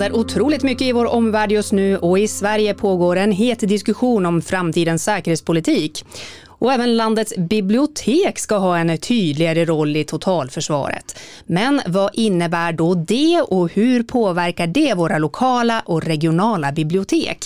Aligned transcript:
händer 0.00 0.18
otroligt 0.18 0.62
mycket 0.62 0.86
i 0.86 0.92
vår 0.92 1.06
omvärld 1.06 1.52
just 1.52 1.72
nu 1.72 1.96
och 1.96 2.18
i 2.18 2.28
Sverige 2.28 2.74
pågår 2.74 3.16
en 3.16 3.32
het 3.32 3.60
diskussion 3.60 4.26
om 4.26 4.42
framtidens 4.42 5.04
säkerhetspolitik. 5.04 6.04
Och 6.46 6.72
även 6.72 6.96
landets 6.96 7.36
bibliotek 7.36 8.38
ska 8.38 8.56
ha 8.56 8.78
en 8.78 8.98
tydligare 8.98 9.64
roll 9.64 9.96
i 9.96 10.04
totalförsvaret. 10.04 11.18
Men 11.46 11.80
vad 11.86 12.10
innebär 12.14 12.72
då 12.72 12.94
det 12.94 13.42
och 13.48 13.72
hur 13.72 14.02
påverkar 14.02 14.66
det 14.66 14.94
våra 14.94 15.18
lokala 15.18 15.82
och 15.86 16.04
regionala 16.04 16.72
bibliotek? 16.72 17.38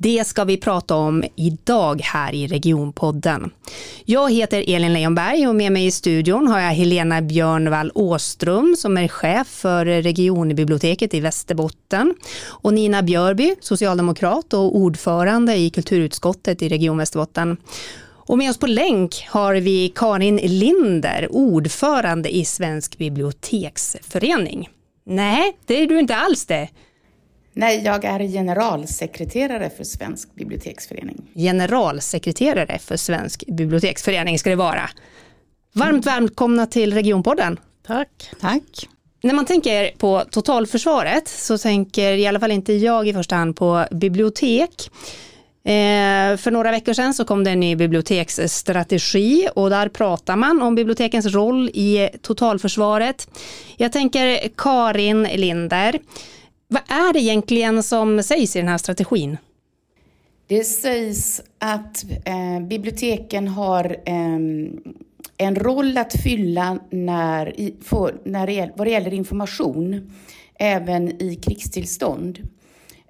Det 0.00 0.26
ska 0.26 0.44
vi 0.44 0.56
prata 0.56 0.94
om 0.94 1.24
idag 1.36 2.00
här 2.04 2.34
i 2.34 2.46
Regionpodden. 2.46 3.50
Jag 4.04 4.32
heter 4.32 4.64
Elin 4.66 4.92
Leonberg 4.92 5.48
och 5.48 5.54
med 5.54 5.72
mig 5.72 5.86
i 5.86 5.90
studion 5.90 6.48
har 6.48 6.60
jag 6.60 6.70
Helena 6.70 7.22
Björnvall 7.22 7.90
Åström 7.94 8.76
som 8.78 8.96
är 8.96 9.08
chef 9.08 9.46
för 9.46 9.84
regionbiblioteket 9.84 11.14
i 11.14 11.20
Västerbotten 11.20 12.14
och 12.44 12.74
Nina 12.74 13.02
Björby, 13.02 13.54
socialdemokrat 13.60 14.54
och 14.54 14.76
ordförande 14.76 15.56
i 15.56 15.70
kulturutskottet 15.70 16.62
i 16.62 16.68
Region 16.68 16.98
Västerbotten. 16.98 17.56
Och 18.00 18.38
med 18.38 18.50
oss 18.50 18.58
på 18.58 18.66
länk 18.66 19.26
har 19.28 19.54
vi 19.54 19.92
Karin 19.94 20.36
Linder, 20.36 21.28
ordförande 21.30 22.36
i 22.36 22.44
Svensk 22.44 22.98
biblioteksförening. 22.98 24.68
Nej, 25.06 25.56
det 25.66 25.82
är 25.82 25.86
du 25.86 25.98
inte 25.98 26.16
alls 26.16 26.46
det. 26.46 26.68
Nej, 27.58 27.82
jag 27.84 28.04
är 28.04 28.18
generalsekreterare 28.18 29.70
för 29.70 29.84
Svensk 29.84 30.34
biblioteksförening. 30.34 31.30
Generalsekreterare 31.34 32.78
för 32.78 32.96
Svensk 32.96 33.44
biblioteksförening 33.46 34.38
ska 34.38 34.50
det 34.50 34.56
vara. 34.56 34.90
Varmt 35.72 36.06
välkomna 36.06 36.66
till 36.66 36.94
Regionpodden. 36.94 37.60
Tack. 37.86 38.30
Tack. 38.40 38.88
När 39.22 39.34
man 39.34 39.46
tänker 39.46 39.90
på 39.98 40.24
totalförsvaret 40.30 41.28
så 41.28 41.58
tänker 41.58 42.12
i 42.12 42.26
alla 42.26 42.40
fall 42.40 42.50
inte 42.50 42.72
jag 42.72 43.08
i 43.08 43.12
första 43.12 43.36
hand 43.36 43.56
på 43.56 43.86
bibliotek. 43.90 44.90
Eh, 45.64 46.36
för 46.36 46.50
några 46.50 46.70
veckor 46.70 46.92
sedan 46.92 47.14
så 47.14 47.24
kom 47.24 47.44
det 47.44 47.50
en 47.50 47.60
ny 47.60 47.76
biblioteksstrategi 47.76 49.48
och 49.54 49.70
där 49.70 49.88
pratar 49.88 50.36
man 50.36 50.62
om 50.62 50.74
bibliotekens 50.74 51.26
roll 51.26 51.70
i 51.74 52.08
totalförsvaret. 52.22 53.28
Jag 53.76 53.92
tänker 53.92 54.48
Karin 54.56 55.22
Linder, 55.22 55.98
vad 56.68 56.82
är 56.88 57.12
det 57.12 57.20
egentligen 57.20 57.82
som 57.82 58.22
sägs 58.22 58.56
i 58.56 58.58
den 58.58 58.68
här 58.68 58.78
strategin? 58.78 59.36
Det 60.46 60.64
sägs 60.64 61.42
att 61.58 62.04
eh, 62.24 62.60
biblioteken 62.68 63.48
har 63.48 63.96
eh, 64.04 64.38
en 65.36 65.56
roll 65.56 65.98
att 65.98 66.12
fylla 66.22 66.78
när, 66.90 67.60
i, 67.60 67.74
för, 67.82 68.14
när 68.24 68.46
det, 68.46 68.70
vad 68.76 68.86
det 68.86 68.90
gäller 68.90 69.14
information, 69.14 70.10
även 70.58 71.22
i 71.22 71.34
krigstillstånd. 71.34 72.48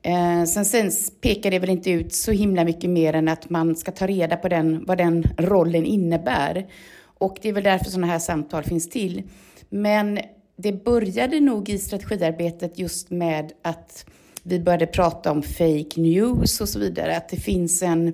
Eh, 0.03 0.45
sen, 0.45 0.65
sen 0.65 0.91
pekar 1.21 1.51
det 1.51 1.59
väl 1.59 1.71
inte 1.71 1.91
ut 1.91 2.15
så 2.15 2.33
himla 2.33 2.65
mycket 2.65 2.91
mer 2.91 3.13
än 3.13 3.29
att 3.29 3.51
man 3.51 3.77
ska 3.77 3.93
ta 3.93 4.07
reda 4.07 4.37
på 4.37 4.49
den, 4.49 4.85
vad 4.85 4.99
den 4.99 5.25
rollen 5.39 5.85
innebär. 5.85 6.67
Och 7.01 7.39
det 7.43 7.49
är 7.49 7.53
väl 7.53 7.65
därför 7.65 7.85
sådana 7.85 8.07
här 8.07 8.19
samtal 8.19 8.65
finns 8.65 8.91
till. 8.91 9.23
Men 9.69 10.19
det 10.61 10.85
började 10.85 11.41
nog 11.41 11.69
i 11.69 11.79
strategiarbetet 11.79 12.79
just 12.79 13.11
med 13.11 13.53
att 13.63 14.05
vi 14.43 14.61
började 14.61 14.87
prata 14.87 15.31
om 15.31 15.43
fake 15.43 16.01
news 16.01 16.61
och 16.61 16.69
så 16.69 16.79
vidare. 16.79 17.17
Att 17.17 17.29
det 17.29 17.37
finns 17.37 17.83
en... 17.83 18.09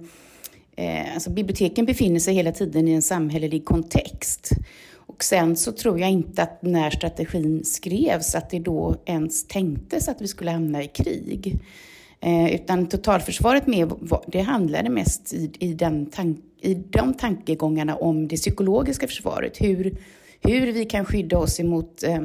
Eh, 0.76 1.14
alltså 1.14 1.30
biblioteken 1.30 1.84
befinner 1.84 2.20
sig 2.20 2.34
hela 2.34 2.52
tiden 2.52 2.88
i 2.88 2.92
en 2.92 3.02
samhällelig 3.02 3.64
kontext. 3.64 4.50
Och 4.92 5.24
sen 5.24 5.56
så 5.56 5.72
tror 5.72 6.00
jag 6.00 6.10
inte 6.10 6.42
att 6.42 6.62
när 6.62 6.90
strategin 6.90 7.64
skrevs 7.64 8.34
att 8.34 8.50
det 8.50 8.58
då 8.58 8.96
ens 9.04 9.46
tänktes 9.46 10.08
att 10.08 10.22
vi 10.22 10.28
skulle 10.28 10.50
hamna 10.50 10.83
i 10.83 10.88
krig. 10.88 11.58
Eh, 12.20 12.54
utan 12.54 12.86
totalförsvaret 12.86 13.66
med, 13.66 13.92
det 14.27 14.40
handlade 14.40 14.90
mest 14.90 15.34
i, 15.34 15.50
i, 15.58 15.74
den 15.74 16.06
tank, 16.06 16.38
i 16.60 16.74
de 16.74 17.14
tankegångarna 17.14 17.96
om 17.96 18.28
det 18.28 18.36
psykologiska 18.36 19.06
försvaret. 19.06 19.60
Hur, 19.60 19.96
hur 20.44 20.72
vi 20.72 20.84
kan 20.84 21.05
skydda 21.05 21.38
oss 21.38 21.60
emot 21.60 22.02
eh, 22.02 22.22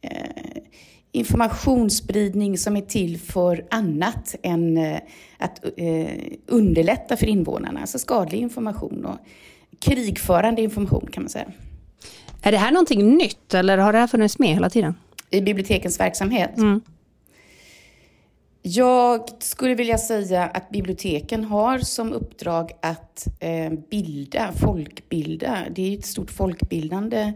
eh, 0.00 0.62
informationsspridning 1.12 2.58
som 2.58 2.76
är 2.76 2.80
till 2.80 3.18
för 3.18 3.66
annat 3.70 4.34
än 4.42 4.76
eh, 4.76 4.98
att 5.38 5.64
eh, 5.76 6.06
underlätta 6.46 7.16
för 7.16 7.26
invånarna, 7.26 7.80
alltså 7.80 7.98
skadlig 7.98 8.38
information 8.38 9.04
och 9.04 9.16
krigförande 9.78 10.62
information 10.62 11.08
kan 11.12 11.22
man 11.22 11.30
säga. 11.30 11.46
Är 12.42 12.52
det 12.52 12.58
här 12.58 12.72
någonting 12.72 13.16
nytt 13.16 13.54
eller 13.54 13.78
har 13.78 13.92
det 13.92 13.98
här 13.98 14.06
funnits 14.06 14.38
med 14.38 14.48
hela 14.48 14.70
tiden? 14.70 14.94
I 15.30 15.40
bibliotekens 15.40 16.00
verksamhet? 16.00 16.58
Mm. 16.58 16.80
Jag 18.64 19.28
skulle 19.38 19.74
vilja 19.74 19.98
säga 19.98 20.44
att 20.44 20.70
biblioteken 20.70 21.44
har 21.44 21.78
som 21.78 22.12
uppdrag 22.12 22.70
att 22.82 23.26
eh, 23.40 23.72
bilda, 23.90 24.52
folkbilda. 24.52 25.58
Det 25.70 25.94
är 25.94 25.98
ett 25.98 26.06
stort 26.06 26.30
folkbildande 26.30 27.32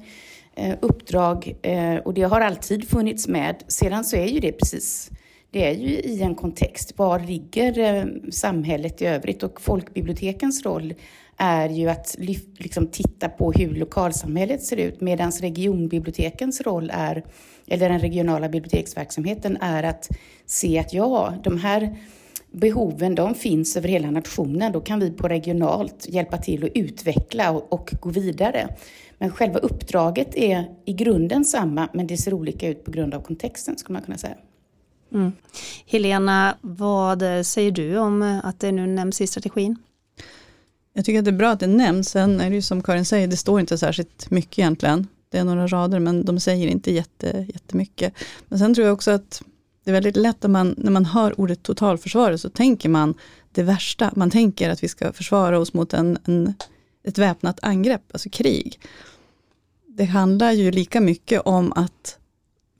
eh, 0.54 0.75
uppdrag 0.81 1.56
eh, 1.62 1.97
och 1.97 2.15
det 2.15 2.22
har 2.22 2.41
alltid 2.41 2.88
funnits 2.88 3.28
med. 3.28 3.65
Sedan 3.69 4.04
så 4.04 4.16
är 4.16 4.26
ju 4.26 4.41
det 4.41 4.53
precis, 4.53 5.10
det 5.50 5.66
är 5.66 5.75
ju 5.75 5.88
i 5.88 6.22
en 6.22 6.34
kontext. 6.34 6.98
Var 6.98 7.19
ligger 7.19 8.31
samhället 8.31 9.03
i 9.03 9.06
övrigt? 9.06 9.42
Och 9.42 9.60
folkbibliotekens 9.60 10.65
roll 10.65 10.94
är 11.36 11.69
ju 11.69 11.88
att 11.88 12.16
liksom 12.58 12.86
titta 12.86 13.28
på 13.28 13.52
hur 13.52 13.74
lokalsamhället 13.74 14.62
ser 14.62 14.76
ut 14.76 15.00
medan 15.00 15.30
regionbibliotekens 15.30 16.60
roll 16.60 16.91
är, 16.94 17.24
eller 17.66 17.88
den 17.88 18.00
regionala 18.00 18.48
biblioteksverksamheten 18.48 19.56
är 19.60 19.82
att 19.82 20.08
se 20.47 20.78
att 20.78 20.92
ja, 20.92 21.34
de 21.44 21.58
här 21.58 21.97
behoven 22.52 23.14
de 23.14 23.34
finns 23.34 23.76
över 23.76 23.88
hela 23.88 24.10
nationen. 24.10 24.72
Då 24.72 24.80
kan 24.80 25.00
vi 25.00 25.10
på 25.10 25.28
regionalt 25.28 26.06
hjälpa 26.08 26.36
till 26.38 26.64
att 26.64 26.70
utveckla 26.74 27.50
och, 27.50 27.72
och 27.72 27.94
gå 28.00 28.10
vidare. 28.10 28.68
Men 29.18 29.30
själva 29.30 29.58
uppdraget 29.58 30.36
är 30.36 30.64
i 30.84 30.92
grunden 30.92 31.44
samma, 31.44 31.88
men 31.92 32.06
det 32.06 32.16
ser 32.16 32.34
olika 32.34 32.68
ut 32.68 32.84
på 32.84 32.91
grund 32.91 33.14
av 33.14 33.20
kontexten 33.20 33.78
skulle 33.78 33.92
man 33.92 34.03
kunna 34.03 34.18
säga. 34.18 34.36
Mm. 35.12 35.32
Helena, 35.86 36.56
vad 36.60 37.22
säger 37.47 37.70
du 37.70 37.98
om 37.98 38.41
att 38.44 38.60
det 38.60 38.72
nu 38.72 38.86
nämns 38.86 39.20
i 39.20 39.26
strategin? 39.26 39.76
Jag 40.97 41.05
tycker 41.05 41.19
att 41.19 41.25
det 41.25 41.31
är 41.31 41.33
bra 41.33 41.51
att 41.51 41.61
det 41.61 41.67
nämns. 41.67 42.09
Sen 42.09 42.41
är 42.41 42.51
det 42.51 42.57
ju 42.57 42.62
som 42.62 42.83
Karin 42.83 43.05
säger, 43.05 43.29
det 43.29 43.37
står 43.37 43.61
inte 43.61 43.79
särskilt 43.79 44.31
mycket 44.31 44.59
egentligen. 44.59 45.07
Det 45.31 45.39
är 45.39 45.45
några 45.45 45.67
rader, 45.67 45.99
men 45.99 46.25
de 46.25 46.41
säger 46.41 46.69
inte 46.69 46.93
jätte, 46.93 47.47
jättemycket. 47.55 48.15
Men 48.49 48.59
sen 48.59 48.75
tror 48.75 48.87
jag 48.87 48.95
också 48.95 49.11
att 49.11 49.43
det 49.84 49.91
är 49.91 49.93
väldigt 49.93 50.17
lätt 50.17 50.45
att 50.45 50.51
man, 50.51 50.75
när 50.79 50.91
man 50.91 51.05
hör 51.05 51.41
ordet 51.41 51.62
totalförsvaret 51.62 52.41
så 52.41 52.49
tänker 52.49 52.89
man 52.89 53.15
det 53.53 53.62
värsta. 53.62 54.12
Man 54.17 54.31
tänker 54.31 54.71
att 54.71 54.83
vi 54.83 54.89
ska 54.89 55.12
försvara 55.12 55.59
oss 55.59 55.75
mot 55.75 55.93
en, 55.93 56.19
en, 56.25 56.55
ett 57.05 57.19
väpnat 57.19 57.59
angrepp, 57.63 58.03
alltså 58.13 58.28
krig. 58.31 58.81
Det 59.87 60.05
handlar 60.05 60.53
ju 60.53 60.71
lika 60.71 61.01
mycket 61.01 61.41
om 61.41 61.73
att 61.73 62.19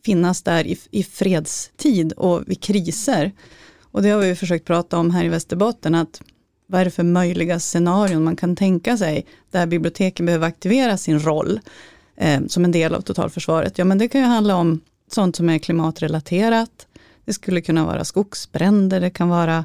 finnas 0.05 0.43
där 0.43 0.67
i, 0.67 0.79
i 0.91 1.03
fredstid 1.03 2.13
och 2.13 2.43
vid 2.47 2.61
kriser. 2.61 3.33
Och 3.81 4.03
det 4.03 4.11
har 4.11 4.21
vi 4.21 4.37
försökt 4.37 4.67
prata 4.67 4.99
om 4.99 5.11
här 5.11 5.25
i 5.25 5.29
Västerbotten, 5.29 5.95
att 5.95 6.23
vad 6.67 6.81
är 6.81 6.85
det 6.85 6.91
för 6.91 7.03
möjliga 7.03 7.61
scenarion 7.61 8.25
man 8.25 8.37
kan 8.37 8.57
tänka 8.57 8.97
sig 8.97 9.27
där 9.51 9.67
biblioteken 9.67 10.27
behöver 10.27 10.47
aktivera 10.47 10.97
sin 10.97 11.21
roll 11.21 11.61
eh, 12.17 12.41
som 12.47 12.65
en 12.65 12.73
del 12.73 12.95
av 12.95 13.01
totalförsvaret? 13.01 13.79
Ja, 13.79 13.85
men 13.85 13.99
det 13.99 14.09
kan 14.09 14.21
ju 14.21 14.27
handla 14.27 14.57
om 14.57 14.81
sånt 15.11 15.37
som 15.37 15.49
är 15.49 15.59
klimatrelaterat. 15.59 16.87
Det 17.25 17.33
skulle 17.33 17.61
kunna 17.61 17.87
vara 17.87 18.05
skogsbränder, 18.05 19.01
det 19.01 19.11
kan 19.11 19.29
vara 19.29 19.65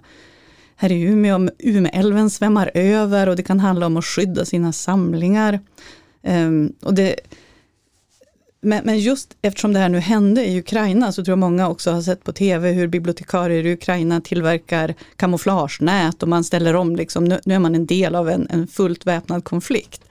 här 0.76 0.92
i 0.92 1.02
Umeå, 1.02 1.36
om 1.36 1.50
Umeälven 1.60 2.30
svämmar 2.30 2.72
över 2.74 3.30
och 3.30 3.36
det 3.36 3.44
kan 3.44 3.60
handla 3.60 3.86
om 3.86 3.98
att 3.98 4.06
skydda 4.06 4.46
sina 4.46 4.74
samlingar. 4.74 5.60
Eh, 6.22 6.50
och 6.82 6.94
det, 6.94 7.16
men, 8.62 8.86
men, 8.86 9.00
just 9.00 9.38
eftersom 9.42 9.74
det 9.74 9.80
här 9.80 9.90
nu 9.90 10.00
hände 10.00 10.46
i 10.46 10.60
Ukraina 10.60 11.12
så 11.12 11.26
tror 11.26 11.32
jag 11.32 11.40
många 11.40 11.70
också 11.70 11.92
har 11.92 12.02
sett 12.02 12.24
på 12.24 12.34
tv 12.34 12.72
hur 12.72 12.88
bibliotekarier 12.88 13.66
i 13.66 13.74
Ukraina 13.74 14.22
tillverkar 14.22 14.96
kamouflagenät 15.16 16.24
och 16.24 16.30
man 16.30 16.44
ställer 16.44 16.76
om, 16.76 16.96
liksom, 16.96 17.24
nu, 17.24 17.40
nu 17.46 17.54
är 17.54 17.60
man 17.60 17.76
en 17.76 17.86
del 17.86 18.16
av 18.16 18.30
en, 18.30 18.48
en 18.50 18.68
fullt 18.68 19.06
väpnad 19.06 19.44
konflikt. 19.44 20.02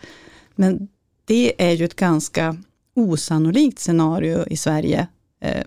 Men 0.55 0.89
det 1.25 1.55
är 1.59 1.73
ju 1.73 1.85
ett 1.85 1.97
ganska 1.97 2.57
osannolikt 2.95 3.79
scenario 3.79 4.47
i 4.47 4.57
Sverige, 4.57 5.07
eh, 5.41 5.65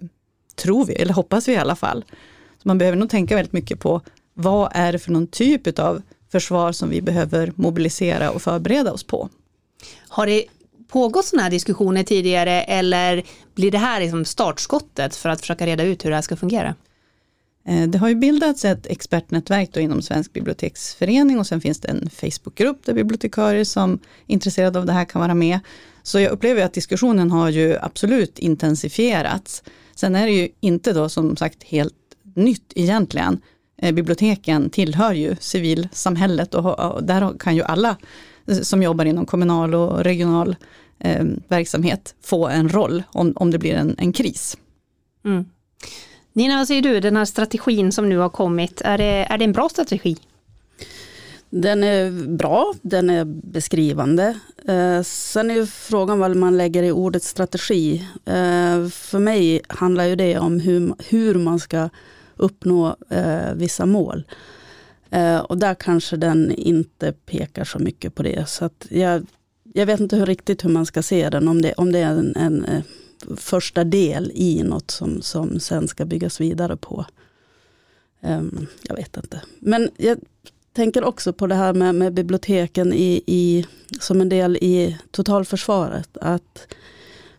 tror 0.56 0.86
vi, 0.86 0.94
eller 0.94 1.14
hoppas 1.14 1.48
vi 1.48 1.54
i 1.54 1.58
alla 1.58 1.76
fall. 1.76 2.06
Så 2.62 2.68
man 2.68 2.78
behöver 2.78 2.98
nog 2.98 3.10
tänka 3.10 3.36
väldigt 3.36 3.54
mycket 3.54 3.80
på 3.80 4.02
vad 4.34 4.72
är 4.74 4.92
det 4.92 5.00
för 5.00 5.12
någon 5.12 5.28
typ 5.28 5.80
av 5.80 6.02
försvar 6.32 6.72
som 6.72 6.90
vi 6.90 7.02
behöver 7.02 7.54
mobilisera 7.56 8.32
och 8.32 8.42
förbereda 8.42 8.94
oss 8.94 9.04
på. 9.04 9.30
Har 10.08 10.26
det 10.26 10.46
pågått 10.94 11.26
sådana 11.26 11.44
här 11.44 11.52
diskussioner 11.52 12.04
tidigare 12.04 12.64
eller 12.64 13.24
blir 13.56 13.72
det 13.72 13.78
här 13.78 14.00
liksom 14.00 14.26
startskottet 14.26 15.16
för 15.16 15.30
att 15.30 15.42
försöka 15.42 15.66
reda 15.66 15.84
ut 15.84 16.06
hur 16.06 16.10
det 16.10 16.16
här 16.16 16.22
ska 16.22 16.36
fungera? 16.36 16.76
Eh, 17.68 17.88
det 17.88 17.98
har 17.98 18.10
ju 18.10 18.16
bildats 18.16 18.66
ett 18.66 18.86
expertnätverk 18.88 19.70
då 19.74 19.80
inom 19.80 20.02
Svensk 20.02 20.34
biblioteksförening 20.34 21.40
och 21.40 21.48
sen 21.48 21.62
finns 21.62 21.80
det 21.80 21.88
en 21.88 22.10
Facebookgrupp 22.10 22.86
där 22.86 22.94
bibliotekarier 22.94 23.64
som 23.64 23.94
är 23.94 24.00
intresserade 24.34 24.80
av 24.80 24.86
det 24.86 24.94
här 24.94 25.06
kan 25.06 25.22
vara 25.22 25.34
med. 25.34 25.60
Så 26.04 26.20
jag 26.20 26.32
upplever 26.32 26.66
att 26.66 26.74
diskussionen 26.74 27.32
har 27.32 27.50
ju 27.50 27.78
absolut 27.82 28.40
intensifierats. 28.40 29.64
Sen 29.96 30.16
är 30.16 30.26
det 30.26 30.34
ju 30.34 30.50
inte 30.60 30.94
då 30.94 31.10
som 31.10 31.38
sagt 31.38 31.64
helt 31.64 31.94
nytt 32.36 32.74
egentligen. 32.76 33.42
Eh, 33.82 33.92
biblioteken 33.92 34.70
tillhör 34.70 35.14
ju 35.14 35.36
civilsamhället 35.40 36.56
och 36.56 37.04
där 37.04 37.38
kan 37.38 37.56
ju 37.56 37.64
alla 37.64 37.98
eh, 38.48 38.58
som 38.58 38.84
jobbar 38.84 39.06
inom 39.06 39.26
kommunal 39.26 39.76
och 39.76 40.04
regional 40.04 40.56
eh, 41.00 41.26
verksamhet 41.48 42.16
få 42.22 42.48
en 42.48 42.70
roll 42.70 43.04
om, 43.12 43.34
om 43.36 43.52
det 43.52 43.60
blir 43.60 43.74
en, 43.74 43.96
en 43.98 44.14
kris. 44.14 44.58
Mm. 45.26 45.46
Nina, 46.34 46.58
vad 46.58 46.68
säger 46.68 46.82
du, 46.82 47.00
den 47.00 47.18
här 47.18 47.26
strategin 47.26 47.92
som 47.92 48.10
nu 48.10 48.18
har 48.18 48.30
kommit, 48.30 48.82
är 48.82 48.98
det, 48.98 49.28
är 49.30 49.38
det 49.38 49.46
en 49.46 49.52
bra 49.52 49.70
strategi? 49.70 50.18
Den 51.50 51.84
är 51.84 52.28
bra, 52.28 52.74
den 52.82 53.10
är 53.10 53.26
beskrivande. 53.26 54.40
Eh, 54.68 55.02
sen 55.04 55.52
är 55.52 55.56
ju 55.56 55.66
frågan 55.66 56.20
vad 56.20 56.36
man 56.36 56.58
lägger 56.58 56.84
i 56.84 56.92
ordet 56.92 57.24
strategi. 57.24 58.08
Eh, 58.26 58.88
för 58.90 59.20
mig 59.20 59.62
handlar 59.68 60.06
ju 60.06 60.16
det 60.16 60.38
om 60.38 60.60
hur, 60.60 60.94
hur 61.10 61.36
man 61.36 61.60
ska 61.60 61.90
uppnå 62.36 62.96
eh, 63.10 63.54
vissa 63.54 63.86
mål. 63.86 64.24
Eh, 65.10 65.40
och 65.40 65.58
där 65.58 65.76
kanske 65.76 66.18
den 66.18 66.52
inte 66.52 67.12
pekar 67.12 67.64
så 67.64 67.80
mycket 67.80 68.16
på 68.16 68.24
det. 68.24 68.50
Så 68.50 68.70
jag, 68.90 69.26
jag 69.74 69.86
vet 69.86 70.00
inte 70.00 70.16
hur 70.16 70.26
riktigt 70.26 70.66
hur 70.66 70.70
man 70.70 70.86
ska 70.86 71.04
se 71.04 71.30
den, 71.30 71.48
om 71.48 71.62
det, 71.62 71.74
om 71.74 71.92
det 71.92 72.00
är 72.00 72.12
en, 72.12 72.36
en 72.36 72.66
eh, 72.66 72.84
första 73.38 73.84
del 73.84 74.32
i 74.36 74.64
något 74.64 74.92
som, 74.92 75.22
som 75.22 75.60
sen 75.60 75.88
ska 75.88 76.06
byggas 76.06 76.42
vidare 76.42 76.78
på. 76.78 77.06
Um, 78.22 78.68
jag 78.84 78.96
vet 78.96 79.18
inte. 79.18 79.42
Men 79.60 79.90
jag 79.98 80.18
tänker 80.74 81.04
också 81.04 81.34
på 81.34 81.48
det 81.48 81.56
här 81.56 81.74
med, 81.74 81.96
med 81.96 82.14
biblioteken 82.14 82.94
i, 82.94 83.24
i, 83.26 83.66
som 84.00 84.22
en 84.22 84.30
del 84.30 84.58
i 84.58 84.98
totalförsvaret. 85.12 86.18
Att 86.22 86.74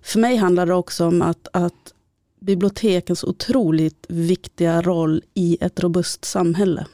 för 0.03 0.19
mig 0.19 0.37
handlar 0.37 0.67
det 0.67 0.75
också 0.75 1.07
om 1.07 1.23
att, 1.23 1.49
att 1.53 1.95
bibliotekens 2.41 3.25
otroligt 3.25 4.07
viktiga 4.09 4.83
roll 4.83 5.23
i 5.35 5.59
ett 5.61 5.81
robust 5.81 6.25
samhälle. 6.25 6.87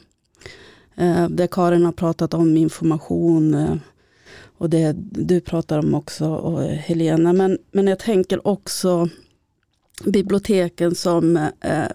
Uh, 1.01 1.29
det 1.29 1.47
Karin 1.47 1.85
har 1.85 1.91
pratat 1.91 2.33
om 2.33 2.57
information 2.57 3.55
uh, 3.55 3.75
och 4.61 4.69
det 4.69 4.95
du 5.11 5.41
pratar 5.41 5.79
om 5.79 5.93
också 5.93 6.25
och 6.25 6.63
eh, 6.63 6.69
Helena. 6.69 7.33
Men, 7.33 7.57
men 7.71 7.87
jag 7.87 7.99
tänker 7.99 8.47
också 8.47 9.09
biblioteken 10.05 10.95
som 10.95 11.37
eh, 11.61 11.87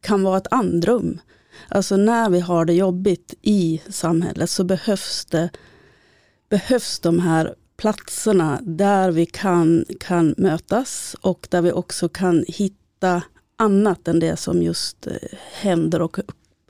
kan 0.00 0.22
vara 0.22 0.36
ett 0.36 0.52
andrum. 0.52 1.20
Alltså 1.68 1.96
när 1.96 2.30
vi 2.30 2.40
har 2.40 2.64
det 2.64 2.72
jobbigt 2.72 3.34
i 3.42 3.82
samhället 3.88 4.50
så 4.50 4.64
behövs 4.64 5.24
det 5.24 5.50
behövs 6.48 7.00
de 7.00 7.18
här 7.18 7.54
platserna 7.76 8.60
där 8.62 9.10
vi 9.10 9.26
kan, 9.26 9.84
kan 10.00 10.34
mötas 10.38 11.16
och 11.20 11.46
där 11.50 11.62
vi 11.62 11.72
också 11.72 12.08
kan 12.08 12.44
hitta 12.48 13.22
annat 13.56 14.08
än 14.08 14.20
det 14.20 14.36
som 14.36 14.62
just 14.62 15.06
eh, 15.06 15.12
händer 15.52 16.02
och 16.02 16.18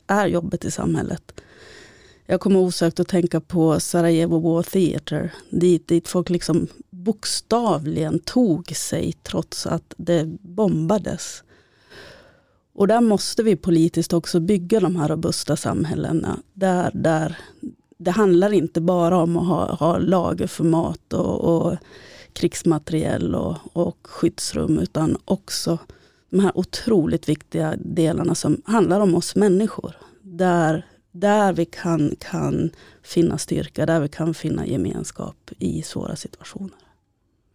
är 0.06 0.26
jobbet 0.26 0.64
i 0.64 0.70
samhället. 0.70 1.40
Jag 2.26 2.40
kommer 2.40 2.60
osökt 2.60 3.00
att 3.00 3.08
tänka 3.08 3.40
på 3.40 3.80
Sarajevo 3.80 4.38
War 4.38 4.62
Theatre, 4.62 5.30
dit, 5.50 5.88
dit 5.88 6.08
folk 6.08 6.30
liksom 6.30 6.66
bokstavligen 6.90 8.18
tog 8.18 8.76
sig 8.76 9.12
trots 9.12 9.66
att 9.66 9.94
det 9.96 10.24
bombades. 10.40 11.44
Och 12.74 12.88
där 12.88 13.00
måste 13.00 13.42
vi 13.42 13.56
politiskt 13.56 14.12
också 14.12 14.40
bygga 14.40 14.80
de 14.80 14.96
här 14.96 15.08
robusta 15.08 15.56
samhällena. 15.56 16.38
Där, 16.52 16.90
där 16.94 17.38
det 17.98 18.10
handlar 18.10 18.52
inte 18.52 18.80
bara 18.80 19.16
om 19.16 19.36
att 19.36 19.46
ha, 19.46 19.74
ha 19.74 19.98
lager 19.98 20.46
för 20.46 20.64
mat 20.64 21.12
och, 21.12 21.40
och 21.40 21.76
krigsmateriel 22.32 23.34
och, 23.34 23.56
och 23.72 23.98
skyddsrum 24.02 24.78
utan 24.78 25.16
också 25.24 25.78
de 26.30 26.40
här 26.40 26.58
otroligt 26.58 27.28
viktiga 27.28 27.74
delarna 27.78 28.34
som 28.34 28.62
handlar 28.64 29.00
om 29.00 29.14
oss 29.14 29.36
människor. 29.36 29.96
Där, 30.22 30.86
där 31.12 31.52
vi 31.52 31.64
kan, 31.64 32.16
kan 32.30 32.70
finna 33.02 33.38
styrka, 33.38 33.86
där 33.86 34.00
vi 34.00 34.08
kan 34.08 34.34
finna 34.34 34.66
gemenskap 34.66 35.50
i 35.58 35.82
svåra 35.82 36.16
situationer. 36.16 36.78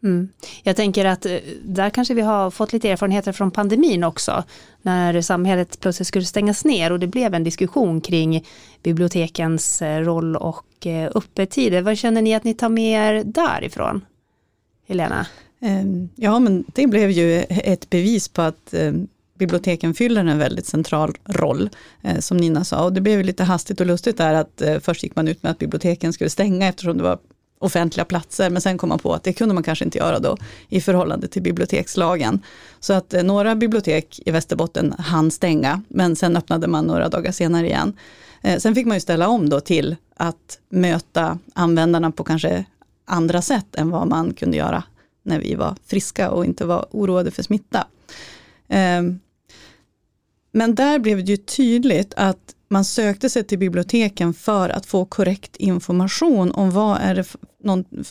Mm. 0.04 0.30
Jag 0.64 0.76
tänker 0.76 1.06
att 1.06 1.26
eh, 1.26 1.38
där 1.64 1.90
kanske 1.90 2.14
vi 2.14 2.22
har 2.22 2.52
fått 2.52 2.74
lite 2.74 2.90
erfarenheter 2.90 3.32
från 3.32 3.52
pandemin 3.52 4.04
också. 4.04 4.44
När 4.82 5.22
samhället 5.22 5.80
plötsligt 5.80 6.08
skulle 6.08 6.26
stängas 6.26 6.66
ner 6.66 6.92
och 6.92 7.00
det 7.00 7.08
blev 7.08 7.34
en 7.34 7.44
diskussion 7.44 8.02
kring 8.02 8.46
bibliotekens 8.84 9.82
eh, 9.82 10.00
roll 10.00 10.36
och 10.36 10.88
eh, 10.88 11.12
öppettider. 11.16 11.82
Vad 11.82 11.98
känner 11.98 12.22
ni 12.22 12.36
att 12.36 12.44
ni 12.44 12.54
tar 12.54 12.70
med 12.70 13.18
er 13.18 13.24
därifrån? 13.24 14.06
Helena? 14.88 15.28
Ehm, 15.60 16.10
ja, 16.16 16.40
men 16.40 16.66
det 16.68 16.88
blev 16.88 17.12
ju 17.12 17.46
ett 17.50 17.90
bevis 17.90 18.30
på 18.30 18.42
att 18.42 18.74
biblioteken 19.38 19.94
fyller 19.94 20.26
en 20.26 20.38
väldigt 20.38 20.66
central 20.66 21.16
roll, 21.26 21.70
eh, 22.02 22.20
som 22.20 22.38
Nina 22.38 22.64
sa. 22.64 22.84
Och 22.84 22.94
det 22.94 23.02
blev 23.02 23.24
lite 23.24 23.44
hastigt 23.44 23.82
och 23.82 23.88
lustigt 23.88 24.18
där 24.18 24.34
att 24.34 24.62
eh, 24.62 24.80
först 24.80 25.04
gick 25.04 25.16
man 25.16 25.28
ut 25.28 25.44
med 25.44 25.52
att 25.52 25.60
biblioteken 25.60 26.14
skulle 26.14 26.30
stänga 26.30 26.68
eftersom 26.68 26.98
det 26.98 27.04
var 27.04 27.20
offentliga 27.60 28.06
platser, 28.06 28.50
men 28.50 28.62
sen 28.62 28.78
kom 28.78 28.90
man 28.90 29.00
på 29.00 29.14
att 29.14 29.24
det 29.24 29.34
kunde 29.34 29.54
man 29.54 29.64
kanske 29.64 29.86
inte 29.86 29.98
göra 29.98 30.20
då 30.20 30.38
i 30.70 30.82
förhållande 30.82 31.28
till 31.28 31.42
bibliotekslagen. 31.42 32.42
Så 32.80 32.94
att 32.94 33.14
eh, 33.14 33.24
några 33.24 33.56
bibliotek 33.56 34.20
i 34.26 34.32
Västerbotten 34.32 34.94
hann 34.98 35.32
stänga, 35.32 35.82
men 35.88 36.16
sen 36.16 36.38
öppnade 36.38 36.68
man 36.68 36.86
några 36.86 37.10
dagar 37.10 37.32
senare 37.32 37.68
igen. 37.68 37.94
Eh, 38.42 38.60
sen 38.60 38.76
fick 38.76 38.86
man 38.86 38.98
ju 38.98 39.02
ställa 39.02 39.28
om 39.28 39.50
då 39.50 39.60
till 39.60 39.96
att 40.16 40.60
möta 40.70 41.40
användarna 41.54 42.12
på 42.12 42.24
kanske 42.24 42.66
andra 43.06 43.42
sätt 43.42 43.76
än 43.76 43.90
vad 43.90 44.08
man 44.08 44.34
kunde 44.34 44.58
göra 44.58 44.84
när 45.24 45.40
vi 45.40 45.56
var 45.56 45.76
friska 45.86 46.32
och 46.32 46.46
inte 46.46 46.66
var 46.66 46.86
oroade 46.92 47.32
för 47.32 47.44
smitta. 47.44 47.88
Ehm, 48.68 49.20
men 50.58 50.76
där 50.76 51.00
blev 51.00 51.18
det 51.26 51.32
ju 51.32 51.38
tydligt 51.38 52.14
att 52.18 52.56
man 52.70 52.86
sökte 52.86 53.30
sig 53.30 53.44
till 53.44 53.60
biblioteken 53.60 54.34
för 54.34 54.70
att 54.70 54.86
få 54.86 55.06
korrekt 55.06 55.56
information 55.56 56.52
om 56.52 56.72
vad 56.72 56.98
är 57.02 57.16
det 57.16 57.24
för, 57.24 57.40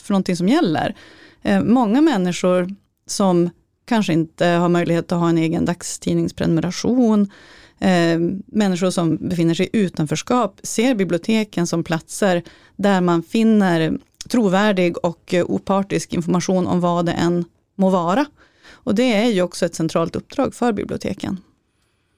någonting 0.07 0.35
som 0.35 0.47
gäller. 0.49 0.95
Eh, 1.41 1.63
många 1.63 2.01
människor 2.01 2.75
som 3.07 3.49
kanske 3.85 4.13
inte 4.13 4.45
har 4.45 4.69
möjlighet 4.69 5.11
att 5.11 5.19
ha 5.19 5.29
en 5.29 5.37
egen 5.37 5.65
dagstidningsprenumeration, 5.65 7.31
eh, 7.79 8.19
människor 8.45 8.89
som 8.89 9.17
befinner 9.17 9.53
sig 9.53 9.69
i 9.73 9.77
utanförskap 9.77 10.59
ser 10.63 10.95
biblioteken 10.95 11.67
som 11.67 11.83
platser 11.83 12.43
där 12.75 13.01
man 13.01 13.23
finner 13.23 13.97
trovärdig 14.29 14.97
och 14.97 15.33
opartisk 15.45 16.13
information 16.13 16.67
om 16.67 16.79
vad 16.79 17.05
det 17.05 17.11
än 17.13 17.45
må 17.75 17.89
vara. 17.89 18.25
Och 18.69 18.95
det 18.95 19.13
är 19.13 19.25
ju 19.25 19.41
också 19.41 19.65
ett 19.65 19.75
centralt 19.75 20.15
uppdrag 20.15 20.53
för 20.53 20.73
biblioteken. 20.73 21.37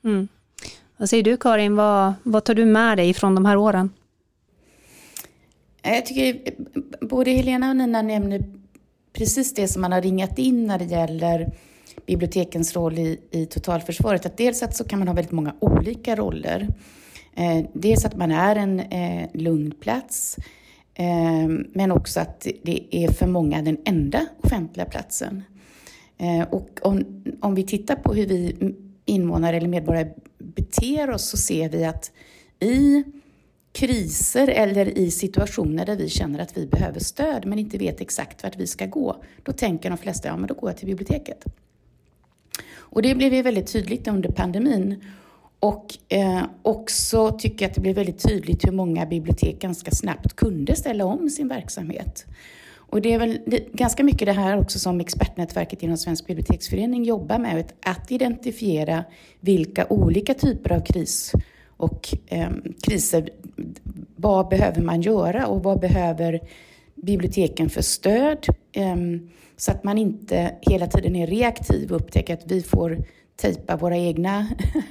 Mm. 0.03 0.27
Vad 0.97 1.09
säger 1.09 1.23
du 1.23 1.37
Karin, 1.37 1.75
vad, 1.75 2.13
vad 2.23 2.43
tar 2.43 2.53
du 2.53 2.65
med 2.65 2.97
dig 2.97 3.13
från 3.13 3.35
de 3.35 3.45
här 3.45 3.57
åren? 3.57 3.89
Jag 5.81 6.05
tycker 6.05 6.53
både 7.01 7.31
Helena 7.31 7.69
och 7.69 7.75
Nina 7.75 8.01
nämner 8.01 8.43
precis 9.13 9.53
det 9.53 9.67
som 9.67 9.81
man 9.81 9.91
har 9.91 10.01
ringat 10.01 10.39
in 10.39 10.67
när 10.67 10.79
det 10.79 10.85
gäller 10.85 11.51
bibliotekens 12.05 12.75
roll 12.75 12.99
i, 12.99 13.19
i 13.31 13.45
totalförsvaret. 13.45 14.25
Att 14.25 14.37
dels 14.37 14.63
att 14.63 14.75
så 14.75 14.83
kan 14.83 14.99
man 14.99 15.07
ha 15.07 15.15
väldigt 15.15 15.31
många 15.31 15.55
olika 15.59 16.15
roller. 16.15 16.67
Eh, 17.35 17.65
dels 17.73 18.05
att 18.05 18.15
man 18.15 18.31
är 18.31 18.55
en 18.55 18.79
eh, 18.79 19.29
lugn 19.33 19.71
plats, 19.71 20.37
eh, 20.93 21.47
men 21.73 21.91
också 21.91 22.19
att 22.19 22.47
det 22.63 22.95
är 22.95 23.11
för 23.11 23.27
många 23.27 23.61
den 23.61 23.77
enda 23.85 24.25
offentliga 24.43 24.85
platsen. 24.85 25.43
Eh, 26.17 26.47
och 26.49 26.79
om, 26.81 27.23
om 27.39 27.55
vi 27.55 27.63
tittar 27.63 27.95
på 27.95 28.13
hur 28.13 28.27
vi 28.27 28.55
invånare 29.09 29.57
eller 29.57 29.67
medborgare 29.67 30.09
beter 30.37 31.09
oss 31.09 31.29
så 31.29 31.37
ser 31.37 31.69
vi 31.69 31.85
att 31.85 32.11
i 32.59 33.03
kriser 33.71 34.47
eller 34.47 34.97
i 34.97 35.11
situationer 35.11 35.85
där 35.85 35.95
vi 35.95 36.09
känner 36.09 36.39
att 36.39 36.57
vi 36.57 36.67
behöver 36.67 36.99
stöd 36.99 37.45
men 37.45 37.59
inte 37.59 37.77
vet 37.77 38.01
exakt 38.01 38.43
vart 38.43 38.57
vi 38.57 38.67
ska 38.67 38.85
gå, 38.85 39.23
då 39.43 39.51
tänker 39.51 39.89
de 39.89 39.97
flesta, 39.97 40.27
ja 40.27 40.37
men 40.37 40.47
då 40.47 40.53
går 40.53 40.69
jag 40.69 40.77
till 40.77 40.87
biblioteket. 40.87 41.45
Och 42.75 43.01
det 43.01 43.15
blev 43.15 43.33
ju 43.33 43.41
väldigt 43.41 43.73
tydligt 43.73 44.07
under 44.07 44.31
pandemin. 44.31 45.03
Och 45.59 45.97
eh, 46.09 46.43
också 46.61 47.37
tycker 47.39 47.65
jag 47.65 47.69
att 47.69 47.75
det 47.75 47.81
blev 47.81 47.95
väldigt 47.95 48.23
tydligt 48.23 48.67
hur 48.67 48.71
många 48.71 49.05
bibliotek 49.05 49.61
ganska 49.61 49.91
snabbt 49.91 50.35
kunde 50.35 50.75
ställa 50.75 51.05
om 51.05 51.29
sin 51.29 51.47
verksamhet. 51.47 52.25
Och 52.89 53.01
det 53.01 53.13
är 53.13 53.19
väl 53.19 53.39
ganska 53.73 54.03
mycket 54.03 54.25
det 54.25 54.31
här 54.31 54.59
också 54.59 54.79
som 54.79 54.99
expertnätverket 54.99 55.83
inom 55.83 55.97
Svensk 55.97 56.27
biblioteksförening 56.27 57.03
jobbar 57.03 57.39
med, 57.39 57.71
att 57.85 58.11
identifiera 58.11 59.03
vilka 59.39 59.85
olika 59.89 60.33
typer 60.33 60.71
av 60.71 60.79
kris 60.79 61.33
och 61.77 62.15
eh, 62.27 62.49
kriser, 62.81 63.29
vad 64.15 64.47
behöver 64.47 64.81
man 64.81 65.01
göra 65.01 65.47
och 65.47 65.63
vad 65.63 65.79
behöver 65.79 66.39
biblioteken 66.95 67.69
för 67.69 67.81
stöd? 67.81 68.45
Eh, 68.71 68.95
så 69.57 69.71
att 69.71 69.83
man 69.83 69.97
inte 69.97 70.55
hela 70.61 70.87
tiden 70.87 71.15
är 71.15 71.27
reaktiv 71.27 71.91
och 71.91 72.01
upptäcker 72.01 72.33
att 72.33 72.51
vi 72.51 72.61
får 72.61 72.97
tejpa 73.41 73.77
våra 73.77 73.97
egna 73.97 74.47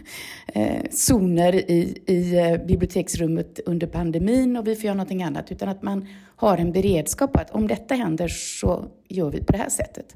eh, 0.55 0.83
zoner 0.91 1.55
i, 1.55 2.03
i 2.07 2.39
eh, 2.39 2.67
biblioteksrummet 2.67 3.61
under 3.67 3.87
pandemin 3.87 4.57
och 4.57 4.67
vi 4.67 4.75
får 4.77 4.85
göra 4.85 4.95
någonting 4.95 5.23
annat. 5.23 5.53
Utan 5.53 5.69
att 5.69 5.83
man 5.83 6.07
har 6.37 6.59
en 6.59 6.73
beredskap 6.73 7.37
att 7.37 7.51
om 7.51 7.69
detta 7.69 7.95
händer 7.95 8.29
så 8.29 8.85
gör 9.09 9.31
vi 9.31 9.45
på 9.45 9.53
det 9.53 9.59
här 9.59 9.69
sättet. 9.69 10.15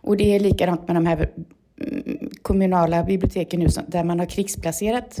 Och 0.00 0.16
det 0.16 0.34
är 0.34 0.40
likadant 0.40 0.88
med 0.88 0.96
de 0.96 1.06
här 1.06 1.30
mm, 1.80 2.30
kommunala 2.42 3.04
biblioteken 3.04 3.60
nu 3.60 3.66
där 3.86 4.04
man 4.04 4.18
har 4.18 4.26
krigsplacerat 4.26 5.18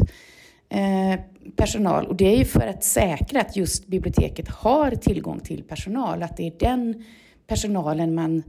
eh, 0.68 1.20
personal. 1.56 2.06
Och 2.06 2.16
det 2.16 2.34
är 2.34 2.36
ju 2.36 2.44
för 2.44 2.66
att 2.66 2.84
säkra 2.84 3.40
att 3.40 3.56
just 3.56 3.86
biblioteket 3.86 4.48
har 4.48 4.90
tillgång 4.90 5.40
till 5.40 5.62
personal, 5.62 6.22
att 6.22 6.36
det 6.36 6.46
är 6.46 6.52
den 6.58 7.04
personalen 7.46 8.14
man 8.14 8.42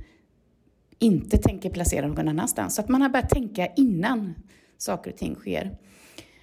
inte 1.04 1.38
tänker 1.38 1.70
placera 1.70 2.08
någon 2.08 2.28
annanstans. 2.28 2.76
Så 2.76 2.82
att 2.82 2.90
man 2.90 3.02
har 3.02 3.10
börjat 3.10 3.30
tänka 3.30 3.68
innan 3.68 4.34
saker 4.78 5.12
och 5.12 5.18
ting 5.18 5.36
sker. 5.36 5.78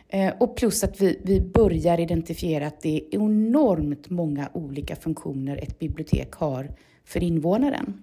Eh, 0.09 0.33
och 0.41 0.57
plus 0.57 0.85
att 0.85 1.01
vi, 1.01 1.21
vi 1.25 1.41
börjar 1.41 2.01
identifiera 2.01 2.67
att 2.67 2.81
det 2.81 2.97
är 2.97 3.15
enormt 3.15 4.11
många 4.11 4.49
olika 4.53 4.97
funktioner 4.97 5.57
ett 5.57 5.79
bibliotek 5.79 6.33
har 6.33 6.71
för 7.05 7.23
invånaren. 7.23 8.03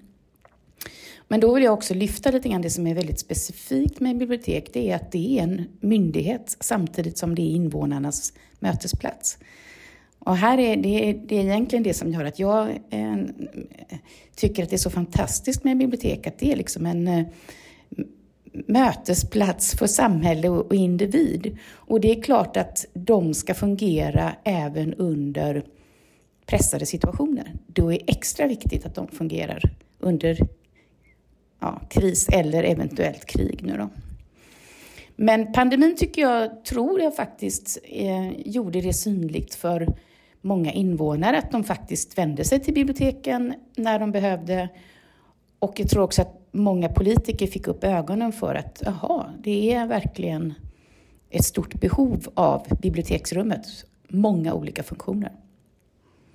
Men 1.27 1.39
då 1.39 1.53
vill 1.53 1.63
jag 1.63 1.73
också 1.73 1.93
lyfta 1.93 2.31
lite 2.31 2.49
grann 2.49 2.61
det 2.61 2.69
som 2.69 2.87
är 2.87 2.95
väldigt 2.95 3.19
specifikt 3.19 3.99
med 3.99 4.11
en 4.11 4.17
bibliotek. 4.17 4.69
Det 4.73 4.91
är 4.91 4.95
att 4.95 5.11
det 5.11 5.39
är 5.39 5.43
en 5.43 5.65
myndighet 5.79 6.57
samtidigt 6.59 7.17
som 7.17 7.35
det 7.35 7.41
är 7.41 7.51
invånarnas 7.55 8.33
mötesplats. 8.59 9.37
Och 10.19 10.37
här 10.37 10.57
är 10.57 10.75
det, 10.75 11.13
det 11.13 11.35
är 11.35 11.43
egentligen 11.43 11.83
det 11.83 11.93
som 11.93 12.11
gör 12.11 12.25
att 12.25 12.39
jag 12.39 12.69
eh, 12.89 13.17
tycker 14.35 14.63
att 14.63 14.69
det 14.69 14.75
är 14.75 14.77
så 14.77 14.89
fantastiskt 14.89 15.63
med 15.63 15.77
bibliotek, 15.77 16.27
att 16.27 16.39
det 16.39 16.51
är 16.51 16.55
liksom 16.55 16.85
en 16.85 17.07
eh, 17.07 17.25
mötesplats 18.51 19.77
för 19.77 19.87
samhälle 19.87 20.49
och, 20.49 20.65
och 20.65 20.75
individ. 20.75 21.57
Och 21.71 22.01
det 22.01 22.11
är 22.11 22.21
klart 22.21 22.57
att 22.57 22.85
de 22.93 23.33
ska 23.33 23.53
fungera 23.53 24.35
även 24.43 24.93
under 24.93 25.63
pressade 26.45 26.85
situationer. 26.85 27.53
Då 27.67 27.93
är 27.93 27.99
det 27.99 28.11
extra 28.11 28.47
viktigt 28.47 28.85
att 28.85 28.95
de 28.95 29.07
fungerar 29.07 29.61
under 29.99 30.37
ja, 31.59 31.81
kris 31.89 32.29
eller 32.29 32.63
eventuellt 32.63 33.25
krig. 33.25 33.59
Nu 33.63 33.77
då. 33.77 33.89
Men 35.15 35.53
pandemin 35.53 35.95
tycker 35.95 36.21
jag, 36.21 36.65
tror 36.65 37.01
jag 37.01 37.15
faktiskt, 37.15 37.77
eh, 37.83 38.31
gjorde 38.45 38.81
det 38.81 38.93
synligt 38.93 39.55
för 39.55 39.97
många 40.47 40.71
invånare 40.71 41.37
att 41.37 41.51
de 41.51 41.63
faktiskt 41.63 42.17
vände 42.17 42.43
sig 42.43 42.59
till 42.59 42.73
biblioteken 42.73 43.53
när 43.75 43.99
de 43.99 44.11
behövde. 44.11 44.69
Och 45.59 45.79
jag 45.79 45.89
tror 45.89 46.03
också 46.03 46.21
att 46.21 46.47
många 46.51 46.89
politiker 46.89 47.47
fick 47.47 47.67
upp 47.67 47.83
ögonen 47.83 48.31
för 48.31 48.55
att 48.55 48.81
jaha, 48.85 49.25
det 49.43 49.73
är 49.73 49.87
verkligen 49.87 50.53
ett 51.29 51.45
stort 51.45 51.73
behov 51.73 52.27
av 52.33 52.67
biblioteksrummet. 52.81 53.65
Många 54.07 54.53
olika 54.53 54.83
funktioner. 54.83 55.31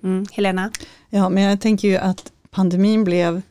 Mm. 0.03 0.25
Helena? 0.31 0.71
Ja, 1.09 1.29
men 1.29 1.43
jag 1.43 1.61
tänker 1.61 1.87
ju 1.87 1.97
att 1.97 2.31
pandemin 2.49 3.03
blev 3.03 3.41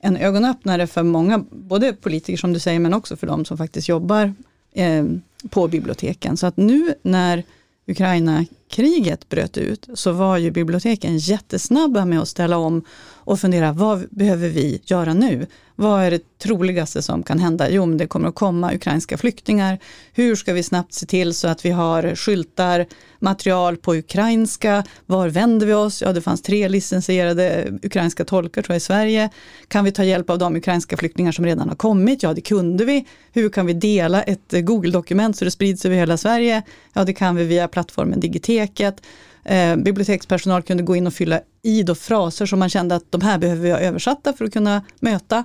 en 0.00 0.16
ögonöppnare 0.16 0.86
för 0.86 1.02
många, 1.02 1.44
både 1.50 1.92
politiker 1.92 2.36
som 2.36 2.52
du 2.52 2.60
säger, 2.60 2.80
men 2.80 2.94
också 2.94 3.16
för 3.16 3.26
de 3.26 3.44
som 3.44 3.58
faktiskt 3.58 3.88
jobbar 3.88 4.34
eh, 4.72 5.04
på 5.50 5.68
biblioteken. 5.68 6.36
Så 6.36 6.46
att 6.46 6.56
nu 6.56 6.94
när 7.02 7.42
Ukraina-kriget 7.88 9.28
bröt 9.28 9.58
ut 9.58 9.88
så 9.94 10.12
var 10.12 10.36
ju 10.36 10.50
biblioteken 10.50 11.18
jättesnabba 11.18 12.04
med 12.04 12.20
att 12.20 12.28
ställa 12.28 12.58
om 12.58 12.84
och 13.28 13.40
fundera, 13.40 13.72
vad 13.72 14.08
behöver 14.10 14.48
vi 14.48 14.80
göra 14.84 15.14
nu? 15.14 15.46
Vad 15.76 16.02
är 16.02 16.10
det 16.10 16.38
troligaste 16.38 17.02
som 17.02 17.22
kan 17.22 17.38
hända? 17.38 17.70
Jo, 17.70 17.86
men 17.86 17.98
det 17.98 18.06
kommer 18.06 18.28
att 18.28 18.34
komma 18.34 18.74
ukrainska 18.74 19.18
flyktingar. 19.18 19.78
Hur 20.12 20.36
ska 20.36 20.52
vi 20.52 20.62
snabbt 20.62 20.94
se 20.94 21.06
till 21.06 21.34
så 21.34 21.48
att 21.48 21.64
vi 21.64 21.70
har 21.70 22.14
skyltar, 22.14 22.86
material 23.18 23.76
på 23.76 23.94
ukrainska? 23.94 24.84
Var 25.06 25.28
vänder 25.28 25.66
vi 25.66 25.72
oss? 25.72 26.02
Ja, 26.02 26.12
det 26.12 26.20
fanns 26.20 26.42
tre 26.42 26.68
licensierade 26.68 27.72
ukrainska 27.82 28.24
tolkar 28.24 28.62
tror 28.62 28.74
jag 28.74 28.76
i 28.76 28.80
Sverige. 28.80 29.30
Kan 29.68 29.84
vi 29.84 29.92
ta 29.92 30.04
hjälp 30.04 30.30
av 30.30 30.38
de 30.38 30.56
ukrainska 30.56 30.96
flyktingar 30.96 31.32
som 31.32 31.44
redan 31.44 31.68
har 31.68 31.76
kommit? 31.76 32.22
Ja, 32.22 32.34
det 32.34 32.40
kunde 32.40 32.84
vi. 32.84 33.06
Hur 33.32 33.48
kan 33.48 33.66
vi 33.66 33.72
dela 33.72 34.22
ett 34.22 34.52
Google-dokument 34.52 35.36
så 35.36 35.44
det 35.44 35.50
sprids 35.50 35.84
över 35.84 35.96
hela 35.96 36.16
Sverige? 36.16 36.62
Ja, 36.92 37.04
det 37.04 37.12
kan 37.12 37.36
vi 37.36 37.44
via 37.44 37.68
plattformen 37.68 38.20
Digiteket. 38.20 39.02
Eh, 39.48 39.76
bibliotekspersonal 39.76 40.62
kunde 40.62 40.82
gå 40.82 40.96
in 40.96 41.06
och 41.06 41.14
fylla 41.14 41.40
i 41.62 41.82
då 41.82 41.94
fraser 41.94 42.46
som 42.46 42.58
man 42.58 42.68
kände 42.68 42.94
att 42.94 43.12
de 43.12 43.20
här 43.20 43.38
behöver 43.38 43.62
vi 43.62 43.70
ha 43.70 43.78
översatta 43.78 44.32
för 44.32 44.44
att 44.44 44.52
kunna 44.52 44.82
möta. 45.00 45.44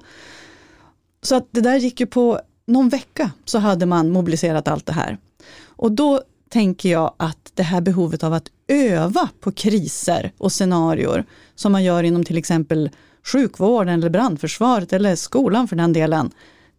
Så 1.22 1.36
att 1.36 1.48
det 1.52 1.62
där 1.62 1.78
gick 1.78 2.00
ju 2.00 2.06
på 2.06 2.40
någon 2.66 2.90
vecka 2.90 3.32
så 3.46 3.60
hade 3.60 3.86
man 3.86 4.10
mobiliserat 4.10 4.68
allt 4.68 4.86
det 4.86 4.94
här. 4.94 5.18
Och 5.66 5.92
då 5.92 6.22
tänker 6.50 6.90
jag 6.90 7.14
att 7.18 7.52
det 7.54 7.64
här 7.64 7.82
behovet 7.82 8.24
av 8.24 8.34
att 8.34 8.52
öva 8.68 9.30
på 9.40 9.52
kriser 9.52 10.32
och 10.38 10.52
scenarier 10.52 11.26
som 11.56 11.72
man 11.72 11.84
gör 11.84 12.04
inom 12.04 12.24
till 12.24 12.38
exempel 12.38 12.90
sjukvården 13.24 14.00
eller 14.00 14.10
brandförsvaret 14.10 14.94
eller 14.94 15.16
skolan 15.16 15.68
för 15.68 15.76
den 15.76 15.94
delen. 15.94 16.32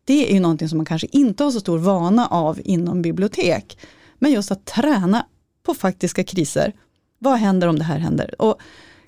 Det 0.05 0.31
är 0.31 0.35
ju 0.35 0.41
någonting 0.41 0.69
som 0.69 0.79
man 0.79 0.87
kanske 0.87 1.09
inte 1.13 1.45
har 1.45 1.51
så 1.51 1.61
stor 1.61 1.79
vana 1.79 2.27
av 2.27 2.61
inom 2.65 3.03
bibliotek. 3.03 3.79
Men 4.19 4.33
just 4.33 4.51
att 4.51 4.65
träna 4.65 5.27
på 5.67 5.75
faktiska 5.75 6.25
kriser 6.25 6.73
vad 7.25 7.39
händer 7.39 7.69
om 7.69 7.79
det 7.79 7.85
här 7.85 7.99
händer? 7.99 8.43
Och 8.43 8.61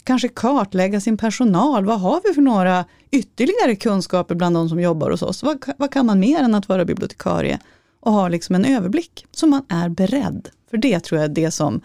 kanske 0.04 0.28
kartlägga 0.28 1.00
sin 1.00 1.16
personal. 1.16 1.84
Vad 1.84 2.00
har 2.00 2.20
vi 2.24 2.34
för 2.34 2.42
några 2.42 2.84
ytterligare 3.10 3.76
kunskaper 3.76 4.34
bland 4.34 4.56
de 4.56 4.68
som 4.68 4.80
jobbar 4.80 5.10
hos 5.10 5.22
oss? 5.22 5.42
Vad, 5.42 5.64
vad 5.76 5.92
kan 5.92 6.06
man 6.06 6.20
mer 6.20 6.42
än 6.42 6.54
att 6.54 6.68
vara 6.68 6.84
bibliotekarie? 6.84 7.58
Och 8.00 8.12
ha 8.12 8.28
liksom 8.28 8.54
en 8.54 8.64
överblick 8.64 9.26
så 9.30 9.46
man 9.46 9.64
är 9.68 9.88
beredd. 9.88 10.48
För 10.70 10.76
det 10.76 11.00
tror 11.00 11.20
jag 11.20 11.30
är 11.30 11.34
det 11.34 11.50
som 11.50 11.80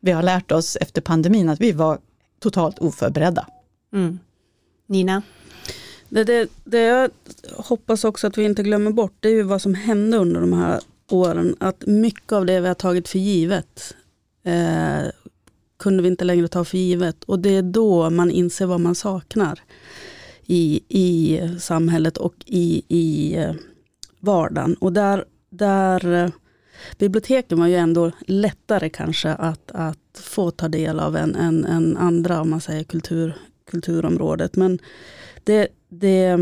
vi 0.00 0.12
har 0.12 0.22
lärt 0.22 0.52
oss 0.52 0.76
efter 0.80 1.00
pandemin, 1.00 1.48
att 1.48 1.60
vi 1.60 1.72
var 1.72 1.98
totalt 2.40 2.78
oförberedda. 2.78 3.46
Mm. 3.92 4.18
Nina? 4.86 5.22
Det, 6.08 6.24
det, 6.24 6.48
det 6.64 6.80
jag 6.80 7.10
hoppas 7.56 8.04
också 8.04 8.26
att 8.26 8.38
vi 8.38 8.44
inte 8.44 8.62
glömmer 8.62 8.90
bort, 8.90 9.16
det 9.20 9.28
är 9.28 9.32
ju 9.32 9.42
vad 9.42 9.62
som 9.62 9.74
hände 9.74 10.16
under 10.16 10.40
de 10.40 10.52
här 10.52 10.80
åren. 11.10 11.56
Att 11.60 11.86
mycket 11.86 12.32
av 12.32 12.46
det 12.46 12.60
vi 12.60 12.68
har 12.68 12.74
tagit 12.74 13.08
för 13.08 13.18
givet 13.18 13.94
eh, 14.44 15.10
kunde 15.76 16.02
vi 16.02 16.08
inte 16.08 16.24
längre 16.24 16.48
ta 16.48 16.64
för 16.64 16.78
givet. 16.78 17.24
Och 17.24 17.38
det 17.38 17.56
är 17.56 17.62
då 17.62 18.10
man 18.10 18.30
inser 18.30 18.66
vad 18.66 18.80
man 18.80 18.94
saknar 18.94 19.60
i, 20.46 20.80
i 20.88 21.40
samhället 21.60 22.16
och 22.16 22.34
i, 22.46 22.82
i 22.88 23.36
eh, 23.36 23.54
vardagen. 24.20 24.74
Och 24.74 24.92
där, 24.92 25.24
där 25.50 26.24
eh, 26.24 26.30
biblioteken 26.98 27.58
var 27.58 27.66
ju 27.66 27.76
ändå 27.76 28.10
lättare 28.26 28.88
kanske 28.88 29.30
att, 29.32 29.70
att 29.74 30.20
få 30.22 30.50
ta 30.50 30.68
del 30.68 31.00
av 31.00 31.16
än, 31.16 31.34
än, 31.34 31.64
än 31.64 31.96
andra 31.96 32.40
om 32.40 32.50
man 32.50 32.60
säger 32.60 32.84
kultur, 32.84 33.36
kulturområdet. 33.70 34.56
Men 34.56 34.78
det, 35.44 35.68
det 35.88 36.38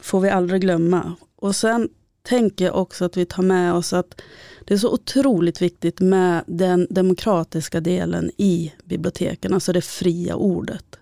får 0.00 0.20
vi 0.20 0.30
aldrig 0.30 0.60
glömma. 0.60 1.14
Och 1.36 1.56
sen 1.56 1.88
tänker 2.28 2.64
jag 2.64 2.76
också 2.76 3.04
att 3.04 3.16
vi 3.16 3.26
tar 3.26 3.42
med 3.42 3.74
oss 3.74 3.92
att 3.92 4.20
det 4.64 4.74
är 4.74 4.78
så 4.78 4.92
otroligt 4.92 5.62
viktigt 5.62 6.00
med 6.00 6.44
den 6.46 6.86
demokratiska 6.90 7.80
delen 7.80 8.30
i 8.36 8.72
biblioteken, 8.84 9.54
alltså 9.54 9.72
det 9.72 9.80
fria 9.80 10.36
ordet. 10.36 10.98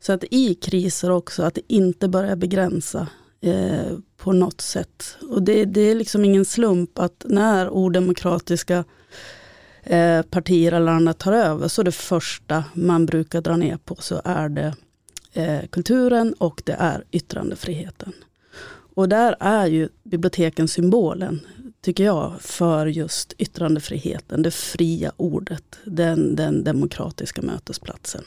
Så 0.00 0.12
att 0.12 0.24
i 0.30 0.54
kriser 0.54 1.10
också, 1.10 1.42
att 1.42 1.58
inte 1.66 2.08
börja 2.08 2.36
begränsa 2.36 3.06
eh, 3.40 3.98
på 4.16 4.32
något 4.32 4.60
sätt. 4.60 5.16
Och 5.30 5.42
det, 5.42 5.64
det, 5.64 5.80
är 5.80 5.94
liksom 5.94 6.24
ingen 6.24 6.44
slump 6.44 6.98
att 6.98 7.24
när 7.28 7.70
odemokratiska 7.70 8.84
eh, 9.82 10.22
partier 10.22 10.72
eller 10.72 10.92
andra 10.92 11.12
tar 11.12 11.32
över, 11.32 11.68
så 11.68 11.82
det 11.82 11.92
första 11.92 12.64
man 12.74 13.06
brukar 13.06 13.40
dra 13.40 13.56
ner 13.56 13.76
på 13.76 13.94
så 13.94 14.20
är 14.24 14.48
det 14.48 14.74
eh, 15.32 15.68
kulturen 15.70 16.34
och 16.38 16.62
det 16.64 16.76
är 16.78 17.04
yttrandefriheten. 17.10 18.12
Och 18.98 19.08
där 19.08 19.36
är 19.40 19.66
ju 19.66 19.88
biblioteken 20.02 20.68
symbolen, 20.68 21.40
tycker 21.80 22.04
jag, 22.04 22.40
för 22.40 22.86
just 22.86 23.32
yttrandefriheten, 23.38 24.42
det 24.42 24.50
fria 24.50 25.12
ordet, 25.16 25.78
den, 25.84 26.36
den 26.36 26.64
demokratiska 26.64 27.42
mötesplatsen. 27.42 28.24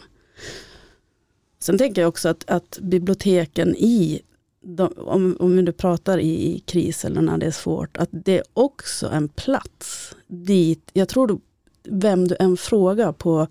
Sen 1.59 1.77
tänker 1.77 2.01
jag 2.01 2.09
också 2.09 2.29
att, 2.29 2.49
att 2.49 2.79
biblioteken 2.81 3.75
i, 3.75 4.21
de, 4.63 4.93
om, 4.97 5.37
om 5.39 5.55
vi 5.55 5.61
nu 5.61 5.71
pratar 5.71 6.17
i, 6.17 6.55
i 6.55 6.59
kris 6.59 7.05
eller 7.05 7.21
när 7.21 7.37
det 7.37 7.45
är 7.45 7.51
svårt, 7.51 7.97
att 7.97 8.09
det 8.11 8.37
är 8.37 8.43
också 8.53 9.07
en 9.07 9.29
plats 9.29 10.15
dit, 10.27 10.89
jag 10.93 11.09
tror 11.09 11.39
vem 11.83 12.27
du 12.27 12.35
än 12.39 12.57
frågar 12.57 13.11
på 13.11 13.47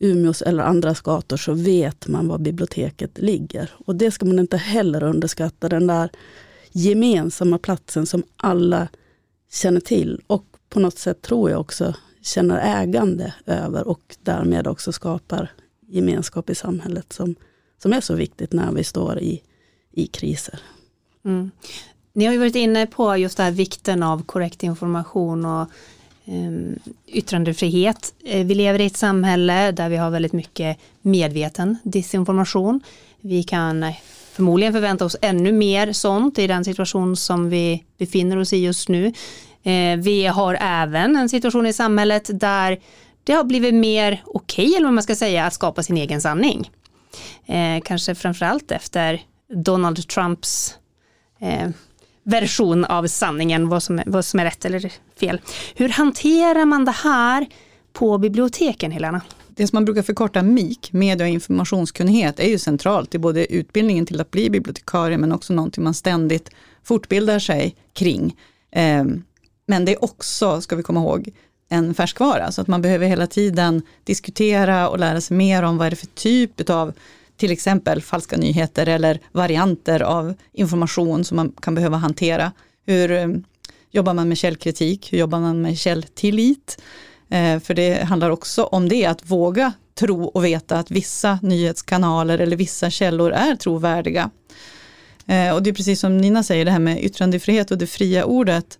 Umeås 0.00 0.42
eller 0.42 0.62
andras 0.62 1.00
gator 1.00 1.36
så 1.36 1.52
vet 1.52 2.08
man 2.08 2.28
var 2.28 2.38
biblioteket 2.38 3.18
ligger. 3.18 3.70
Och 3.86 3.96
det 3.96 4.10
ska 4.10 4.26
man 4.26 4.38
inte 4.38 4.56
heller 4.56 5.02
underskatta, 5.02 5.68
den 5.68 5.86
där 5.86 6.10
gemensamma 6.72 7.58
platsen 7.58 8.06
som 8.06 8.22
alla 8.36 8.88
känner 9.50 9.80
till 9.80 10.20
och 10.26 10.44
på 10.68 10.80
något 10.80 10.98
sätt 10.98 11.22
tror 11.22 11.50
jag 11.50 11.60
också 11.60 11.94
känner 12.22 12.82
ägande 12.82 13.34
över 13.46 13.88
och 13.88 14.16
därmed 14.22 14.66
också 14.66 14.92
skapar 14.92 15.50
gemenskap 15.86 16.50
i 16.50 16.54
samhället 16.54 17.12
som, 17.12 17.34
som 17.82 17.92
är 17.92 18.00
så 18.00 18.14
viktigt 18.14 18.52
när 18.52 18.72
vi 18.72 18.84
står 18.84 19.18
i, 19.18 19.42
i 19.92 20.06
kriser. 20.06 20.60
Mm. 21.24 21.50
Ni 22.12 22.24
har 22.24 22.32
ju 22.32 22.38
varit 22.38 22.54
inne 22.54 22.86
på 22.86 23.16
just 23.16 23.36
det 23.36 23.42
här 23.42 23.50
vikten 23.50 24.02
av 24.02 24.22
korrekt 24.22 24.62
information 24.62 25.44
och 25.44 25.68
Ehm, 26.30 26.78
yttrandefrihet. 27.06 28.14
Eh, 28.24 28.46
vi 28.46 28.54
lever 28.54 28.80
i 28.80 28.86
ett 28.86 28.96
samhälle 28.96 29.72
där 29.72 29.88
vi 29.88 29.96
har 29.96 30.10
väldigt 30.10 30.32
mycket 30.32 30.78
medveten 31.02 31.76
disinformation. 31.82 32.80
Vi 33.20 33.42
kan 33.42 33.82
eh, 33.82 33.94
förmodligen 34.32 34.72
förvänta 34.72 35.04
oss 35.04 35.16
ännu 35.22 35.52
mer 35.52 35.92
sånt 35.92 36.38
i 36.38 36.46
den 36.46 36.64
situation 36.64 37.16
som 37.16 37.50
vi 37.50 37.84
befinner 37.98 38.36
oss 38.36 38.52
i 38.52 38.56
just 38.56 38.88
nu. 38.88 39.12
Eh, 39.62 39.96
vi 39.98 40.26
har 40.26 40.58
även 40.60 41.16
en 41.16 41.28
situation 41.28 41.66
i 41.66 41.72
samhället 41.72 42.30
där 42.32 42.78
det 43.24 43.32
har 43.32 43.44
blivit 43.44 43.74
mer 43.74 44.22
okej, 44.26 44.64
okay, 44.64 44.76
eller 44.76 44.86
vad 44.86 44.94
man 44.94 45.02
ska 45.02 45.14
säga, 45.14 45.46
att 45.46 45.54
skapa 45.54 45.82
sin 45.82 45.96
egen 45.96 46.20
sanning. 46.20 46.70
Kanske 47.84 48.14
framförallt 48.14 48.70
efter 48.70 49.22
Donald 49.52 50.08
Trumps 50.08 50.74
version 52.28 52.84
av 52.84 53.06
sanningen, 53.06 53.68
vad 53.68 53.82
som, 53.82 53.98
är, 53.98 54.04
vad 54.06 54.24
som 54.24 54.40
är 54.40 54.44
rätt 54.44 54.64
eller 54.64 54.92
fel. 55.20 55.40
Hur 55.74 55.88
hanterar 55.88 56.64
man 56.64 56.84
det 56.84 56.90
här 56.90 57.46
på 57.92 58.18
biblioteken, 58.18 58.90
Helena? 58.90 59.20
Det 59.48 59.66
som 59.66 59.76
man 59.76 59.84
brukar 59.84 60.02
förkorta 60.02 60.42
MIK, 60.42 60.92
media 60.92 61.26
och 61.26 61.30
informationskunnighet, 61.30 62.40
är 62.40 62.48
ju 62.48 62.58
centralt 62.58 63.14
i 63.14 63.18
både 63.18 63.52
utbildningen 63.52 64.06
till 64.06 64.20
att 64.20 64.30
bli 64.30 64.50
bibliotekarie 64.50 65.18
men 65.18 65.32
också 65.32 65.52
någonting 65.52 65.84
man 65.84 65.94
ständigt 65.94 66.50
fortbildar 66.84 67.38
sig 67.38 67.76
kring. 67.92 68.36
Ehm, 68.72 69.22
men 69.66 69.84
det 69.84 69.92
är 69.92 70.04
också, 70.04 70.60
ska 70.60 70.76
vi 70.76 70.82
komma 70.82 71.00
ihåg, 71.00 71.30
en 71.68 71.94
färskvara, 71.94 72.52
så 72.52 72.60
att 72.60 72.68
man 72.68 72.82
behöver 72.82 73.06
hela 73.06 73.26
tiden 73.26 73.82
diskutera 74.04 74.88
och 74.88 74.98
lära 74.98 75.20
sig 75.20 75.36
mer 75.36 75.62
om 75.62 75.78
vad 75.78 75.86
är 75.86 75.90
det 75.90 75.96
för 75.96 76.06
typ 76.06 76.70
av 76.70 76.92
till 77.38 77.52
exempel 77.52 78.02
falska 78.02 78.36
nyheter 78.36 78.86
eller 78.88 79.20
varianter 79.32 80.00
av 80.00 80.34
information 80.52 81.24
som 81.24 81.36
man 81.36 81.52
kan 81.60 81.74
behöva 81.74 81.96
hantera. 81.96 82.52
Hur 82.86 83.10
eh, 83.10 83.28
jobbar 83.90 84.14
man 84.14 84.28
med 84.28 84.38
källkritik? 84.38 85.12
Hur 85.12 85.18
jobbar 85.18 85.40
man 85.40 85.62
med 85.62 85.78
källtillit? 85.78 86.82
Eh, 87.28 87.60
för 87.60 87.74
det 87.74 88.04
handlar 88.04 88.30
också 88.30 88.64
om 88.64 88.88
det, 88.88 89.06
att 89.06 89.30
våga 89.30 89.72
tro 89.94 90.24
och 90.24 90.44
veta 90.44 90.78
att 90.78 90.90
vissa 90.90 91.38
nyhetskanaler 91.42 92.38
eller 92.38 92.56
vissa 92.56 92.90
källor 92.90 93.32
är 93.32 93.56
trovärdiga. 93.56 94.30
Eh, 95.26 95.54
och 95.54 95.62
det 95.62 95.70
är 95.70 95.74
precis 95.74 96.00
som 96.00 96.18
Nina 96.18 96.42
säger, 96.42 96.64
det 96.64 96.70
här 96.70 96.78
med 96.78 97.04
yttrandefrihet 97.04 97.70
och 97.70 97.78
det 97.78 97.86
fria 97.86 98.24
ordet. 98.24 98.78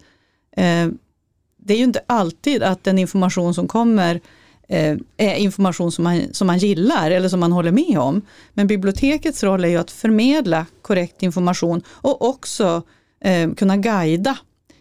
Det 1.57 1.75
är 1.75 1.79
ju 1.79 1.85
inte 1.85 2.01
alltid 2.07 2.63
att 2.63 2.85
den 2.85 2.99
information 2.99 3.55
som 3.55 3.69
kommer 3.69 4.21
eh, 4.69 4.97
är 5.17 5.35
information 5.35 5.93
som 5.93 6.05
man, 6.05 6.23
som 6.33 6.47
man 6.47 6.59
gillar 6.59 7.11
eller 7.11 7.29
som 7.29 7.41
man 7.41 7.53
håller 7.53 7.73
med 7.73 7.99
om. 7.99 8.23
Men 8.55 8.67
bibliotekets 8.67 9.43
roll 9.43 9.65
är 9.65 9.69
ju 9.69 9.77
att 9.77 9.91
förmedla 9.91 10.67
korrekt 10.83 11.23
information 11.23 11.83
och 11.89 12.29
också 12.29 12.83
eh, 13.21 13.51
kunna 13.51 13.77
guida 13.77 14.39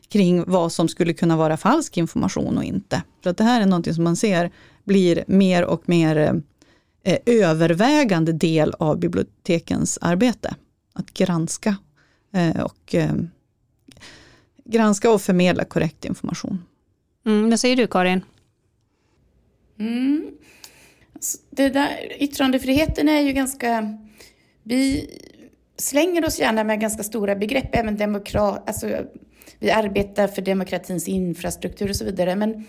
kring 0.10 0.44
vad 0.48 0.72
som 0.72 0.90
skulle 0.90 1.14
kunna 1.14 1.38
vara 1.38 1.58
falsk 1.58 1.98
information 1.98 2.58
och 2.58 2.64
inte. 2.64 3.04
Så 3.24 3.30
att 3.30 3.38
det 3.38 3.44
här 3.44 3.62
är 3.62 3.66
någonting 3.66 3.94
som 3.94 4.04
man 4.04 4.16
ser 4.16 4.52
blir 4.84 5.24
mer 5.28 5.64
och 5.64 5.90
mer 5.90 6.18
eh, 6.18 6.34
eh 7.04 7.20
övervägande 7.26 8.32
del 8.32 8.74
av 8.80 9.00
bibliotekens 9.00 9.98
arbete. 10.02 10.56
Att 10.94 11.14
granska 11.14 11.76
eh, 12.34 12.62
och 12.62 12.96
eh, 12.96 13.14
granska 14.66 15.12
och 15.12 15.22
förmedla 15.22 15.64
korrekt 15.64 16.06
information. 16.06 16.64
Mm, 17.26 17.50
vad 17.50 17.60
säger 17.60 17.76
du 17.76 17.88
Karin? 17.88 18.22
Mm. 19.80 20.32
Alltså, 21.14 21.38
det 21.50 21.70
där, 21.70 22.14
yttrandefriheten 22.20 23.10
är 23.10 23.22
ju 23.22 23.32
ganska... 23.32 23.98
Vi 24.64 25.10
slänger 25.78 26.26
oss 26.26 26.40
gärna 26.40 26.64
med 26.64 26.82
ganska 26.82 27.04
stora 27.04 27.36
begrepp, 27.36 27.76
även 27.76 27.98
demokrat... 27.98 28.64
Alltså, 28.68 29.06
vi 29.60 29.72
arbetar 29.72 30.28
för 30.28 30.42
demokratins 30.42 31.08
infrastruktur 31.08 31.90
och 31.90 31.96
så 31.96 32.06
vidare, 32.06 32.36
men 32.36 32.66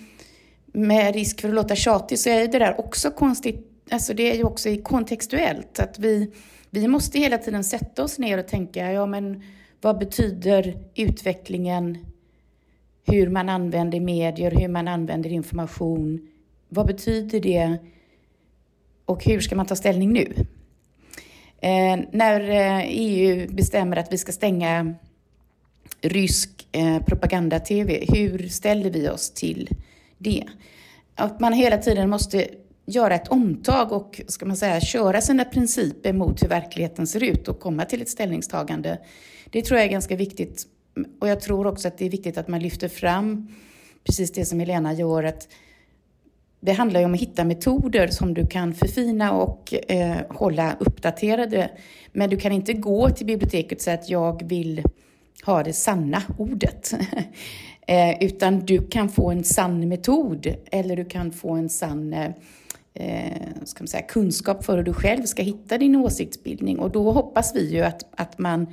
med 0.66 1.14
risk 1.14 1.40
för 1.40 1.48
att 1.48 1.54
låta 1.54 1.76
tjatig 1.76 2.18
så 2.18 2.30
är 2.30 2.48
det 2.48 2.58
där 2.58 2.80
också 2.80 3.10
konstigt. 3.10 3.84
Alltså 3.90 4.14
det 4.14 4.30
är 4.30 4.36
ju 4.36 4.44
också 4.44 4.76
kontextuellt. 4.82 5.80
Att 5.80 5.98
vi, 5.98 6.32
vi 6.70 6.88
måste 6.88 7.18
hela 7.18 7.38
tiden 7.38 7.64
sätta 7.64 8.04
oss 8.04 8.18
ner 8.18 8.38
och 8.38 8.48
tänka, 8.48 8.92
ja 8.92 9.06
men 9.06 9.42
vad 9.80 9.98
betyder 9.98 10.76
utvecklingen? 10.94 11.98
Hur 13.06 13.28
man 13.28 13.48
använder 13.48 14.00
medier, 14.00 14.50
hur 14.50 14.68
man 14.68 14.88
använder 14.88 15.32
information 15.32 16.28
vad 16.68 16.86
betyder 16.86 17.40
det 17.40 17.78
och 19.04 19.24
hur 19.24 19.40
ska 19.40 19.56
man 19.56 19.66
ta 19.66 19.76
ställning 19.76 20.12
nu? 20.12 20.34
Eh, 21.60 21.98
när 22.12 22.50
eh, 22.50 22.84
EU 22.86 23.48
bestämmer 23.50 23.96
att 23.96 24.12
vi 24.12 24.18
ska 24.18 24.32
stänga 24.32 24.94
rysk 26.00 26.68
eh, 26.72 27.02
propaganda-tv, 27.02 28.04
hur 28.08 28.48
ställer 28.48 28.90
vi 28.90 29.08
oss 29.08 29.30
till 29.30 29.68
det? 30.18 30.44
Att 31.14 31.40
man 31.40 31.52
hela 31.52 31.78
tiden 31.78 32.10
måste 32.10 32.48
göra 32.86 33.14
ett 33.14 33.28
omtag 33.28 33.92
och 33.92 34.20
ska 34.28 34.46
man 34.46 34.56
säga, 34.56 34.80
köra 34.80 35.20
sina 35.20 35.44
principer 35.44 36.12
mot 36.12 36.42
hur 36.42 36.48
verkligheten 36.48 37.06
ser 37.06 37.22
ut 37.22 37.48
och 37.48 37.60
komma 37.60 37.84
till 37.84 38.02
ett 38.02 38.08
ställningstagande. 38.08 38.98
Det 39.50 39.62
tror 39.62 39.78
jag 39.78 39.86
är 39.86 39.92
ganska 39.92 40.16
viktigt. 40.16 40.66
Och 41.20 41.28
jag 41.28 41.40
tror 41.40 41.66
också 41.66 41.88
att 41.88 41.98
det 41.98 42.06
är 42.06 42.10
viktigt 42.10 42.38
att 42.38 42.48
man 42.48 42.60
lyfter 42.60 42.88
fram 42.88 43.48
precis 44.04 44.32
det 44.32 44.44
som 44.44 44.60
Helena 44.60 44.92
gör, 44.92 45.24
att 45.24 45.48
det 46.60 46.72
handlar 46.72 47.00
ju 47.00 47.06
om 47.06 47.14
att 47.14 47.20
hitta 47.20 47.44
metoder 47.44 48.08
som 48.08 48.34
du 48.34 48.46
kan 48.46 48.74
förfina 48.74 49.32
och 49.32 49.74
eh, 49.88 50.16
hålla 50.30 50.76
uppdaterade. 50.80 51.70
Men 52.12 52.30
du 52.30 52.36
kan 52.36 52.52
inte 52.52 52.72
gå 52.72 53.10
till 53.10 53.26
biblioteket 53.26 53.78
och 53.78 53.82
säga 53.82 53.98
att 53.98 54.08
jag 54.08 54.48
vill 54.48 54.82
ha 55.44 55.62
det 55.62 55.72
sanna 55.72 56.22
ordet. 56.38 56.94
eh, 57.86 58.22
utan 58.22 58.60
du 58.60 58.88
kan 58.88 59.08
få 59.08 59.30
en 59.30 59.44
sann 59.44 59.88
metod 59.88 60.54
eller 60.70 60.96
du 60.96 61.04
kan 61.04 61.32
få 61.32 61.52
en 61.52 61.68
sann 61.68 62.12
eh, 62.12 62.30
eh, 62.94 63.42
ska 63.64 63.82
man 63.82 63.88
säga, 63.88 64.02
kunskap 64.02 64.64
för 64.64 64.76
hur 64.76 64.84
du 64.84 64.92
själv 64.92 65.22
ska 65.22 65.42
hitta 65.42 65.78
din 65.78 65.96
åsiktsbildning. 65.96 66.78
Och 66.78 66.90
då 66.90 67.12
hoppas 67.12 67.56
vi 67.56 67.74
ju 67.74 67.82
att, 67.82 68.06
att 68.10 68.38
man 68.38 68.66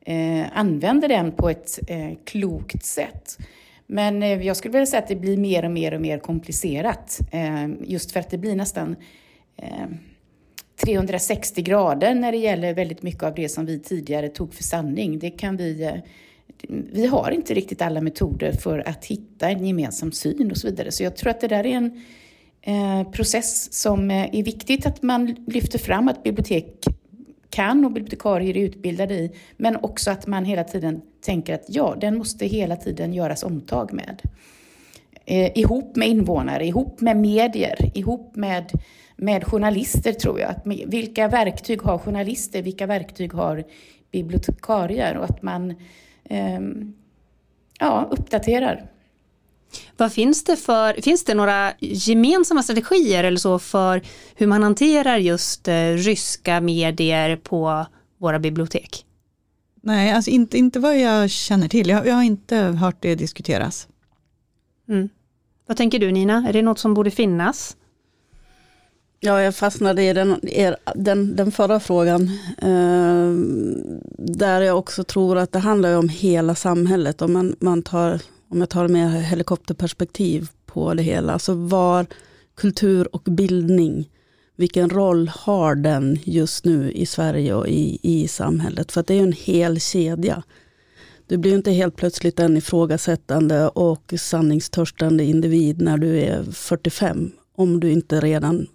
eh, 0.00 0.44
använder 0.52 1.08
den 1.08 1.32
på 1.32 1.50
ett 1.50 1.78
eh, 1.88 2.12
klokt 2.24 2.84
sätt. 2.84 3.38
Men 3.92 4.22
eh, 4.22 4.46
jag 4.46 4.56
skulle 4.56 4.72
vilja 4.72 4.86
säga 4.86 5.02
att 5.02 5.08
det 5.08 5.16
blir 5.16 5.36
mer 5.36 5.64
och 5.64 5.70
mer 5.70 5.94
och 5.94 6.00
mer 6.00 6.18
komplicerat. 6.18 7.18
Eh, 7.30 7.68
just 7.80 8.12
för 8.12 8.20
att 8.20 8.30
det 8.30 8.38
blir 8.38 8.56
nästan 8.56 8.96
eh, 9.56 9.86
360 10.84 11.62
grader 11.62 12.14
när 12.14 12.32
det 12.32 12.38
gäller 12.38 12.74
väldigt 12.74 13.02
mycket 13.02 13.22
av 13.22 13.34
det 13.34 13.48
som 13.48 13.66
vi 13.66 13.78
tidigare 13.78 14.28
tog 14.28 14.54
för 14.54 14.62
sanning. 14.62 15.18
Det 15.18 15.30
kan 15.30 15.56
vi, 15.56 16.00
vi 16.92 17.06
har 17.06 17.30
inte 17.30 17.54
riktigt 17.54 17.82
alla 17.82 18.00
metoder 18.00 18.52
för 18.52 18.88
att 18.88 19.04
hitta 19.04 19.50
en 19.50 19.66
gemensam 19.66 20.12
syn 20.12 20.50
och 20.50 20.56
så 20.56 20.66
vidare. 20.66 20.92
Så 20.92 21.02
jag 21.02 21.16
tror 21.16 21.30
att 21.30 21.40
det 21.40 21.48
där 21.48 21.66
är 21.66 21.90
en 22.62 23.12
process 23.12 23.72
som 23.72 24.10
är 24.10 24.42
viktigt 24.42 24.86
att 24.86 25.02
man 25.02 25.44
lyfter 25.46 25.78
fram 25.78 26.08
att 26.08 26.22
bibliotek 26.22 26.86
kan 27.52 27.84
och 27.84 27.92
bibliotekarier 27.92 28.56
är 28.56 28.60
utbildade 28.60 29.14
i, 29.14 29.30
men 29.56 29.76
också 29.76 30.10
att 30.10 30.26
man 30.26 30.44
hela 30.44 30.64
tiden 30.64 31.02
tänker 31.20 31.54
att 31.54 31.64
ja, 31.68 31.96
den 32.00 32.18
måste 32.18 32.46
hela 32.46 32.76
tiden 32.76 33.14
göras 33.14 33.42
omtag 33.42 33.92
med. 33.92 34.22
Eh, 35.24 35.58
ihop 35.58 35.96
med 35.96 36.08
invånare, 36.08 36.66
ihop 36.66 37.00
med 37.00 37.16
medier, 37.16 37.90
ihop 37.94 38.36
med, 38.36 38.72
med 39.16 39.44
journalister 39.44 40.12
tror 40.12 40.40
jag. 40.40 40.50
Att, 40.50 40.66
vilka 40.86 41.28
verktyg 41.28 41.82
har 41.82 41.98
journalister? 41.98 42.62
Vilka 42.62 42.86
verktyg 42.86 43.32
har 43.32 43.64
bibliotekarier? 44.12 45.16
Och 45.16 45.24
att 45.24 45.42
man 45.42 45.70
eh, 46.24 46.60
ja, 47.78 48.08
uppdaterar. 48.10 48.90
Vad 49.96 50.12
finns 50.12 50.44
det 50.44 50.56
för, 50.56 51.02
finns 51.02 51.24
det 51.24 51.34
några 51.34 51.72
gemensamma 51.80 52.62
strategier 52.62 53.24
eller 53.24 53.38
så 53.38 53.58
för 53.58 54.02
hur 54.34 54.46
man 54.46 54.62
hanterar 54.62 55.16
just 55.16 55.68
eh, 55.68 55.92
ryska 55.92 56.60
medier 56.60 57.36
på 57.36 57.86
våra 58.18 58.38
bibliotek? 58.38 59.06
Nej, 59.82 60.12
alltså 60.12 60.30
inte, 60.30 60.58
inte 60.58 60.80
vad 60.80 61.00
jag 61.00 61.30
känner 61.30 61.68
till. 61.68 61.88
Jag, 61.88 62.06
jag 62.06 62.14
har 62.14 62.22
inte 62.22 62.56
hört 62.56 62.96
det 63.00 63.14
diskuteras. 63.14 63.88
Mm. 64.88 65.08
Vad 65.66 65.76
tänker 65.76 65.98
du 65.98 66.12
Nina? 66.12 66.48
Är 66.48 66.52
det 66.52 66.62
något 66.62 66.78
som 66.78 66.94
borde 66.94 67.10
finnas? 67.10 67.76
Ja, 69.20 69.42
jag 69.42 69.54
fastnade 69.54 70.02
i 70.02 70.12
den, 70.12 70.40
den, 70.94 71.36
den 71.36 71.52
förra 71.52 71.80
frågan. 71.80 72.22
Eh, 72.58 73.32
där 74.18 74.60
jag 74.60 74.78
också 74.78 75.04
tror 75.04 75.38
att 75.38 75.52
det 75.52 75.58
handlar 75.58 75.96
om 75.96 76.08
hela 76.08 76.54
samhället. 76.54 77.22
Om 77.22 77.32
man, 77.32 77.56
man 77.60 77.82
tar 77.82 78.20
om 78.52 78.60
jag 78.60 78.68
tar 78.68 78.88
med 78.88 79.24
helikopterperspektiv 79.24 80.48
på 80.66 80.94
det 80.94 81.02
hela, 81.02 81.38
så 81.38 81.54
var 81.54 82.06
kultur 82.54 83.14
och 83.14 83.22
bildning, 83.22 84.10
vilken 84.56 84.90
roll 84.90 85.28
har 85.28 85.74
den 85.74 86.18
just 86.24 86.64
nu 86.64 86.92
i 86.92 87.06
Sverige 87.06 87.54
och 87.54 87.68
i, 87.68 87.98
i 88.02 88.28
samhället? 88.28 88.92
För 88.92 89.00
att 89.00 89.06
det 89.06 89.14
är 89.14 89.18
ju 89.18 89.22
en 89.22 89.32
hel 89.32 89.80
kedja. 89.80 90.42
Du 91.26 91.36
blir 91.36 91.54
inte 91.54 91.70
helt 91.70 91.96
plötsligt 91.96 92.40
en 92.40 92.56
ifrågasättande 92.56 93.68
och 93.68 94.14
sanningstörstande 94.18 95.24
individ 95.24 95.80
när 95.80 95.98
du 95.98 96.20
är 96.20 96.42
45, 96.42 97.32
om 97.54 97.80
du 97.80 97.90
inte 97.90 98.20
redan 98.20 98.66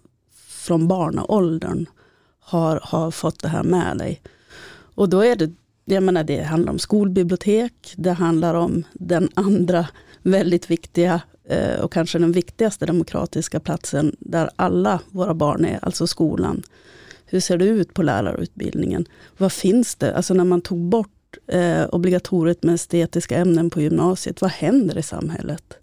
från 0.47 0.87
barnaåldern 0.87 1.85
har, 2.39 2.79
har 2.83 3.11
fått 3.11 3.39
det 3.39 3.49
här 3.49 3.63
med 3.63 3.97
dig. 3.97 4.21
Och 4.95 5.09
då 5.09 5.19
är 5.21 5.35
det 5.35 5.51
jag 5.93 6.03
menar, 6.03 6.23
det 6.23 6.41
handlar 6.41 6.71
om 6.71 6.79
skolbibliotek, 6.79 7.93
det 7.97 8.11
handlar 8.11 8.53
om 8.53 8.83
den 8.93 9.29
andra 9.33 9.87
väldigt 10.21 10.71
viktiga 10.71 11.21
eh, 11.49 11.79
och 11.79 11.93
kanske 11.93 12.19
den 12.19 12.31
viktigaste 12.31 12.85
demokratiska 12.85 13.59
platsen 13.59 14.15
där 14.19 14.49
alla 14.55 15.01
våra 15.11 15.33
barn 15.33 15.65
är, 15.65 15.79
alltså 15.81 16.07
skolan. 16.07 16.63
Hur 17.25 17.39
ser 17.39 17.57
det 17.57 17.65
ut 17.65 17.93
på 17.93 18.03
lärarutbildningen? 18.03 19.05
Vad 19.37 19.51
finns 19.51 19.95
det? 19.95 20.15
Alltså 20.15 20.33
när 20.33 20.45
man 20.45 20.61
tog 20.61 20.79
bort 20.79 21.37
eh, 21.47 21.85
obligatoriet 21.91 22.63
med 22.63 22.75
estetiska 22.75 23.37
ämnen 23.37 23.69
på 23.69 23.81
gymnasiet, 23.81 24.41
vad 24.41 24.51
händer 24.51 24.97
i 24.97 25.03
samhället? 25.03 25.77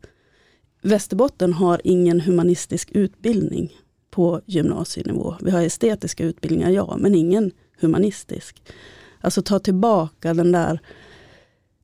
Västerbotten 0.83 1.53
har 1.53 1.81
ingen 1.85 2.21
humanistisk 2.21 2.91
utbildning 2.93 3.73
på 4.11 4.41
gymnasienivå. 4.47 5.37
Vi 5.41 5.51
har 5.51 5.63
estetiska 5.63 6.25
utbildningar, 6.25 6.71
ja, 6.71 6.97
men 7.01 7.15
ingen 7.15 7.51
humanistisk. 7.81 8.63
Alltså 9.25 9.43
ta 9.43 9.59
tillbaka 9.59 10.35
den 10.35 10.53
där 10.53 10.81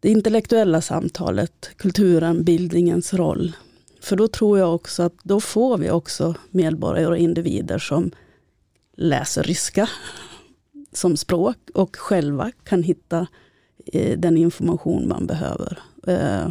det 0.00 0.09
intellektuella 0.09 0.81
samtalet, 0.81 1.70
kulturen, 1.76 2.44
bildningens 2.44 3.14
roll. 3.14 3.57
För 4.00 4.16
då 4.16 4.29
tror 4.29 4.59
jag 4.59 4.74
också 4.74 5.03
att 5.03 5.14
då 5.22 5.40
får 5.40 5.79
vi 5.79 5.90
också 5.90 6.35
medborgare 6.50 7.07
och 7.07 7.16
individer 7.16 7.79
som 7.79 8.11
läser 8.96 9.42
ryska 9.42 9.88
som 10.92 11.16
språk 11.16 11.57
och 11.74 11.96
själva 11.96 12.53
kan 12.64 12.83
hitta 12.83 13.26
eh, 13.87 14.18
den 14.18 14.37
information 14.37 15.09
man 15.09 15.26
behöver. 15.26 15.79
Eh, 16.07 16.46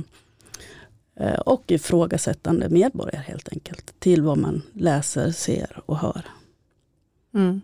eh, 1.15 1.39
och 1.39 1.71
ifrågasättande 1.71 2.69
medborgare 2.69 3.23
helt 3.27 3.49
enkelt 3.49 3.99
till 3.99 4.21
vad 4.21 4.37
man 4.37 4.61
läser, 4.73 5.31
ser 5.31 5.81
och 5.85 5.97
hör. 5.97 6.25
Mm. 7.33 7.61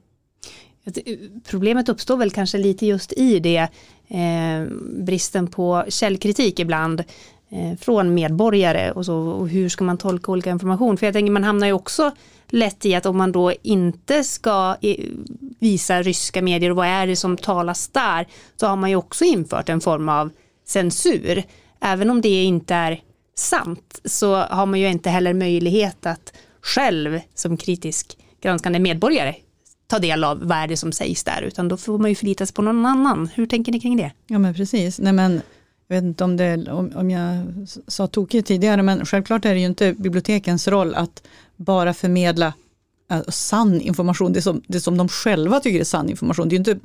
Problemet 1.50 1.90
uppstår 1.90 2.18
väl 2.18 2.32
kanske 2.32 2.58
lite 2.58 2.86
just 2.86 3.14
i 3.14 3.40
det 3.40 3.68
eh, 4.08 4.68
bristen 4.82 5.48
på 5.48 5.86
källkritik 5.90 6.60
ibland 6.60 7.00
eh, 7.50 7.78
från 7.80 8.14
medborgare 8.14 8.92
och, 8.92 9.06
så, 9.06 9.16
och 9.16 9.50
hur 9.50 9.70
ska 9.70 9.84
man 9.84 9.98
tolka 9.98 10.32
olika 10.32 10.50
information. 10.50 10.98
För 10.98 11.06
jag 11.06 11.14
tänker 11.14 11.32
man 11.32 11.44
hamnar 11.44 11.68
ju 11.68 11.74
också 11.74 12.12
lätt 12.48 12.86
i 12.86 12.96
att 12.96 13.06
om 13.06 13.18
man 13.18 13.32
då 13.32 13.54
inte 13.62 14.24
ska 14.24 14.76
eh, 14.82 15.06
visa 15.60 16.02
ryska 16.02 16.42
medier 16.42 16.70
och 16.70 16.76
vad 16.76 16.88
är 16.88 17.08
det 17.08 17.16
som 17.16 17.38
talas 17.38 17.88
där 17.88 18.28
så 18.56 18.68
har 18.68 18.76
man 18.76 18.90
ju 18.90 18.96
också 18.96 19.26
infört 19.26 19.70
en 19.70 19.82
form 19.82 20.10
av 20.10 20.30
censur. 20.68 21.44
Även 21.82 22.10
om 22.10 22.22
det 22.22 22.44
inte 22.44 22.76
är 22.76 23.02
sant 23.36 24.02
så 24.06 24.36
har 24.36 24.66
man 24.66 24.80
ju 24.80 24.88
inte 24.88 25.10
heller 25.10 25.34
möjlighet 25.34 26.06
att 26.06 26.34
själv 26.62 27.20
som 27.34 27.58
kritisk 27.58 28.18
granskande 28.42 28.80
medborgare 28.80 29.36
ta 29.88 30.00
del 30.00 30.24
av 30.24 30.40
vad 30.48 30.58
är 30.58 30.68
det 30.68 30.78
som 30.78 30.92
sägs 30.92 31.24
där, 31.24 31.42
utan 31.42 31.68
då 31.68 31.78
får 31.78 31.98
man 31.98 32.10
ju 32.10 32.16
förlita 32.16 32.46
sig 32.46 32.54
på 32.54 32.62
någon 32.62 32.86
annan. 32.86 33.30
Hur 33.34 33.46
tänker 33.46 33.72
ni 33.72 33.80
kring 33.80 33.98
det? 33.98 34.12
Ja 34.28 34.40
men 34.40 34.54
precis, 34.54 35.00
nej 35.00 35.14
men 35.14 35.42
jag 35.88 35.96
vet 35.96 36.04
inte 36.04 36.24
om, 36.24 36.38
det, 36.38 36.72
om, 36.72 36.92
om 36.96 37.12
jag 37.12 37.46
sa 37.88 38.08
tokigt 38.08 38.48
tidigare, 38.48 38.84
men 38.84 39.06
självklart 39.06 39.46
är 39.46 39.54
det 39.54 39.60
ju 39.60 39.66
inte 39.66 39.94
bibliotekens 39.94 40.68
roll 40.68 40.96
att 40.96 41.28
bara 41.56 41.94
förmedla 41.94 42.54
äh, 43.12 43.22
sann 43.28 43.82
information, 43.82 44.34
det 44.34 44.42
som, 44.42 44.62
det 44.68 44.80
som 44.80 44.98
de 44.98 45.10
själva 45.10 45.60
tycker 45.60 45.80
är 45.80 45.84
sann 45.84 46.10
information. 46.10 46.50
Det 46.50 46.56
är 46.56 46.58
ju 46.58 46.72
inte 46.72 46.80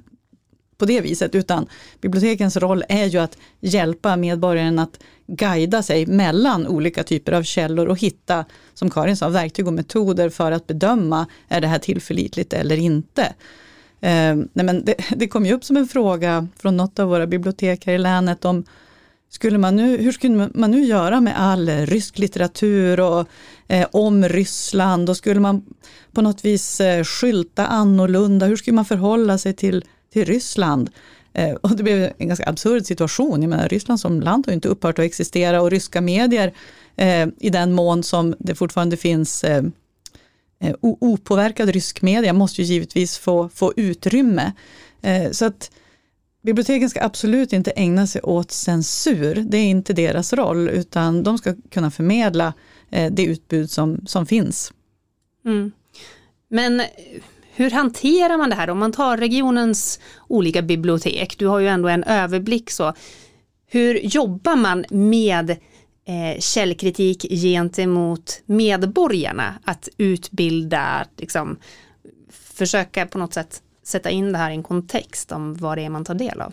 på 0.81 0.87
det 0.87 1.01
viset, 1.01 1.35
utan 1.35 1.67
bibliotekens 2.01 2.57
roll 2.57 2.85
är 2.89 3.05
ju 3.05 3.19
att 3.19 3.39
hjälpa 3.61 4.17
medborgaren 4.17 4.79
att 4.79 5.01
guida 5.27 5.83
sig 5.83 6.07
mellan 6.07 6.67
olika 6.67 7.03
typer 7.03 7.33
av 7.33 7.43
källor 7.43 7.87
och 7.87 7.99
hitta, 7.99 8.45
som 8.75 8.91
Karin 8.91 9.17
sa, 9.17 9.29
verktyg 9.29 9.67
och 9.67 9.73
metoder 9.73 10.29
för 10.29 10.53
att 10.53 10.67
bedöma, 10.67 11.27
är 11.49 11.61
det 11.61 11.67
här 11.67 11.79
tillförlitligt 11.79 12.53
eller 12.53 12.77
inte? 12.77 13.23
Eh, 14.01 14.35
nej 14.53 14.65
men 14.65 14.85
det, 14.85 14.95
det 15.17 15.29
kom 15.29 15.47
ju 15.47 15.53
upp 15.53 15.65
som 15.65 15.77
en 15.77 15.89
fråga 15.89 16.49
från 16.57 16.77
något 16.77 16.99
av 16.99 17.09
våra 17.09 17.27
bibliotek 17.27 17.87
här 17.87 17.93
i 17.93 17.99
länet 17.99 18.45
om 18.45 18.65
skulle 19.31 19.59
man 19.59 19.77
nu, 19.77 19.97
hur 19.97 20.13
skulle 20.13 20.49
man 20.55 20.71
nu 20.71 20.85
göra 20.85 21.21
med 21.21 21.41
all 21.41 21.69
rysk 21.69 22.19
litteratur 22.19 23.01
och 23.01 23.29
eh, 23.69 23.89
om 23.93 24.29
Ryssland 24.29 25.11
och 25.11 25.17
skulle 25.17 25.41
man 25.41 25.63
på 26.13 26.23
något 26.23 26.45
vis 26.45 26.81
eh, 26.81 27.05
skylta 27.05 27.67
annorlunda, 27.67 28.47
hur 28.47 28.57
skulle 28.57 28.75
man 28.75 28.85
förhålla 28.85 29.39
sig 29.39 29.55
till 29.55 29.85
till 30.13 30.25
Ryssland. 30.25 30.91
Eh, 31.33 31.55
och 31.55 31.77
det 31.77 31.83
blev 31.83 32.13
en 32.19 32.29
ganska 32.29 32.49
absurd 32.49 32.87
situation. 32.87 33.43
Jag 33.43 33.49
menar, 33.49 33.69
Ryssland 33.69 34.01
som 34.01 34.21
land 34.21 34.47
har 34.47 34.53
inte 34.53 34.69
upphört 34.69 34.99
att 34.99 35.05
existera 35.05 35.63
och 35.63 35.71
ryska 35.71 36.01
medier 36.01 36.53
eh, 36.97 37.29
i 37.39 37.51
den 37.51 37.73
mån 37.73 38.03
som 38.03 38.35
det 38.39 38.55
fortfarande 38.55 38.97
finns 38.97 39.45
eh, 39.45 39.65
eh 40.61 40.75
opåverkad 40.81 41.69
rysk 41.69 42.03
media 42.03 42.33
måste 42.33 42.63
ju 42.63 42.69
givetvis 42.69 43.19
få, 43.19 43.49
få 43.49 43.73
utrymme. 43.77 44.53
Eh, 45.03 45.31
så 45.31 45.45
att 45.45 45.71
biblioteken 46.43 46.91
ska 46.91 47.05
absolut 47.05 47.53
inte 47.53 47.71
ägna 47.71 48.07
sig 48.07 48.23
åt 48.23 48.51
censur. 48.51 49.35
Det 49.35 49.59
är 49.59 49.71
inte 49.71 49.93
deras 49.93 50.33
roll 50.33 50.69
utan 50.69 51.23
de 51.23 51.39
ska 51.39 51.55
kunna 51.71 51.91
förmedla 51.91 52.53
eh, 52.91 53.13
det 53.13 53.25
utbud 53.25 53.71
som, 53.71 54.07
som 54.07 54.27
finns. 54.27 54.73
Mm. 55.45 55.73
Men 56.49 56.83
hur 57.55 57.71
hanterar 57.71 58.39
man 58.39 58.51
det 58.51 58.57
här 58.57 58.71
om 58.71 58.79
man 58.79 58.93
tar 58.93 59.17
regionens 59.17 60.01
olika 60.29 60.63
bibliotek? 60.63 61.39
Du 61.39 61.47
har 61.47 61.59
ju 61.59 61.69
ändå 61.69 61.89
en 61.89 62.05
överblick 62.05 62.71
så. 62.71 62.93
Hur 63.67 63.95
jobbar 63.95 64.57
man 64.57 64.85
med 64.91 65.51
eh, 65.51 66.39
källkritik 66.39 67.27
gentemot 67.31 68.43
medborgarna? 68.47 69.55
Att 69.65 69.89
utbilda, 69.97 71.07
liksom, 71.17 71.57
försöka 72.31 73.07
på 73.07 73.19
något 73.19 73.35
sätt 73.35 73.63
sätta 73.83 74.11
in 74.11 74.33
det 74.33 74.39
här 74.39 74.51
i 74.51 74.55
en 74.55 74.63
kontext 74.63 75.33
om 75.33 75.55
vad 75.55 75.79
det 75.79 75.85
är 75.85 75.91
man 75.91 76.05
tar 76.05 76.15
del 76.15 76.41
av? 76.41 76.53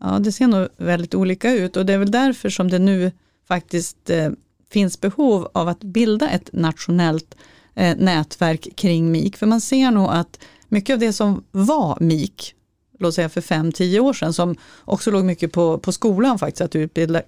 Ja, 0.00 0.18
det 0.18 0.32
ser 0.32 0.46
nog 0.46 0.68
väldigt 0.76 1.14
olika 1.14 1.52
ut 1.52 1.76
och 1.76 1.86
det 1.86 1.92
är 1.92 1.98
väl 1.98 2.10
därför 2.10 2.50
som 2.50 2.70
det 2.70 2.78
nu 2.78 3.12
faktiskt 3.48 4.10
eh, 4.10 4.30
finns 4.70 5.00
behov 5.00 5.48
av 5.54 5.68
att 5.68 5.80
bilda 5.80 6.30
ett 6.30 6.50
nationellt 6.52 7.36
eh, 7.78 7.96
nätverk 7.96 8.68
kring 8.76 9.12
MIK. 9.12 9.36
För 9.36 9.46
man 9.46 9.60
ser 9.60 9.90
nog 9.90 10.10
att 10.10 10.38
mycket 10.68 10.94
av 10.94 11.00
det 11.00 11.12
som 11.12 11.44
var 11.50 11.98
MIK, 12.00 12.54
låt 12.98 13.14
säga 13.14 13.28
för 13.28 13.40
fem 13.40 13.72
tio 13.72 14.00
år 14.00 14.12
sedan, 14.12 14.32
som 14.32 14.56
också 14.84 15.10
låg 15.10 15.24
mycket 15.24 15.52
på, 15.52 15.78
på 15.78 15.92
skolan 15.92 16.38
faktiskt 16.38 16.60
att 16.60 16.76
utbilda, 16.76 17.22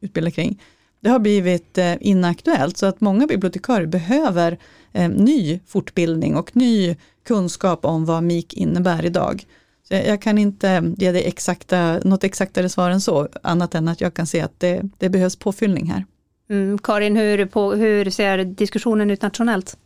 utbilda 0.00 0.30
kring, 0.30 0.62
det 1.00 1.10
har 1.10 1.18
blivit 1.18 1.78
eh, 1.78 1.94
inaktuellt. 2.00 2.76
Så 2.76 2.86
att 2.86 3.00
många 3.00 3.26
bibliotekarier 3.26 3.86
behöver 3.86 4.58
eh, 4.92 5.08
ny 5.08 5.60
fortbildning 5.66 6.36
och 6.36 6.56
ny 6.56 6.96
kunskap 7.26 7.84
om 7.84 8.04
vad 8.04 8.22
MIK 8.22 8.54
innebär 8.54 9.04
idag. 9.04 9.44
Så 9.88 9.94
jag 9.94 10.22
kan 10.22 10.38
inte 10.38 10.70
eh, 10.70 10.82
ge 10.96 11.12
dig 11.12 11.24
exakta, 11.24 12.00
något 12.04 12.24
exaktare 12.24 12.68
svar 12.68 12.90
än 12.90 13.00
så, 13.00 13.28
annat 13.42 13.74
än 13.74 13.88
att 13.88 14.00
jag 14.00 14.14
kan 14.14 14.26
se 14.26 14.40
att 14.40 14.60
det, 14.60 14.82
det 14.98 15.08
behövs 15.08 15.36
påfyllning 15.36 15.90
här. 15.90 16.04
Mm, 16.50 16.78
Karin, 16.78 17.16
hur, 17.16 17.46
på, 17.46 17.74
hur 17.74 18.10
ser 18.10 18.44
diskussionen 18.44 19.10
ut 19.10 19.22
nationellt? 19.22 19.76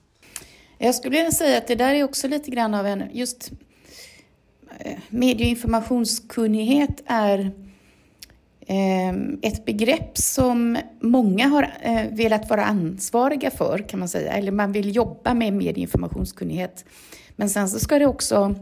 Jag 0.83 0.95
skulle 0.95 1.17
vilja 1.17 1.31
säga 1.31 1.59
att 1.59 1.67
det 1.67 1.75
där 1.75 1.95
är 1.95 2.05
också 2.05 2.29
lite 2.29 2.51
grann 2.51 2.75
av 2.75 2.87
en, 2.87 3.05
just 3.13 3.51
eh, 4.79 4.99
medie 5.09 5.47
och 5.47 5.51
informationskunnighet 5.51 7.03
är 7.07 7.51
ehm, 8.67 9.39
ett 9.43 9.65
begrepp 9.65 10.19
som 10.19 10.79
många 11.01 11.49
har 11.49 11.75
eh, 11.81 12.03
velat 12.11 12.51
vara 12.51 12.65
ansvariga 12.65 13.51
för 13.51 13.79
kan 13.89 13.99
man 13.99 14.09
säga, 14.09 14.33
eller 14.33 14.53
man 14.53 14.73
vill 14.73 14.97
jobba 14.97 15.35
med 15.35 15.53
medie 15.53 15.73
och 15.73 15.79
informationskunnighet. 15.79 16.85
Men 17.37 17.51
sen 17.51 17.69
så 17.69 17.79
ska 17.79 17.99
det 17.99 18.07
också 18.07 18.55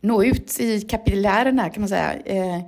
nå 0.00 0.24
ut 0.24 0.60
i 0.60 0.80
kapillärerna 0.80 1.70
kan 1.70 1.80
man 1.80 1.88
säga. 1.88 2.14
Eh, 2.24 2.60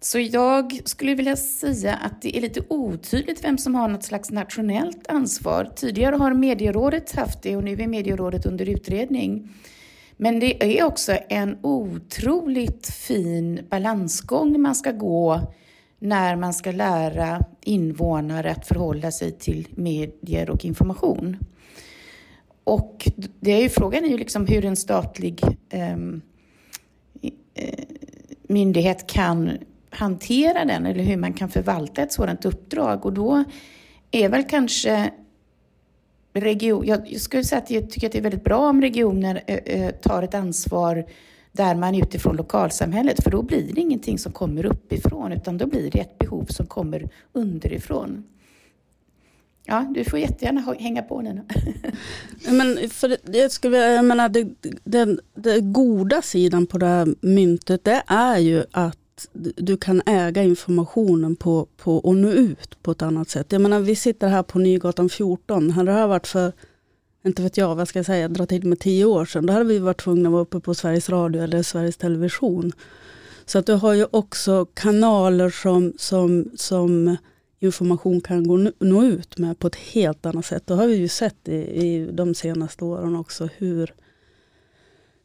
så 0.00 0.18
jag 0.18 0.80
skulle 0.84 1.14
vilja 1.14 1.36
säga 1.36 1.94
att 1.94 2.22
det 2.22 2.36
är 2.36 2.40
lite 2.40 2.60
otydligt 2.68 3.44
vem 3.44 3.58
som 3.58 3.74
har 3.74 3.88
något 3.88 4.04
slags 4.04 4.30
nationellt 4.30 5.06
ansvar. 5.08 5.72
Tidigare 5.76 6.16
har 6.16 6.34
medierådet 6.34 7.12
haft 7.12 7.42
det 7.42 7.56
och 7.56 7.64
nu 7.64 7.72
är 7.72 7.86
medierådet 7.86 8.46
under 8.46 8.68
utredning. 8.68 9.48
Men 10.16 10.40
det 10.40 10.78
är 10.78 10.84
också 10.84 11.18
en 11.28 11.58
otroligt 11.62 12.86
fin 12.86 13.66
balansgång 13.70 14.60
man 14.60 14.74
ska 14.74 14.92
gå 14.92 15.52
när 15.98 16.36
man 16.36 16.54
ska 16.54 16.72
lära 16.72 17.44
invånare 17.60 18.50
att 18.50 18.66
förhålla 18.66 19.12
sig 19.12 19.32
till 19.32 19.68
medier 19.70 20.50
och 20.50 20.64
information. 20.64 21.36
Och 22.64 23.08
det 23.40 23.52
är 23.52 23.62
ju, 23.62 23.68
frågan 23.68 24.04
är 24.04 24.08
ju 24.08 24.18
liksom 24.18 24.46
hur 24.46 24.64
en 24.64 24.76
statlig 24.76 25.42
ehm, 25.70 26.22
eh, 27.54 27.84
myndighet 28.48 29.06
kan 29.06 29.50
hantera 29.96 30.64
den 30.64 30.86
eller 30.86 31.04
hur 31.04 31.16
man 31.16 31.32
kan 31.32 31.48
förvalta 31.48 32.02
ett 32.02 32.12
sådant 32.12 32.44
uppdrag. 32.44 33.06
Och 33.06 33.12
då 33.12 33.44
är 34.10 34.28
väl 34.28 34.44
kanske 34.44 35.10
region, 36.32 36.86
jag 36.86 37.20
skulle 37.20 37.44
säga 37.44 37.62
att 37.62 37.70
jag 37.70 37.90
tycker 37.90 38.06
att 38.06 38.12
det 38.12 38.18
är 38.18 38.22
väldigt 38.22 38.44
bra 38.44 38.68
om 38.68 38.80
regioner 38.80 39.42
eh, 39.46 39.56
eh, 39.56 39.90
tar 39.90 40.22
ett 40.22 40.34
ansvar 40.34 41.06
där 41.52 41.74
man 41.74 41.94
utifrån 41.94 42.36
lokalsamhället, 42.36 43.24
för 43.24 43.30
då 43.30 43.42
blir 43.42 43.72
det 43.74 43.80
ingenting 43.80 44.18
som 44.18 44.32
kommer 44.32 44.66
uppifrån, 44.66 45.32
utan 45.32 45.58
då 45.58 45.66
blir 45.66 45.90
det 45.90 45.98
ett 45.98 46.18
behov 46.18 46.44
som 46.44 46.66
kommer 46.66 47.10
underifrån. 47.32 48.24
Ja, 49.64 49.92
du 49.94 50.04
får 50.04 50.18
jättegärna 50.18 50.74
hänga 50.78 51.02
på 51.02 51.20
Nina. 51.20 51.42
Men 52.50 52.90
för 52.90 53.16
jag, 53.32 53.50
skulle, 53.50 53.78
jag 53.78 54.04
menar, 54.04 54.28
det, 54.28 55.60
goda 55.60 56.22
sidan 56.22 56.66
på 56.66 56.78
det 56.78 56.86
här 56.86 57.14
myntet, 57.20 57.84
det 57.84 58.02
är 58.06 58.38
ju 58.38 58.64
att 58.70 58.98
du 59.56 59.76
kan 59.76 60.02
äga 60.06 60.42
informationen 60.42 61.36
på, 61.36 61.66
på, 61.76 61.96
och 61.96 62.16
nå 62.16 62.30
ut 62.30 62.82
på 62.82 62.90
ett 62.90 63.02
annat 63.02 63.28
sätt. 63.28 63.52
Jag 63.52 63.60
menar, 63.60 63.80
vi 63.80 63.96
sitter 63.96 64.28
här 64.28 64.42
på 64.42 64.58
Nygatan 64.58 65.08
14. 65.08 65.70
Hade 65.70 65.90
det 65.92 65.98
här 65.98 66.06
varit 66.06 66.26
för 66.26 66.52
inte 67.26 67.42
vet 67.42 67.56
jag, 67.56 67.74
vad 67.74 67.88
ska 67.88 67.98
jag 67.98 68.06
säga, 68.06 68.28
dra 68.28 68.46
till 68.46 68.66
med 68.66 68.78
tio 68.78 69.04
år 69.04 69.24
sedan, 69.24 69.46
då 69.46 69.52
hade 69.52 69.64
vi 69.64 69.78
varit 69.78 70.00
tvungna 70.00 70.28
att 70.28 70.32
vara 70.32 70.42
uppe 70.42 70.60
på 70.60 70.74
Sveriges 70.74 71.08
Radio 71.08 71.42
eller 71.42 71.62
Sveriges 71.62 71.96
Television. 71.96 72.72
Så 73.46 73.58
att 73.58 73.66
du 73.66 73.72
har 73.72 73.92
ju 73.92 74.06
också 74.10 74.64
kanaler 74.64 75.50
som, 75.50 75.92
som, 75.96 76.50
som 76.56 77.16
information 77.60 78.20
kan 78.20 78.48
gå, 78.48 78.70
nå 78.78 79.04
ut 79.04 79.38
med 79.38 79.58
på 79.58 79.66
ett 79.66 79.76
helt 79.76 80.26
annat 80.26 80.46
sätt. 80.46 80.66
Det 80.66 80.74
har 80.74 80.86
vi 80.86 80.94
ju 80.94 81.08
sett 81.08 81.48
i, 81.48 81.54
i 81.54 82.08
de 82.12 82.34
senaste 82.34 82.84
åren 82.84 83.16
också 83.16 83.48
hur, 83.56 83.94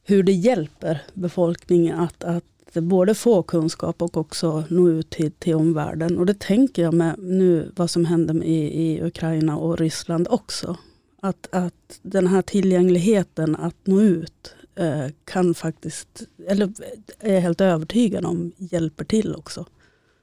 hur 0.03 0.23
det 0.23 0.31
hjälper 0.31 1.01
befolkningen 1.13 1.99
att, 1.99 2.23
att 2.23 2.43
både 2.73 3.15
få 3.15 3.43
kunskap 3.43 4.01
och 4.01 4.17
också 4.17 4.63
nå 4.69 4.89
ut 4.89 5.09
till, 5.09 5.31
till 5.31 5.55
omvärlden. 5.55 6.17
Och 6.17 6.25
det 6.25 6.39
tänker 6.39 6.81
jag 6.81 6.93
med 6.93 7.15
nu 7.19 7.71
vad 7.75 7.89
som 7.89 8.05
händer 8.05 8.43
i, 8.43 8.83
i 8.83 9.01
Ukraina 9.03 9.57
och 9.57 9.77
Ryssland 9.77 10.27
också. 10.29 10.77
Att, 11.21 11.47
att 11.51 11.99
den 12.01 12.27
här 12.27 12.41
tillgängligheten 12.41 13.55
att 13.55 13.75
nå 13.83 14.01
ut 14.01 14.55
eh, 14.75 15.07
kan 15.25 15.53
faktiskt, 15.53 16.23
eller 16.47 16.65
eh, 16.65 17.31
är 17.31 17.33
jag 17.33 17.41
helt 17.41 17.61
övertygad 17.61 18.25
om, 18.25 18.51
hjälper 18.57 19.05
till 19.05 19.35
också. 19.35 19.65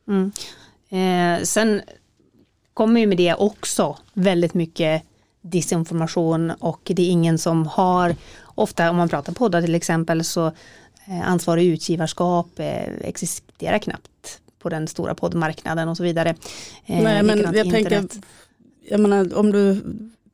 Mm. 0.09 0.33
Eh, 0.89 1.45
sen 1.45 1.83
kommer 2.75 3.01
ju 3.01 3.07
med 3.07 3.17
det 3.17 3.35
också 3.35 3.99
väldigt 4.13 4.55
mycket 4.55 5.03
disinformation 5.43 6.51
och 6.51 6.81
det 6.85 7.03
är 7.03 7.11
ingen 7.11 7.39
som 7.39 7.67
har, 7.67 8.17
ofta 8.45 8.91
om 8.91 8.97
man 8.97 9.09
pratar 9.09 9.33
poddar 9.33 9.63
till 9.63 9.75
exempel 9.75 10.25
så 10.25 10.53
ansvarig 11.09 11.66
utgivarskap 11.66 12.59
eh, 12.59 12.83
existerar 13.01 13.79
knappt 13.79 14.40
på 14.59 14.68
den 14.68 14.88
stora 14.88 15.14
poddmarknaden 15.14 15.88
och 15.88 15.97
så 15.97 16.03
vidare. 16.03 16.31
Eh, 16.87 17.03
Nej 17.03 17.23
men 17.23 17.38
jag 17.38 17.66
internet. 17.66 17.90
tänker, 17.90 18.09
jag 18.88 19.01
menar 19.01 19.38
om 19.38 19.53
du 19.53 19.81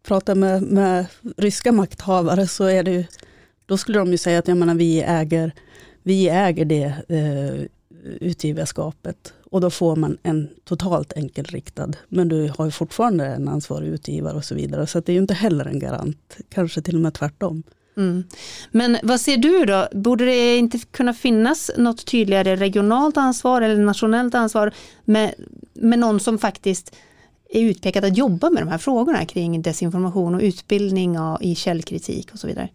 pratar 0.02 0.34
med, 0.34 0.62
med 0.62 1.06
ryska 1.37 1.72
makthavare 1.72 2.46
så 2.46 2.64
är 2.64 2.82
det 2.82 2.90
ju, 2.90 3.04
då 3.66 3.76
skulle 3.76 3.98
de 3.98 4.10
ju 4.10 4.18
säga 4.18 4.38
att 4.38 4.48
jag 4.48 4.56
menar, 4.56 4.74
vi, 4.74 5.02
äger, 5.02 5.52
vi 6.02 6.28
äger 6.28 6.64
det 6.64 6.94
eh, 7.08 7.66
utgivarskapet 8.20 9.32
och 9.50 9.60
då 9.60 9.70
får 9.70 9.96
man 9.96 10.18
en 10.22 10.48
totalt 10.64 11.12
enkelriktad. 11.16 11.92
Men 12.08 12.28
du 12.28 12.52
har 12.58 12.64
ju 12.64 12.70
fortfarande 12.70 13.26
en 13.26 13.48
ansvarig 13.48 13.88
utgivare 13.88 14.37
och 14.37 14.44
så 14.44 14.54
vidare. 14.54 14.87
Så 14.87 15.00
det 15.00 15.12
är 15.12 15.14
ju 15.14 15.20
inte 15.20 15.34
heller 15.34 15.64
en 15.64 15.78
garant, 15.78 16.37
kanske 16.48 16.82
till 16.82 16.94
och 16.94 17.00
med 17.00 17.14
tvärtom. 17.14 17.62
Mm. 17.96 18.24
Men 18.70 18.96
vad 19.02 19.20
ser 19.20 19.37
du 19.37 19.64
då? 19.64 19.88
Borde 19.92 20.24
det 20.24 20.57
inte 20.57 20.78
kunna 20.78 21.14
finnas 21.14 21.70
något 21.76 22.07
tydligare 22.07 22.57
regionalt 22.57 23.16
ansvar 23.16 23.62
eller 23.62 23.76
nationellt 23.83 24.35
ansvar 24.35 24.72
med, 25.04 25.35
med 25.74 25.98
någon 25.98 26.20
som 26.20 26.38
faktiskt 26.38 26.96
är 27.50 27.62
utpekad 27.62 28.04
att 28.04 28.16
jobba 28.16 28.50
med 28.50 28.62
de 28.62 28.68
här 28.68 28.78
frågorna 28.78 29.26
kring 29.26 29.62
desinformation 29.62 30.35
och 30.35 30.40
utbildning 30.40 31.16
i 31.40 31.54
källkritik 31.54 32.33
och 32.33 32.38
så 32.38 32.46
vidare? 32.46 32.68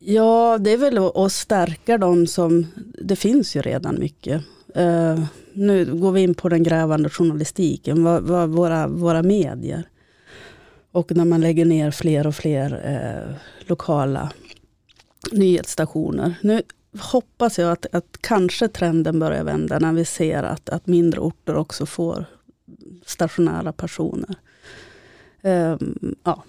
Ja, 0.00 0.58
det 0.60 0.70
är 0.70 0.76
väl 0.76 0.98
att 0.98 1.32
stärka 1.32 1.98
de 1.98 2.26
som, 2.26 2.66
det 2.98 3.16
finns 3.16 3.56
ju 3.56 3.62
redan 3.62 3.98
mycket. 4.00 4.42
Uh, 4.76 5.24
nu 5.52 5.94
går 5.94 6.12
vi 6.12 6.20
in 6.20 6.34
på 6.34 6.48
den 6.48 6.62
grävande 6.62 7.10
journalistiken, 7.10 8.04
vad, 8.04 8.22
vad 8.22 8.48
våra, 8.48 8.88
våra 8.88 9.22
medier. 9.22 9.88
Och 10.92 11.16
när 11.16 11.24
man 11.24 11.40
lägger 11.40 11.64
ner 11.64 11.90
fler 11.90 12.26
och 12.26 12.34
fler 12.34 12.82
eh, 12.84 13.34
lokala 13.68 14.32
nyhetsstationer. 15.32 16.34
Nu 16.42 16.62
hoppas 16.98 17.58
jag 17.58 17.72
att, 17.72 17.86
att 17.92 18.18
kanske 18.20 18.68
trenden 18.68 19.18
börjar 19.18 19.44
vända 19.44 19.78
när 19.78 19.92
vi 19.92 20.04
ser 20.04 20.42
att, 20.42 20.68
att 20.68 20.86
mindre 20.86 21.20
orter 21.20 21.56
också 21.56 21.86
får 21.86 22.24
stationära 23.06 23.72
personer. 23.72 24.34
Um, 25.42 26.14
ja. 26.24 26.44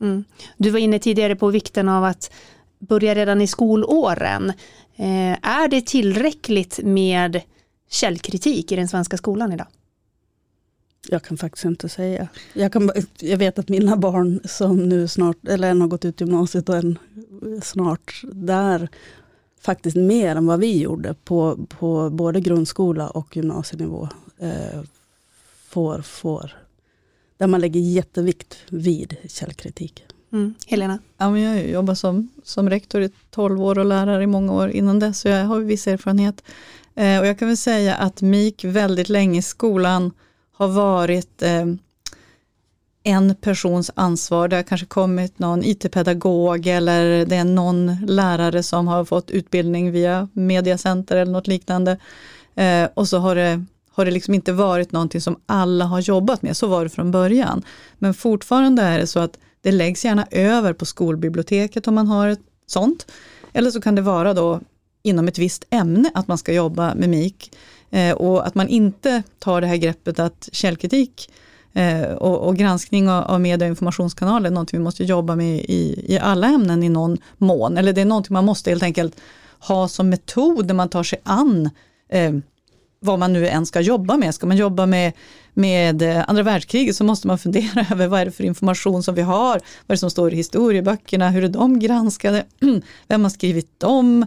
Mm. 0.00 0.24
Du 0.56 0.70
var 0.70 0.78
inne 0.78 0.98
tidigare 0.98 1.36
på 1.36 1.48
vikten 1.48 1.88
av 1.88 2.04
att 2.04 2.30
börja 2.78 3.14
redan 3.14 3.40
i 3.40 3.46
skolåren. 3.46 4.52
Eh, 4.96 5.48
är 5.48 5.68
det 5.68 5.86
tillräckligt 5.86 6.80
med 6.82 7.40
källkritik 7.90 8.72
i 8.72 8.76
den 8.76 8.88
svenska 8.88 9.16
skolan 9.16 9.52
idag? 9.52 9.66
Jag 11.10 11.22
kan 11.22 11.36
faktiskt 11.36 11.64
inte 11.64 11.88
säga. 11.88 12.28
Jag, 12.52 12.72
kan, 12.72 12.90
jag 13.20 13.38
vet 13.38 13.58
att 13.58 13.68
mina 13.68 13.96
barn 13.96 14.40
som 14.44 14.88
nu 14.88 15.08
snart, 15.08 15.48
eller 15.48 15.70
en 15.70 15.80
har 15.80 15.88
gått 15.88 16.04
ut 16.04 16.20
gymnasiet 16.20 16.68
och 16.68 16.76
en 16.76 16.98
snart 17.62 18.22
där, 18.32 18.88
faktiskt 19.60 19.96
mer 19.96 20.36
än 20.36 20.46
vad 20.46 20.60
vi 20.60 20.80
gjorde 20.80 21.14
på, 21.24 21.66
på 21.68 22.10
både 22.10 22.40
grundskola 22.40 23.08
och 23.08 23.36
gymnasienivå. 23.36 24.08
Eh, 24.38 24.82
får, 25.68 26.02
får, 26.02 26.56
där 27.36 27.46
man 27.46 27.60
lägger 27.60 27.80
jättevikt 27.80 28.58
vid 28.68 29.16
källkritik. 29.28 30.04
Mm. 30.32 30.54
Helena? 30.66 30.98
Ja, 31.16 31.30
men 31.30 31.42
jag 31.42 31.50
har 31.50 31.60
jobbat 31.60 31.98
som, 31.98 32.28
som 32.44 32.70
rektor 32.70 33.02
i 33.02 33.10
12 33.30 33.62
år 33.62 33.78
och 33.78 33.84
lärare 33.84 34.22
i 34.22 34.26
många 34.26 34.52
år 34.52 34.68
innan 34.68 34.98
det, 34.98 35.12
så 35.12 35.28
jag 35.28 35.44
har 35.44 35.60
viss 35.60 35.86
erfarenhet. 35.86 36.42
Eh, 36.94 37.20
och 37.20 37.26
jag 37.26 37.38
kan 37.38 37.48
väl 37.48 37.56
säga 37.56 37.94
att 37.94 38.22
MIK 38.22 38.64
väldigt 38.64 39.08
länge 39.08 39.38
i 39.38 39.42
skolan 39.42 40.10
har 40.58 40.68
varit 40.68 41.42
eh, 41.42 41.66
en 43.02 43.34
persons 43.34 43.90
ansvar. 43.94 44.48
Det 44.48 44.56
har 44.56 44.62
kanske 44.62 44.86
kommit 44.86 45.38
någon 45.38 45.64
IT-pedagog 45.64 46.66
eller 46.66 47.26
det 47.26 47.36
är 47.36 47.44
någon 47.44 47.96
lärare 48.06 48.62
som 48.62 48.88
har 48.88 49.04
fått 49.04 49.30
utbildning 49.30 49.92
via 49.92 50.28
mediacenter 50.32 51.16
eller 51.16 51.32
något 51.32 51.46
liknande. 51.46 51.98
Eh, 52.54 52.88
och 52.94 53.08
så 53.08 53.18
har 53.18 53.34
det, 53.34 53.64
har 53.90 54.04
det 54.04 54.10
liksom 54.10 54.34
inte 54.34 54.52
varit 54.52 54.92
någonting 54.92 55.20
som 55.20 55.40
alla 55.46 55.84
har 55.84 56.00
jobbat 56.00 56.42
med, 56.42 56.56
så 56.56 56.66
var 56.66 56.84
det 56.84 56.90
från 56.90 57.10
början. 57.10 57.62
Men 57.98 58.14
fortfarande 58.14 58.82
är 58.82 58.98
det 58.98 59.06
så 59.06 59.20
att 59.20 59.38
det 59.60 59.72
läggs 59.72 60.04
gärna 60.04 60.26
över 60.30 60.72
på 60.72 60.86
skolbiblioteket 60.86 61.88
om 61.88 61.94
man 61.94 62.06
har 62.06 62.28
ett 62.28 62.42
sånt. 62.66 63.06
Eller 63.52 63.70
så 63.70 63.80
kan 63.80 63.94
det 63.94 64.02
vara 64.02 64.34
då 64.34 64.60
inom 65.02 65.28
ett 65.28 65.38
visst 65.38 65.64
ämne 65.70 66.10
att 66.14 66.28
man 66.28 66.38
ska 66.38 66.52
jobba 66.52 66.94
med 66.94 67.08
MIK. 67.08 67.52
Eh, 67.90 68.14
och 68.14 68.46
att 68.46 68.54
man 68.54 68.68
inte 68.68 69.22
tar 69.38 69.60
det 69.60 69.66
här 69.66 69.76
greppet 69.76 70.18
att 70.18 70.48
källkritik 70.52 71.30
eh, 71.72 72.02
och, 72.02 72.48
och, 72.48 72.56
granskning 72.56 73.10
av, 73.10 73.24
av 73.24 73.40
media 73.40 73.66
och 73.66 73.70
informationskanaler 73.70 74.46
är 74.46 74.54
någonting 74.54 74.78
vi 74.78 74.84
måste 74.84 75.04
jobba 75.04 75.36
med 75.36 75.56
i, 75.58 76.04
i 76.14 76.18
alla 76.18 76.46
ämnen 76.46 76.82
i 76.82 76.88
någon 76.88 77.18
mån. 77.38 77.78
Eller 77.78 77.92
det 77.92 78.00
är 78.00 78.04
någonting 78.04 78.34
man 78.34 78.44
måste 78.44 78.70
helt 78.70 78.82
enkelt 78.82 79.16
ha 79.58 79.88
som 79.88 80.08
metod 80.08 80.66
när 80.66 80.74
man 80.74 80.88
tar 80.88 81.02
sig 81.02 81.20
an 81.24 81.70
eh, 82.08 82.32
vad 83.00 83.18
man 83.18 83.32
nu 83.32 83.48
än 83.48 83.66
ska 83.66 83.80
jobba 83.80 84.16
med. 84.16 84.34
Ska 84.34 84.46
man 84.46 84.56
jobba 84.56 84.86
med, 84.86 85.12
med 85.54 86.02
eh, 86.02 86.24
andra 86.28 86.42
världskriget 86.42 86.96
så 86.96 87.04
måste 87.04 87.26
man 87.26 87.38
fundera 87.38 87.86
över 87.90 88.06
vad 88.06 88.20
är 88.20 88.24
det 88.24 88.32
för 88.32 88.44
information 88.44 89.02
som 89.02 89.14
vi 89.14 89.22
har, 89.22 89.52
vad 89.52 89.60
är 89.86 89.94
det 89.94 89.96
som 89.96 90.10
står 90.10 90.32
i 90.32 90.36
historieböckerna, 90.36 91.30
hur 91.30 91.44
är 91.44 91.48
de 91.48 91.78
granskade, 91.78 92.44
vem 93.08 93.22
har 93.22 93.30
skrivit 93.30 93.80
dem, 93.80 94.26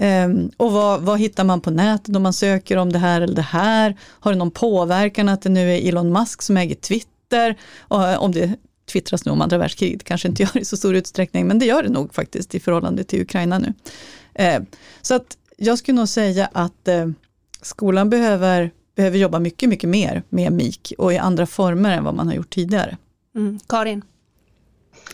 Um, 0.00 0.50
och 0.56 0.72
vad, 0.72 1.00
vad, 1.00 1.18
hittar 1.18 1.44
man 1.44 1.60
på 1.60 1.70
nätet 1.70 2.16
om 2.16 2.22
man 2.22 2.32
söker 2.32 2.76
om 2.76 2.92
det 2.92 2.98
här 2.98 3.20
eller 3.20 3.34
det 3.34 3.42
här? 3.42 3.96
Har 4.02 4.32
det 4.32 4.38
någon 4.38 4.50
påverkan 4.50 5.28
att 5.28 5.42
det 5.42 5.48
nu 5.48 5.72
är 5.74 5.88
Elon 5.88 6.12
Musk 6.12 6.42
som 6.42 6.56
äger 6.56 6.74
Twitter? 6.74 7.56
Och 7.78 8.08
eh, 8.08 8.22
om 8.22 8.32
det 8.32 8.56
twittras 8.92 9.24
nu 9.24 9.32
om 9.32 9.40
andra 9.40 9.58
världskriget, 9.58 10.04
kanske 10.04 10.28
inte 10.28 10.42
gör 10.42 10.50
det 10.52 10.60
i 10.60 10.64
så 10.64 10.76
stor 10.76 10.94
utsträckning, 10.94 11.46
men 11.46 11.58
det 11.58 11.66
gör 11.66 11.82
det 11.82 11.88
nog 11.88 12.14
faktiskt 12.14 12.54
i 12.54 12.60
förhållande 12.60 13.04
till 13.04 13.22
Ukraina 13.22 13.58
nu. 13.58 13.74
Uh, 14.40 14.64
så 15.02 15.14
att 15.14 15.36
jag 15.56 15.78
skulle 15.78 15.96
nog 15.96 16.08
säga 16.08 16.48
att 16.52 16.88
uh, 16.88 17.12
skolan 17.62 18.10
behöver, 18.10 18.70
behöver 18.96 19.18
jobba 19.18 19.38
mycket, 19.38 19.68
mycket 19.68 19.90
mer 19.90 20.22
med 20.28 20.52
MIK 20.52 20.92
och 20.98 21.12
i 21.12 21.18
andra 21.18 21.46
former 21.46 21.96
än 21.96 22.04
vad 22.04 22.14
man 22.14 22.26
har 22.26 22.34
gjort 22.34 22.50
tidigare. 22.50 22.96
Mm. 23.34 23.58
Karin? 23.66 24.02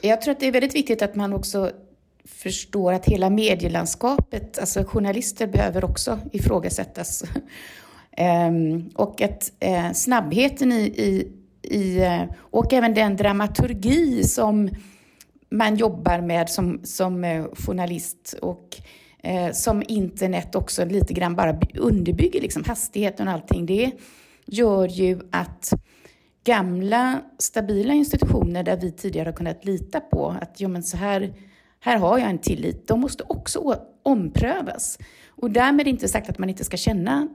Jag 0.02 0.22
tror 0.22 0.32
att 0.32 0.40
det 0.40 0.46
är 0.46 0.52
väldigt 0.52 0.74
viktigt 0.74 1.02
att 1.02 1.14
man 1.14 1.32
också 1.32 1.70
förstår 2.26 2.92
att 2.92 3.06
hela 3.06 3.30
medielandskapet, 3.30 4.58
alltså 4.58 4.84
journalister 4.84 5.46
behöver 5.46 5.84
också 5.84 6.18
ifrågasättas. 6.32 7.24
um, 8.48 8.90
och 8.94 9.22
att 9.22 9.52
uh, 9.64 9.92
snabbheten 9.92 10.72
i, 10.72 10.84
i, 10.84 11.32
i 11.62 12.00
uh, 12.04 12.22
och 12.40 12.72
även 12.72 12.94
den 12.94 13.16
dramaturgi 13.16 14.24
som 14.24 14.70
man 15.50 15.76
jobbar 15.76 16.20
med 16.20 16.50
som, 16.50 16.80
som 16.84 17.24
uh, 17.24 17.46
journalist 17.54 18.34
och 18.42 18.80
eh, 19.26 19.52
som 19.52 19.82
internet 19.88 20.54
också 20.54 20.84
lite 20.84 21.14
grann 21.14 21.36
bara 21.36 21.58
underbygger, 21.74 22.40
liksom 22.40 22.64
hastigheten 22.64 23.28
och 23.28 23.34
allting, 23.34 23.66
det 23.66 23.92
gör 24.46 24.88
ju 24.88 25.20
att 25.30 25.72
gamla 26.44 27.20
stabila 27.38 27.94
institutioner 27.94 28.62
där 28.62 28.76
vi 28.76 28.92
tidigare 28.92 29.28
har 29.28 29.32
kunnat 29.32 29.64
lita 29.64 30.00
på 30.00 30.36
att 30.40 30.54
jo, 30.56 30.68
men 30.68 30.82
så 30.82 30.96
här, 30.96 31.34
här 31.86 31.98
har 31.98 32.18
jag 32.18 32.30
en 32.30 32.38
tillit, 32.38 32.88
de 32.88 33.00
måste 33.00 33.24
också 33.26 33.80
omprövas. 34.02 34.98
Och 35.28 35.50
därmed 35.50 35.88
inte 35.88 36.08
sagt 36.08 36.30
att 36.30 36.38
man 36.38 36.50
inte 36.50 36.64
ska 36.64 36.76
känna 36.76 37.28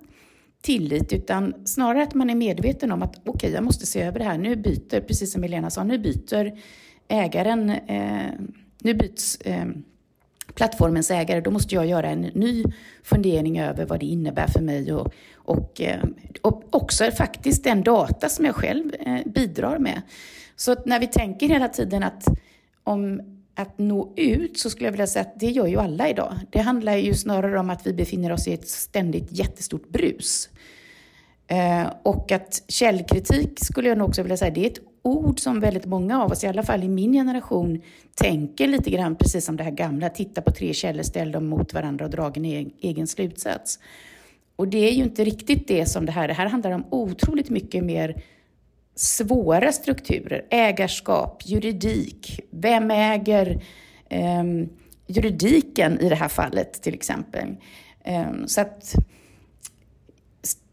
tillit, 0.61 1.13
utan 1.13 1.67
snarare 1.67 2.03
att 2.03 2.13
man 2.13 2.29
är 2.29 2.35
medveten 2.35 2.91
om 2.91 3.01
att 3.01 3.15
okej, 3.15 3.31
okay, 3.31 3.51
jag 3.51 3.63
måste 3.63 3.85
se 3.85 4.01
över 4.01 4.19
det 4.19 4.25
här. 4.25 4.37
Nu 4.37 4.55
byter, 4.55 5.01
precis 5.01 5.31
som 5.31 5.43
Helena 5.43 5.69
sa, 5.69 5.83
nu 5.83 5.97
byter 5.97 6.59
ägaren, 7.07 7.69
eh, 7.69 8.31
nu 8.81 8.93
byts 8.93 9.41
eh, 9.41 9.65
plattformens 10.55 11.11
ägare, 11.11 11.41
då 11.41 11.51
måste 11.51 11.75
jag 11.75 11.85
göra 11.85 12.09
en 12.09 12.21
ny 12.21 12.63
fundering 13.03 13.59
över 13.59 13.85
vad 13.85 13.99
det 13.99 14.05
innebär 14.05 14.47
för 14.47 14.61
mig 14.61 14.93
och, 14.93 15.13
och, 15.35 15.81
eh, 15.81 16.03
och 16.41 16.63
också 16.75 17.11
faktiskt 17.11 17.63
den 17.63 17.83
data 17.83 18.29
som 18.29 18.45
jag 18.45 18.55
själv 18.55 18.91
eh, 18.99 19.19
bidrar 19.25 19.77
med. 19.77 20.01
Så 20.55 20.75
när 20.85 20.99
vi 20.99 21.07
tänker 21.07 21.47
hela 21.47 21.67
tiden 21.67 22.03
att 22.03 22.25
om 22.83 23.30
att 23.55 23.77
nå 23.77 24.13
ut 24.17 24.59
så 24.59 24.69
skulle 24.69 24.85
jag 24.85 24.91
vilja 24.91 25.07
säga 25.07 25.25
att 25.25 25.39
det 25.39 25.49
gör 25.49 25.67
ju 25.67 25.77
alla 25.77 26.09
idag. 26.09 26.35
Det 26.49 26.59
handlar 26.59 26.95
ju 26.95 27.13
snarare 27.13 27.59
om 27.59 27.69
att 27.69 27.87
vi 27.87 27.93
befinner 27.93 28.31
oss 28.31 28.47
i 28.47 28.53
ett 28.53 28.67
ständigt 28.67 29.27
jättestort 29.29 29.89
brus. 29.89 30.49
Eh, 31.47 31.87
och 32.03 32.31
att 32.31 32.63
källkritik 32.67 33.65
skulle 33.65 33.89
jag 33.89 33.97
nog 33.97 34.07
också 34.07 34.21
vilja 34.21 34.37
säga, 34.37 34.51
det 34.51 34.65
är 34.65 34.69
ett 34.69 34.81
ord 35.03 35.39
som 35.39 35.59
väldigt 35.59 35.85
många 35.85 36.23
av 36.23 36.31
oss, 36.31 36.43
i 36.43 36.47
alla 36.47 36.63
fall 36.63 36.83
i 36.83 36.87
min 36.87 37.13
generation, 37.13 37.81
tänker 38.15 38.67
lite 38.67 38.89
grann 38.89 39.15
precis 39.15 39.45
som 39.45 39.57
det 39.57 39.63
här 39.63 39.71
gamla, 39.71 40.09
titta 40.09 40.41
på 40.41 40.51
tre 40.51 40.73
källor, 40.73 41.03
ställ 41.03 41.31
dem 41.31 41.47
mot 41.47 41.73
varandra 41.73 42.05
och 42.05 42.11
dra 42.11 42.31
en 42.35 42.45
egen 42.81 43.07
slutsats. 43.07 43.79
Och 44.55 44.67
det 44.67 44.89
är 44.89 44.91
ju 44.91 45.03
inte 45.03 45.23
riktigt 45.23 45.67
det 45.67 45.85
som 45.85 46.05
det 46.05 46.11
här, 46.11 46.27
det 46.27 46.33
här 46.33 46.45
handlar 46.45 46.71
om 46.71 46.85
otroligt 46.89 47.49
mycket 47.49 47.83
mer 47.83 48.23
svåra 49.01 49.71
strukturer, 49.71 50.45
ägarskap, 50.49 51.43
juridik, 51.45 52.39
vem 52.49 52.91
äger 52.91 53.63
eh, 54.09 54.43
juridiken 55.07 55.99
i 55.99 56.09
det 56.09 56.15
här 56.15 56.27
fallet 56.27 56.81
till 56.81 56.93
exempel. 56.93 57.55
Eh, 58.03 58.31
så 58.45 58.61
att 58.61 58.95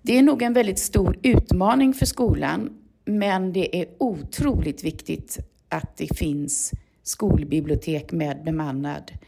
det 0.03 0.19
är 0.19 0.23
nog 0.23 0.43
en 0.43 0.53
väldigt 0.53 0.79
stor 0.79 1.19
utmaning 1.23 1.95
för 1.95 2.07
skolan, 2.07 2.71
men 3.05 3.53
det 3.53 3.81
är 3.81 3.87
otroligt 3.99 4.85
viktigt 4.85 5.39
att 5.69 5.97
det 5.97 6.17
finns 6.17 6.73
skolbibliotek 7.03 8.13
med 8.13 8.45
bemannad 8.45 9.13
eh, 9.13 9.19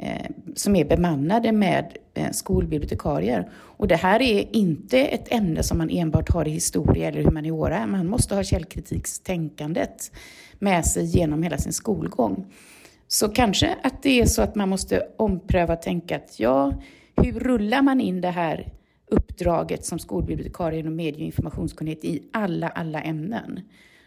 Eh, 0.00 0.30
som 0.54 0.76
är 0.76 0.84
bemannade 0.84 1.52
med 1.52 1.96
eh, 2.14 2.30
skolbibliotekarier. 2.30 3.50
Och 3.54 3.88
det 3.88 3.96
här 3.96 4.22
är 4.22 4.56
inte 4.56 4.98
ett 4.98 5.32
ämne 5.32 5.62
som 5.62 5.78
man 5.78 5.90
enbart 5.90 6.30
har 6.30 6.48
i 6.48 6.50
historia 6.50 7.08
eller 7.08 7.22
humaniora. 7.22 7.86
Man 7.86 8.06
måste 8.06 8.34
ha 8.34 8.42
källkritikstänkandet 8.42 10.12
med 10.58 10.84
sig 10.84 11.04
genom 11.04 11.42
hela 11.42 11.58
sin 11.58 11.72
skolgång. 11.72 12.46
Så 13.08 13.28
kanske 13.28 13.76
att 13.82 14.02
det 14.02 14.20
är 14.20 14.26
så 14.26 14.42
att 14.42 14.54
man 14.54 14.68
måste 14.68 15.06
ompröva 15.16 15.74
och 15.74 15.82
tänka 15.82 16.16
att 16.16 16.40
ja, 16.40 16.72
hur 17.16 17.32
rullar 17.32 17.82
man 17.82 18.00
in 18.00 18.20
det 18.20 18.30
här 18.30 18.72
uppdraget 19.10 19.84
som 19.84 19.98
skolbibliotekarie 19.98 20.80
inom 20.80 20.96
medie 20.96 21.20
och 21.20 21.26
informationskunnighet 21.26 22.04
i 22.04 22.22
alla, 22.32 22.68
alla 22.68 23.00
ämnen? 23.00 23.60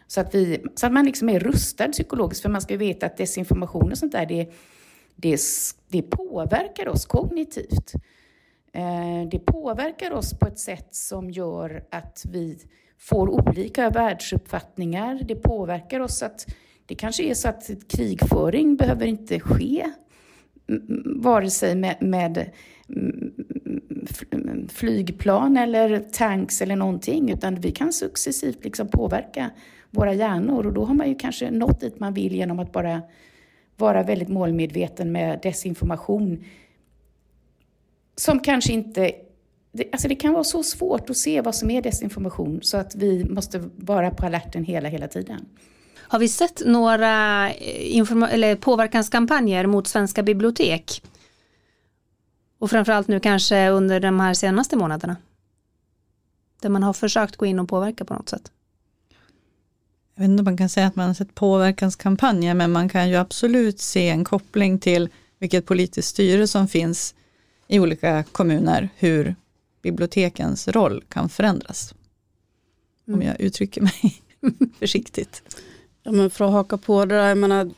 Så 0.06 0.20
att, 0.20 0.34
vi, 0.34 0.64
så 0.74 0.86
att 0.86 0.92
man 0.92 1.04
liksom 1.04 1.28
är 1.28 1.40
rustad 1.40 1.88
psykologiskt, 1.88 2.42
för 2.42 2.48
man 2.48 2.60
ska 2.60 2.76
veta 2.76 3.06
att 3.06 3.16
desinformation 3.16 3.92
och 3.92 3.98
sånt 3.98 4.12
där, 4.12 4.26
det, 4.26 4.52
det, 5.16 5.40
det 5.88 6.02
påverkar 6.02 6.88
oss 6.88 7.06
kognitivt. 7.06 7.92
Eh, 8.72 9.28
det 9.30 9.38
påverkar 9.38 10.10
oss 10.10 10.38
på 10.38 10.46
ett 10.46 10.58
sätt 10.58 10.88
som 10.90 11.30
gör 11.30 11.84
att 11.90 12.24
vi 12.28 12.58
får 12.98 13.28
olika 13.28 13.90
världsuppfattningar. 13.90 15.20
Det 15.24 15.34
påverkar 15.34 16.00
oss 16.00 16.22
att 16.22 16.46
det 16.86 16.94
kanske 16.94 17.24
är 17.24 17.34
så 17.34 17.48
att 17.48 17.70
krigföring 17.88 18.76
behöver 18.76 19.06
inte 19.06 19.40
ske 19.40 19.92
vare 21.16 21.50
sig 21.50 21.74
med, 21.74 21.96
med 22.00 22.50
mm, 22.88 24.68
flygplan 24.68 25.56
eller 25.56 25.98
tanks 26.12 26.62
eller 26.62 26.76
någonting, 26.76 27.30
utan 27.30 27.54
vi 27.54 27.70
kan 27.70 27.92
successivt 27.92 28.64
liksom 28.64 28.88
påverka 28.88 29.50
våra 29.90 30.14
hjärnor 30.14 30.66
och 30.66 30.72
då 30.72 30.84
har 30.84 30.94
man 30.94 31.08
ju 31.08 31.14
kanske 31.14 31.50
nått 31.50 31.80
dit 31.80 32.00
man 32.00 32.14
vill 32.14 32.34
genom 32.34 32.58
att 32.58 32.72
bara 32.72 33.02
vara 33.76 34.02
väldigt 34.02 34.28
målmedveten 34.28 35.12
med 35.12 35.40
desinformation 35.42 36.44
som 38.16 38.40
kanske 38.40 38.72
inte... 38.72 39.12
Det, 39.72 39.88
alltså 39.92 40.08
det 40.08 40.14
kan 40.14 40.32
vara 40.32 40.44
så 40.44 40.62
svårt 40.62 41.10
att 41.10 41.16
se 41.16 41.40
vad 41.40 41.54
som 41.54 41.70
är 41.70 41.82
desinformation 41.82 42.58
så 42.62 42.76
att 42.76 42.94
vi 42.94 43.24
måste 43.24 43.70
vara 43.76 44.10
på 44.10 44.26
alerten 44.26 44.64
hela, 44.64 44.88
hela 44.88 45.08
tiden. 45.08 45.46
Har 45.96 46.18
vi 46.18 46.28
sett 46.28 46.62
några 46.66 47.50
eh, 47.50 48.32
eller 48.32 48.56
påverkanskampanjer 48.56 49.66
mot 49.66 49.86
svenska 49.86 50.22
bibliotek? 50.22 51.02
Och 52.58 52.70
framförallt 52.70 53.08
nu 53.08 53.20
kanske 53.20 53.68
under 53.70 54.00
de 54.00 54.20
här 54.20 54.34
senaste 54.34 54.76
månaderna? 54.76 55.16
Där 56.60 56.68
man 56.68 56.82
har 56.82 56.92
försökt 56.92 57.36
gå 57.36 57.46
in 57.46 57.58
och 57.58 57.68
påverka 57.68 58.04
på 58.04 58.14
något 58.14 58.28
sätt? 58.28 58.52
Jag 60.14 60.22
vet 60.22 60.30
inte 60.30 60.40
om 60.40 60.44
man 60.44 60.56
kan 60.56 60.68
säga 60.68 60.86
att 60.86 60.96
man 60.96 61.06
har 61.06 61.14
sett 61.14 61.34
påverkanskampanjer, 61.34 62.54
men 62.54 62.72
man 62.72 62.88
kan 62.88 63.08
ju 63.08 63.16
absolut 63.16 63.80
se 63.80 64.08
en 64.08 64.24
koppling 64.24 64.78
till 64.78 65.08
vilket 65.38 65.66
politiskt 65.66 66.08
styre 66.08 66.46
som 66.46 66.68
finns 66.68 67.14
i 67.68 67.80
olika 67.80 68.24
kommuner, 68.32 68.88
hur 68.96 69.34
bibliotekens 69.82 70.68
roll 70.68 71.04
kan 71.08 71.28
förändras. 71.28 71.94
Mm. 73.08 73.20
Om 73.20 73.26
jag 73.26 73.40
uttrycker 73.40 73.80
mig 73.80 74.22
försiktigt. 74.78 75.42
Ja, 76.02 76.12
men 76.12 76.30
för 76.30 76.44
att 76.44 76.52
haka 76.52 76.78
på 76.78 77.04
det 77.04 77.14
där, 77.14 77.28
jag 77.28 77.38
menar, 77.38 77.70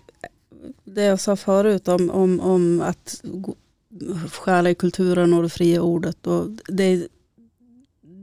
det 0.85 1.03
jag 1.03 1.21
sa 1.21 1.37
förut 1.37 1.89
om, 1.89 2.11
om, 2.11 2.41
om 2.41 2.81
att 2.81 3.23
stjäla 4.33 4.71
i 4.71 4.75
kulturen 4.75 5.33
och 5.33 5.43
det 5.43 5.49
fria 5.49 5.83
ordet. 5.83 6.27
Och 6.27 6.49
det, 6.69 7.09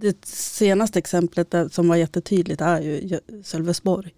det 0.01 0.25
senaste 0.25 0.99
exemplet 0.99 1.51
där, 1.51 1.69
som 1.69 1.87
var 1.87 1.95
jättetydligt 1.95 2.61
är 2.61 2.81
ju 2.81 3.19
Sölvesborg. 3.43 4.13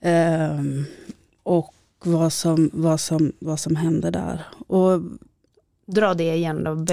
Ehm, 0.00 0.84
och 1.42 1.74
vad 2.04 2.32
som, 2.32 2.70
vad, 2.72 3.00
som, 3.00 3.32
vad 3.38 3.60
som 3.60 3.76
hände 3.76 4.10
där. 4.10 4.46
Och, 4.66 5.00
Dra 5.88 6.14
det 6.14 6.34
igen 6.34 6.64
då 6.64 6.86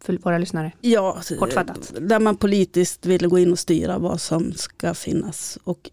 för 0.00 0.18
våra 0.18 0.38
lyssnare. 0.38 0.72
Ja, 0.80 1.20
Kortfattat. 1.38 1.92
där 2.00 2.20
man 2.20 2.36
politiskt 2.36 3.06
vill 3.06 3.28
gå 3.28 3.38
in 3.38 3.52
och 3.52 3.58
styra 3.58 3.98
vad 3.98 4.20
som 4.20 4.52
ska 4.52 4.94
finnas 4.94 5.58
och 5.64 5.90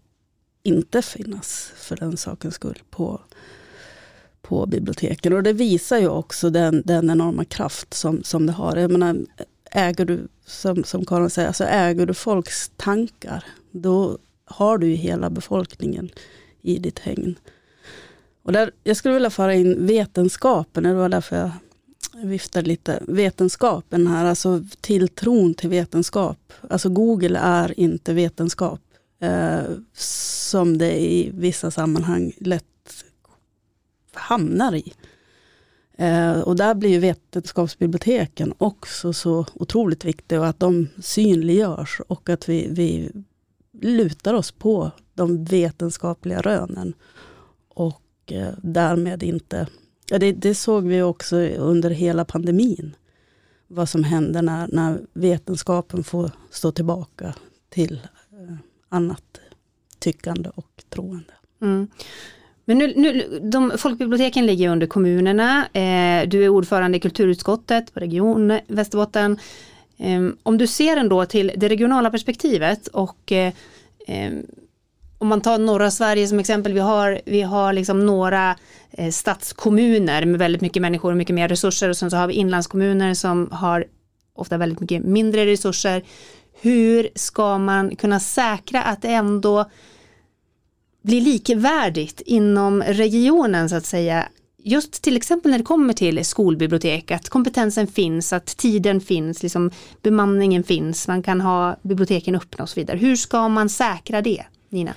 inte 0.62 1.02
finnas 1.02 1.72
för 1.76 1.96
den 1.96 2.16
sakens 2.16 2.54
skull 2.54 2.82
på, 2.90 3.20
på 4.42 4.66
biblioteken. 4.66 5.32
Och 5.32 5.42
det 5.42 5.52
visar 5.52 5.98
ju 5.98 6.08
också 6.08 6.50
den, 6.50 6.82
den 6.84 7.10
enorma 7.10 7.44
kraft 7.44 7.94
som, 7.94 8.22
som 8.22 8.46
det 8.46 8.52
har. 8.52 8.76
Jag 8.76 8.90
menar, 8.90 9.16
äger 9.76 10.04
du, 10.04 10.28
som, 10.46 10.84
som 10.84 11.04
Karin 11.04 11.30
säger, 11.30 11.48
alltså 11.48 11.64
äger 11.64 12.06
du 12.06 12.14
folks 12.14 12.70
tankar, 12.76 13.44
då 13.70 14.18
har 14.44 14.78
du 14.78 14.86
ju 14.86 14.94
hela 14.94 15.30
befolkningen 15.30 16.10
i 16.62 16.78
ditt 16.78 16.98
hägn. 16.98 17.38
Och 18.42 18.52
där, 18.52 18.70
jag 18.84 18.96
skulle 18.96 19.14
vilja 19.14 19.30
föra 19.30 19.54
in 19.54 19.86
vetenskapen, 19.86 20.82
det 20.82 20.94
var 20.94 21.08
därför 21.08 21.36
jag 21.36 21.50
viftade 22.24 22.68
lite. 22.68 23.02
Vetenskapen 23.08 24.06
här, 24.06 24.24
alltså 24.24 24.64
tilltron 24.80 25.54
till 25.54 25.68
vetenskap. 25.70 26.52
Alltså 26.70 26.88
Google 26.88 27.38
är 27.38 27.80
inte 27.80 28.14
vetenskap. 28.14 28.80
Eh, 29.20 29.64
som 29.92 30.78
det 30.78 31.02
i 31.02 31.30
vissa 31.34 31.70
sammanhang 31.70 32.32
lätt 32.38 33.04
hamnar 34.12 34.74
i. 34.74 34.92
Eh, 35.96 36.40
och 36.40 36.56
där 36.56 36.74
blir 36.74 36.90
ju 36.90 36.98
vetenskapsbiblioteken 36.98 38.54
också 38.58 39.12
så 39.12 39.46
otroligt 39.54 40.04
viktiga 40.04 40.40
och 40.40 40.46
att 40.46 40.60
de 40.60 40.88
synliggörs 40.98 42.00
och 42.08 42.28
att 42.28 42.48
vi, 42.48 42.68
vi 42.70 43.10
lutar 43.80 44.34
oss 44.34 44.52
på 44.52 44.90
de 45.14 45.44
vetenskapliga 45.44 46.40
rönen. 46.40 46.94
Och 47.68 48.02
eh, 48.26 48.54
därmed 48.62 49.22
inte, 49.22 49.66
ja, 50.10 50.18
det, 50.18 50.32
det, 50.32 50.54
såg 50.54 50.86
vi 50.86 51.02
också 51.02 51.36
under 51.46 51.90
hela 51.90 52.24
pandemin. 52.24 52.96
Vad 53.68 53.88
som 53.88 54.04
händer 54.04 54.42
när, 54.42 54.68
när 54.72 55.00
vetenskapen 55.12 56.04
får 56.04 56.30
stå 56.50 56.72
tillbaka 56.72 57.34
till 57.68 58.00
eh, 58.32 58.56
annat 58.88 59.40
tyckande 59.98 60.50
och 60.54 60.84
troende. 60.88 61.32
Mm. 61.62 61.88
Men 62.68 62.78
nu, 62.78 62.92
nu, 62.96 63.40
de, 63.42 63.72
folkbiblioteken 63.78 64.46
ligger 64.46 64.68
under 64.68 64.86
kommunerna. 64.86 65.66
Eh, 65.72 66.28
du 66.28 66.44
är 66.44 66.48
ordförande 66.48 66.96
i 66.96 67.00
kulturutskottet 67.00 67.94
på 67.94 68.00
Region 68.00 68.60
Västerbotten. 68.66 69.38
Eh, 69.98 70.20
om 70.42 70.58
du 70.58 70.66
ser 70.66 70.96
ändå 70.96 71.26
till 71.26 71.52
det 71.56 71.68
regionala 71.68 72.10
perspektivet 72.10 72.86
och 72.86 73.32
eh, 73.32 73.52
eh 74.06 74.32
om 75.18 75.28
man 75.28 75.40
tar 75.40 75.58
norra 75.58 75.90
Sverige 75.90 76.28
som 76.28 76.38
exempel, 76.38 76.72
vi 76.72 76.80
har, 76.80 77.20
vi 77.24 77.42
har 77.42 77.72
liksom 77.72 78.06
några 78.06 78.56
eh, 78.90 79.10
stadskommuner 79.10 80.24
med 80.24 80.38
väldigt 80.38 80.60
mycket 80.60 80.82
människor 80.82 81.10
och 81.10 81.16
mycket 81.16 81.34
mer 81.34 81.48
resurser 81.48 81.88
och 81.88 81.96
sen 81.96 82.10
så 82.10 82.16
har 82.16 82.26
vi 82.26 82.34
inlandskommuner 82.34 83.14
som 83.14 83.48
har 83.52 83.84
ofta 84.34 84.56
väldigt 84.56 84.80
mycket 84.80 85.02
mindre 85.02 85.46
resurser. 85.46 86.02
Hur 86.60 87.08
ska 87.14 87.58
man 87.58 87.96
kunna 87.96 88.20
säkra 88.20 88.82
att 88.82 89.02
det 89.02 89.08
ändå 89.08 89.64
blir 91.06 91.20
likvärdigt 91.20 92.20
inom 92.20 92.82
regionen 92.82 93.68
så 93.68 93.76
att 93.76 93.86
säga. 93.86 94.28
Just 94.62 95.02
till 95.02 95.16
exempel 95.16 95.50
när 95.50 95.58
det 95.58 95.64
kommer 95.64 95.92
till 95.92 96.24
skolbibliotek, 96.24 97.10
att 97.10 97.28
kompetensen 97.28 97.86
finns, 97.86 98.32
att 98.32 98.46
tiden 98.46 99.00
finns, 99.00 99.42
liksom 99.42 99.70
bemanningen 100.02 100.64
finns, 100.64 101.08
man 101.08 101.22
kan 101.22 101.40
ha 101.40 101.76
biblioteken 101.82 102.34
öppna 102.34 102.62
och 102.62 102.68
så 102.68 102.80
vidare. 102.80 102.98
Hur 102.98 103.16
ska 103.16 103.48
man 103.48 103.68
säkra 103.68 104.22
det, 104.22 104.44
Nina? 104.68 104.94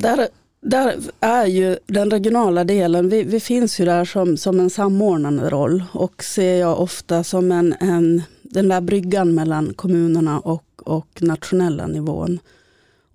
Där, 0.00 0.28
där 0.60 0.94
är 1.20 1.46
ju 1.46 1.78
den 1.86 2.10
regionala 2.10 2.64
delen, 2.64 3.08
vi, 3.08 3.22
vi 3.22 3.40
finns 3.40 3.80
ju 3.80 3.84
där 3.84 4.04
som, 4.04 4.36
som 4.36 4.60
en 4.60 4.70
samordnande 4.70 5.50
roll 5.50 5.84
och 5.92 6.24
ser 6.24 6.54
jag 6.54 6.80
ofta 6.80 7.24
som 7.24 7.52
en, 7.52 7.74
en 7.80 8.22
den 8.42 8.68
där 8.68 8.80
bryggan 8.80 9.34
mellan 9.34 9.74
kommunerna 9.74 10.40
och, 10.40 10.64
och 10.76 11.22
nationella 11.22 11.86
nivån. 11.86 12.38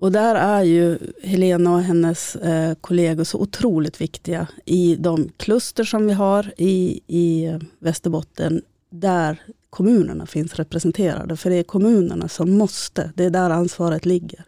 Och 0.01 0.11
där 0.11 0.35
är 0.35 0.63
ju 0.63 0.97
Helena 1.23 1.73
och 1.73 1.81
hennes 1.81 2.35
eh, 2.35 2.73
kollegor 2.81 3.23
så 3.23 3.37
otroligt 3.37 4.01
viktiga 4.01 4.47
i 4.65 4.95
de 4.95 5.29
kluster 5.37 5.83
som 5.83 6.07
vi 6.07 6.13
har 6.13 6.53
i, 6.57 6.99
i 7.07 7.57
Västerbotten 7.79 8.61
där 8.89 9.41
kommunerna 9.69 10.25
finns 10.25 10.55
representerade. 10.55 11.37
För 11.37 11.49
det 11.49 11.55
är 11.55 11.63
kommunerna 11.63 12.27
som 12.27 12.51
måste, 12.51 13.11
det 13.15 13.23
är 13.23 13.29
där 13.29 13.49
ansvaret 13.49 14.05
ligger. 14.05 14.45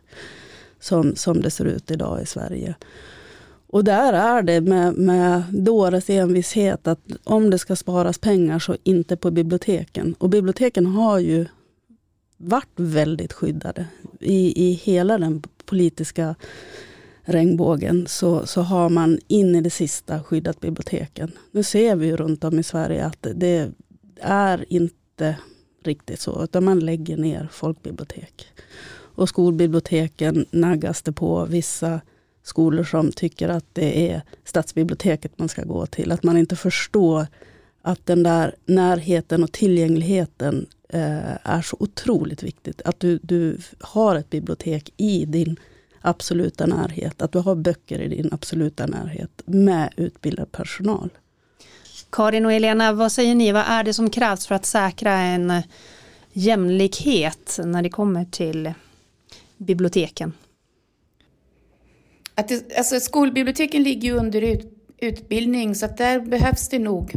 Som, 0.79 1.15
som 1.15 1.41
det 1.41 1.51
ser 1.51 1.65
ut 1.65 1.91
idag 1.91 2.21
i 2.21 2.25
Sverige. 2.25 2.75
Och 3.67 3.83
där 3.83 4.13
är 4.13 4.41
det 4.41 4.61
med, 4.61 4.93
med 4.97 5.43
dåres 5.49 6.09
envishet 6.09 6.87
att 6.87 6.99
om 7.23 7.49
det 7.49 7.57
ska 7.57 7.75
sparas 7.75 8.17
pengar 8.17 8.59
så 8.59 8.75
inte 8.83 9.17
på 9.17 9.31
biblioteken. 9.31 10.15
Och 10.19 10.29
biblioteken 10.29 10.85
har 10.85 11.19
ju 11.19 11.45
varit 12.43 12.73
väldigt 12.75 13.33
skyddade. 13.33 13.85
I, 14.19 14.69
i 14.69 14.73
hela 14.73 15.17
den 15.17 15.43
politiska 15.65 16.35
regnbågen 17.21 18.07
så, 18.07 18.45
så 18.45 18.61
har 18.61 18.89
man 18.89 19.19
in 19.27 19.55
i 19.55 19.61
det 19.61 19.69
sista 19.69 20.23
skyddat 20.23 20.59
biblioteken. 20.59 21.31
Nu 21.51 21.63
ser 21.63 21.95
vi 21.95 22.05
ju 22.05 22.17
runt 22.17 22.43
om 22.43 22.59
i 22.59 22.63
Sverige 22.63 23.05
att 23.05 23.27
det 23.35 23.71
är 24.21 24.65
inte 24.69 25.35
riktigt 25.83 26.19
så, 26.19 26.43
utan 26.43 26.63
man 26.63 26.79
lägger 26.79 27.17
ner 27.17 27.49
folkbibliotek. 27.51 28.47
Och 29.15 29.29
skolbiblioteken 29.29 30.45
naggas 30.51 31.01
det 31.01 31.11
på 31.11 31.45
vissa 31.45 32.01
skolor 32.43 32.83
som 32.83 33.11
tycker 33.11 33.49
att 33.49 33.65
det 33.73 34.11
är 34.11 34.21
stadsbiblioteket 34.43 35.39
man 35.39 35.49
ska 35.49 35.63
gå 35.63 35.85
till. 35.85 36.11
Att 36.11 36.23
man 36.23 36.37
inte 36.37 36.55
förstår 36.55 37.27
att 37.85 38.05
den 38.05 38.23
där 38.23 38.55
närheten 38.65 39.43
och 39.43 39.51
tillgängligheten 39.51 40.67
eh, 40.89 41.35
är 41.43 41.61
så 41.61 41.77
otroligt 41.79 42.43
viktigt. 42.43 42.81
Att 42.81 42.99
du, 42.99 43.19
du 43.23 43.57
har 43.79 44.15
ett 44.15 44.29
bibliotek 44.29 44.93
i 44.97 45.25
din 45.25 45.59
absoluta 46.01 46.65
närhet. 46.65 47.21
Att 47.21 47.31
du 47.31 47.39
har 47.39 47.55
böcker 47.55 48.01
i 48.01 48.07
din 48.07 48.29
absoluta 48.31 48.85
närhet 48.85 49.41
med 49.45 49.93
utbildad 49.97 50.51
personal. 50.51 51.09
Karin 52.09 52.45
och 52.45 52.53
Elena, 52.53 52.93
vad 52.93 53.11
säger 53.11 53.35
ni? 53.35 53.51
Vad 53.51 53.65
är 53.67 53.83
det 53.83 53.93
som 53.93 54.09
krävs 54.09 54.47
för 54.47 54.55
att 54.55 54.65
säkra 54.65 55.13
en 55.13 55.53
jämlikhet 56.33 57.59
när 57.65 57.81
det 57.81 57.89
kommer 57.89 58.25
till 58.25 58.73
biblioteken? 59.57 60.33
Att 62.35 62.47
det, 62.47 62.77
alltså 62.77 62.99
skolbiblioteken 62.99 63.83
ligger 63.83 64.09
ju 64.09 64.17
under 64.17 64.41
ut, 64.41 64.73
utbildning 64.97 65.75
så 65.75 65.85
att 65.85 65.97
där 65.97 66.19
behövs 66.19 66.69
det 66.69 66.79
nog 66.79 67.13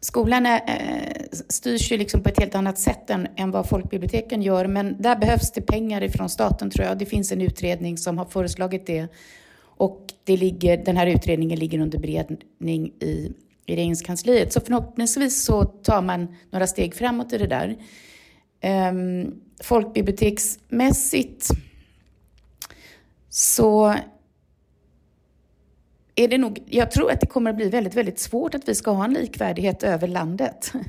Skolan 0.00 0.46
är, 0.46 0.62
eh, 0.66 1.38
styrs 1.48 1.92
ju 1.92 1.96
liksom 1.96 2.22
på 2.22 2.28
ett 2.28 2.38
helt 2.38 2.54
annat 2.54 2.78
sätt 2.78 3.10
än, 3.10 3.28
än 3.36 3.50
vad 3.50 3.68
folkbiblioteken 3.68 4.42
gör, 4.42 4.66
men 4.66 5.02
där 5.02 5.16
behövs 5.16 5.52
det 5.52 5.60
pengar 5.60 6.02
ifrån 6.02 6.28
staten 6.28 6.70
tror 6.70 6.86
jag. 6.86 6.98
Det 6.98 7.06
finns 7.06 7.32
en 7.32 7.40
utredning 7.40 7.98
som 7.98 8.18
har 8.18 8.24
föreslagit 8.24 8.86
det. 8.86 9.08
Och 9.62 10.06
det 10.24 10.36
ligger, 10.36 10.84
den 10.84 10.96
här 10.96 11.06
utredningen 11.06 11.58
ligger 11.58 11.78
under 11.78 11.98
beredning 11.98 12.92
i, 13.00 13.32
i 13.66 13.76
Regeringskansliet. 13.76 14.52
Så 14.52 14.60
förhoppningsvis 14.60 15.44
så 15.44 15.64
tar 15.64 16.02
man 16.02 16.36
några 16.50 16.66
steg 16.66 16.94
framåt 16.94 17.32
i 17.32 17.38
det 17.38 17.46
där. 17.46 17.76
Ehm, 18.60 19.34
folkbiblioteksmässigt 19.62 21.48
så 23.28 23.94
är 26.24 26.28
det 26.28 26.38
nog, 26.38 26.62
jag 26.66 26.90
tror 26.90 27.12
att 27.12 27.20
det 27.20 27.26
kommer 27.26 27.50
att 27.50 27.56
bli 27.56 27.68
väldigt, 27.68 27.94
väldigt 27.94 28.18
svårt 28.18 28.54
att 28.54 28.68
vi 28.68 28.74
ska 28.74 28.90
ha 28.90 29.04
en 29.04 29.12
likvärdighet 29.12 29.82
över 29.82 30.08
landet. 30.08 30.72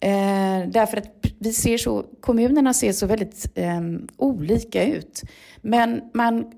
Eh, 0.00 0.68
därför 0.68 0.96
att 0.96 1.06
vi 1.38 1.52
ser 1.52 1.78
så, 1.78 2.04
kommunerna 2.20 2.74
ser 2.74 2.92
så 2.92 3.06
väldigt 3.06 3.46
eh, 3.54 3.80
olika 4.16 4.84
ut. 4.84 5.22
Men 5.60 6.00
man, 6.14 6.52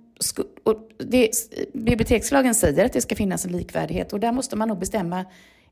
och 0.64 0.88
det, 0.98 1.30
bibliotekslagen 1.74 2.54
säger 2.54 2.84
att 2.84 2.92
det 2.92 3.00
ska 3.00 3.14
finnas 3.14 3.44
en 3.44 3.52
likvärdighet 3.52 4.12
och 4.12 4.20
där 4.20 4.32
måste 4.32 4.56
man 4.56 4.68
nog 4.68 4.78
bestämma 4.78 5.24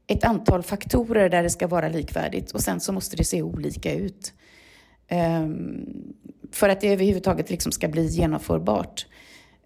ett 0.07 0.25
antal 0.25 0.63
faktorer 0.63 1.29
där 1.29 1.43
det 1.43 1.51
ska 1.51 1.67
vara 1.67 1.89
likvärdigt 1.89 2.51
och 2.51 2.61
sen 2.61 2.81
så 2.81 2.93
måste 2.93 3.17
det 3.17 3.25
se 3.25 3.43
olika 3.43 3.95
ut. 3.95 4.33
Eh, 5.09 5.49
för 6.53 6.69
att 6.69 6.81
det 6.81 6.93
överhuvudtaget 6.93 7.51
liksom 7.51 7.73
ska 7.73 7.89
bli 7.89 8.07
genomförbart. 8.07 9.07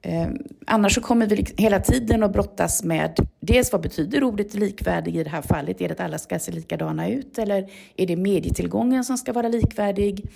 Eh, 0.02 0.28
annars 0.66 0.94
så 0.94 1.00
kommer 1.00 1.26
vi 1.26 1.36
liksom 1.36 1.56
hela 1.58 1.80
tiden 1.80 2.22
att 2.22 2.32
brottas 2.32 2.84
med 2.84 3.26
dels 3.40 3.72
vad 3.72 3.80
betyder 3.80 4.24
ordet 4.24 4.54
likvärdig 4.54 5.16
i 5.16 5.24
det 5.24 5.30
här 5.30 5.42
fallet? 5.42 5.80
Är 5.80 5.88
det 5.88 5.94
att 5.94 6.00
alla 6.00 6.18
ska 6.18 6.38
se 6.38 6.52
likadana 6.52 7.08
ut 7.08 7.38
eller 7.38 7.70
är 7.96 8.06
det 8.06 8.16
medietillgången 8.16 9.04
som 9.04 9.18
ska 9.18 9.32
vara 9.32 9.48
likvärdig? 9.48 10.30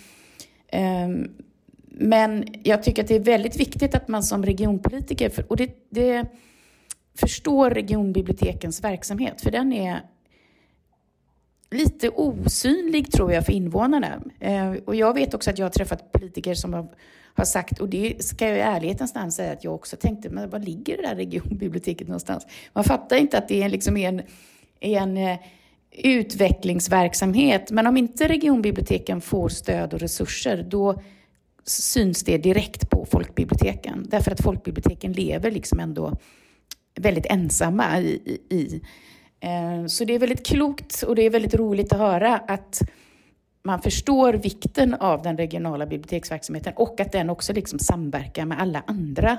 Eh, 0.69 1.09
men 1.95 2.45
jag 2.63 2.83
tycker 2.83 3.03
att 3.03 3.09
det 3.09 3.17
är 3.17 3.21
väldigt 3.21 3.61
viktigt 3.61 3.95
att 3.95 4.09
man 4.09 4.23
som 4.23 4.45
regionpolitiker, 4.45 5.45
och 5.49 5.57
det, 5.57 5.91
det 5.91 6.27
förstår 7.21 7.71
regionbibliotekens 7.71 8.85
verksamhet, 8.85 9.41
för 9.41 9.51
den 9.51 9.73
är 9.73 10.01
lite 11.73 12.09
osynlig 12.09 13.13
tror 13.13 13.33
jag 13.33 13.47
för 13.47 13.53
invånarna. 13.53 14.23
Eh, 14.41 14.73
och 14.85 14.95
jag 14.95 15.15
vet 15.15 15.35
också 15.35 15.51
att 15.51 15.59
jag 15.59 15.65
har 15.65 15.71
träffat 15.71 16.13
politiker 16.13 16.55
som 16.55 16.73
har 16.73 16.89
har 17.35 17.45
sagt, 17.45 17.81
och 17.81 17.89
det 17.89 18.25
ska 18.25 18.49
jag 18.49 18.57
i 18.57 18.61
ärlighetens 18.61 19.15
namn 19.15 19.33
säga 19.33 19.53
att 19.53 19.65
jag 19.65 19.75
också 19.75 19.97
tänkte, 19.97 20.31
men 20.31 20.51
var 20.51 20.59
ligger 20.59 20.97
det 20.97 21.03
där 21.03 21.15
regionbiblioteket 21.15 22.09
någonstans? 22.09 22.47
Man 22.73 22.85
fattar 22.85 23.17
inte 23.17 23.39
att 23.39 23.49
det 23.49 23.63
är 23.63 23.69
liksom 23.69 23.97
en, 23.97 24.23
en 24.81 25.17
eh, 25.17 25.39
utvecklingsverksamhet, 25.91 27.71
men 27.71 27.87
om 27.87 27.97
inte 27.97 28.29
regionbiblioteken 28.29 29.21
får 29.21 29.49
stöd 29.49 29.95
och 29.95 30.01
resurser, 30.01 30.67
då 30.69 31.03
syns 31.65 32.25
det 32.25 32.39
direkt 32.39 32.91
på 32.91 33.07
folkbiblioteken. 33.11 34.07
Därför 34.11 34.31
att 34.31 34.43
folkbiblioteken 34.43 35.13
lever 35.13 35.51
liksom 35.51 35.81
ändå 35.81 36.19
väldigt 36.95 37.27
ensamma 37.27 38.01
i, 38.01 38.39
i, 38.49 38.57
i. 38.57 38.81
Eh, 39.43 39.87
så 39.87 40.05
det 40.05 40.15
är 40.15 40.19
väldigt 40.19 40.47
klokt 40.47 41.03
och 41.03 41.15
det 41.15 41.23
är 41.23 41.31
väldigt 41.31 41.55
roligt 41.55 41.93
att 41.93 41.99
höra 41.99 42.37
att 42.37 42.83
man 43.65 43.83
förstår 43.83 44.33
vikten 44.33 44.95
av 44.95 45.23
den 45.23 45.37
regionala 45.37 45.87
biblioteksverksamheten 45.87 46.73
och 46.77 47.01
att 47.01 47.13
den 47.13 47.31
också 47.31 47.53
liksom 47.53 47.79
samverkar 47.79 48.47
med 48.47 48.61
alla 48.61 48.83
andra. 48.87 49.39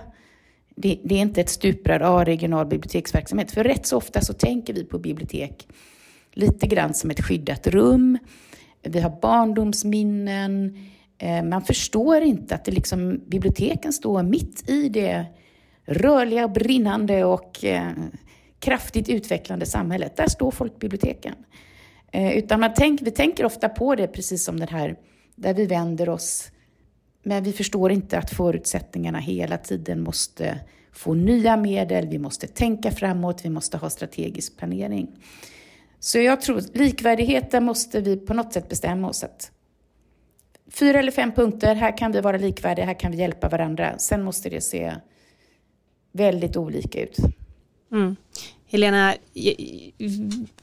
Det, 0.75 0.99
det 1.03 1.15
är 1.15 1.19
inte 1.19 1.41
ett 1.41 1.49
stuprör 1.49 1.99
av 1.99 2.25
regional 2.25 2.65
biblioteksverksamhet, 2.65 3.51
för 3.51 3.63
rätt 3.63 3.85
så 3.85 3.97
ofta 3.97 4.21
så 4.21 4.33
tänker 4.33 4.73
vi 4.73 4.83
på 4.83 4.99
bibliotek 4.99 5.67
lite 6.33 6.67
grann 6.67 6.93
som 6.93 7.09
ett 7.09 7.21
skyddat 7.21 7.67
rum. 7.67 8.17
Vi 8.81 8.99
har 8.99 9.19
barndomsminnen. 9.21 10.77
Eh, 11.17 11.43
man 11.43 11.61
förstår 11.61 12.21
inte 12.21 12.55
att 12.55 12.65
det 12.65 12.71
liksom, 12.71 13.21
biblioteken 13.27 13.93
står 13.93 14.23
mitt 14.23 14.69
i 14.69 14.89
det 14.89 15.25
rörliga, 15.85 16.47
brinnande 16.47 17.23
och 17.25 17.65
eh, 17.65 17.91
kraftigt 18.63 19.09
utvecklande 19.09 19.65
samhället. 19.65 20.15
Där 20.15 20.27
står 20.27 20.51
folkbiblioteken. 20.51 21.35
Eh, 22.11 22.37
utan 22.37 22.59
man 22.59 22.73
tänk, 22.75 23.01
vi 23.01 23.11
tänker 23.11 23.45
ofta 23.45 23.69
på 23.69 23.95
det 23.95 24.07
precis 24.07 24.43
som 24.43 24.59
den 24.59 24.67
här, 24.67 24.95
där 25.35 25.53
vi 25.53 25.65
vänder 25.65 26.09
oss, 26.09 26.51
men 27.23 27.43
vi 27.43 27.53
förstår 27.53 27.91
inte 27.91 28.17
att 28.17 28.29
förutsättningarna 28.29 29.19
hela 29.19 29.57
tiden 29.57 30.03
måste 30.03 30.59
få 30.91 31.13
nya 31.13 31.57
medel, 31.57 32.07
vi 32.07 32.17
måste 32.17 32.47
tänka 32.47 32.91
framåt, 32.91 33.45
vi 33.45 33.49
måste 33.49 33.77
ha 33.77 33.89
strategisk 33.89 34.57
planering. 34.57 35.07
Så 35.99 36.19
jag 36.19 36.41
tror 36.41 36.61
likvärdigheten 36.73 37.63
måste 37.63 38.01
vi 38.01 38.17
på 38.17 38.33
något 38.33 38.53
sätt 38.53 38.69
bestämma 38.69 39.09
oss 39.09 39.23
att 39.23 39.51
fyra 40.71 40.99
eller 40.99 41.11
fem 41.11 41.31
punkter, 41.31 41.75
här 41.75 41.97
kan 41.97 42.11
vi 42.11 42.21
vara 42.21 42.37
likvärdiga, 42.37 42.85
här 42.85 42.99
kan 42.99 43.11
vi 43.11 43.17
hjälpa 43.17 43.49
varandra. 43.49 43.97
Sen 43.97 44.23
måste 44.23 44.49
det 44.49 44.61
se 44.61 44.93
väldigt 46.11 46.57
olika 46.57 47.01
ut. 47.01 47.17
Mm. 47.93 48.15
Helena, 48.73 49.15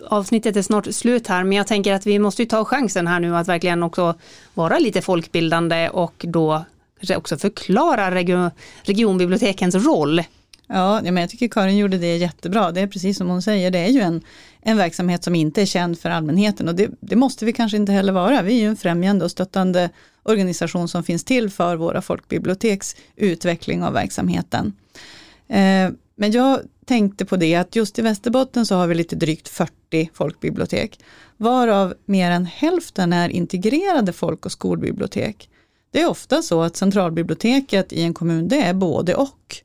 avsnittet 0.09 0.57
är 0.57 0.62
snart 0.62 0.95
slut 0.95 1.26
här, 1.26 1.45
men 1.45 1.59
jag 1.59 1.66
tänker 1.66 1.93
att 1.93 2.07
vi 2.07 2.18
måste 2.18 2.47
ta 2.47 2.64
chansen 2.64 3.07
här 3.07 3.20
nu 3.20 3.37
att 3.37 3.49
verkligen 3.49 3.83
också 3.83 4.14
vara 4.55 4.78
lite 4.78 5.03
folkbildande 5.03 5.89
och 5.89 6.24
då 6.28 6.64
kanske 6.99 7.16
också 7.16 7.37
förklara 7.37 8.14
region, 8.14 8.51
regionbibliotekens 8.83 9.74
roll. 9.74 10.22
Ja, 10.66 11.01
men 11.03 11.16
jag 11.16 11.31
tycker 11.31 11.49
Karin 11.49 11.76
gjorde 11.76 11.99
det 11.99 12.16
jättebra. 12.16 12.70
Det 12.70 12.81
är 12.81 12.87
precis 12.87 13.18
som 13.18 13.28
hon 13.28 13.43
säger, 13.43 13.70
det 13.70 13.78
är 13.78 13.89
ju 13.89 14.01
en, 14.01 14.22
en 14.61 14.76
verksamhet 14.76 15.24
som 15.24 15.35
inte 15.35 15.62
är 15.62 15.66
känd 15.66 15.99
för 15.99 16.11
allmänheten 16.11 16.68
och 16.68 16.74
det, 16.74 16.91
det 17.01 17.16
måste 17.16 17.45
vi 17.45 17.53
kanske 17.53 17.76
inte 17.76 17.93
heller 17.93 18.12
vara. 18.12 18.43
Vi 18.43 18.53
är 18.53 18.61
ju 18.61 18.68
en 18.68 18.76
främjande 18.76 19.24
och 19.24 19.31
stöttande 19.31 19.91
organisation 20.22 20.89
som 20.89 21.05
finns 21.05 21.24
till 21.24 21.51
för 21.51 21.76
våra 21.76 22.03
folkbiblioteks 22.03 22.97
utveckling 23.16 23.83
av 23.83 23.93
verksamheten. 23.93 24.72
Eh, 25.49 25.91
men 26.16 26.33
jag 26.33 26.61
tänkte 26.91 27.24
på 27.24 27.36
det 27.36 27.55
att 27.55 27.76
just 27.76 27.99
i 27.99 28.03
Västerbotten 28.03 28.66
så 28.66 28.74
har 28.74 28.86
vi 28.86 28.95
lite 28.95 29.16
drygt 29.16 29.49
40 29.49 30.11
folkbibliotek, 30.14 31.01
varav 31.36 31.95
mer 32.05 32.30
än 32.30 32.47
hälften 32.47 33.12
är 33.12 33.28
integrerade 33.28 34.12
folk 34.12 34.47
och 34.47 34.53
skolbibliotek. 34.53 35.51
Det 35.91 36.01
är 36.01 36.11
ofta 36.11 36.43
så 36.43 36.62
att 36.62 36.76
centralbiblioteket 36.76 37.93
i 37.93 38.03
en 38.03 38.14
kommun, 38.14 38.49
det 38.49 38.62
är 38.62 38.74
både 38.74 39.14
och. 39.14 39.57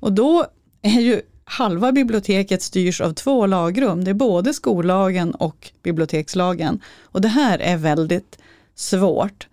Och 0.00 0.12
då 0.12 0.46
är 0.82 1.00
ju 1.00 1.20
halva 1.44 1.92
biblioteket 1.92 2.62
styrs 2.62 3.00
av 3.00 3.12
två 3.12 3.46
lagrum, 3.46 4.04
det 4.04 4.10
är 4.10 4.14
både 4.14 4.54
skollagen 4.54 5.34
och 5.34 5.70
bibliotekslagen. 5.82 6.80
Och 7.02 7.20
det 7.20 7.28
här 7.28 7.58
är 7.58 7.76
väldigt 7.76 8.38
svårt. 8.74 9.48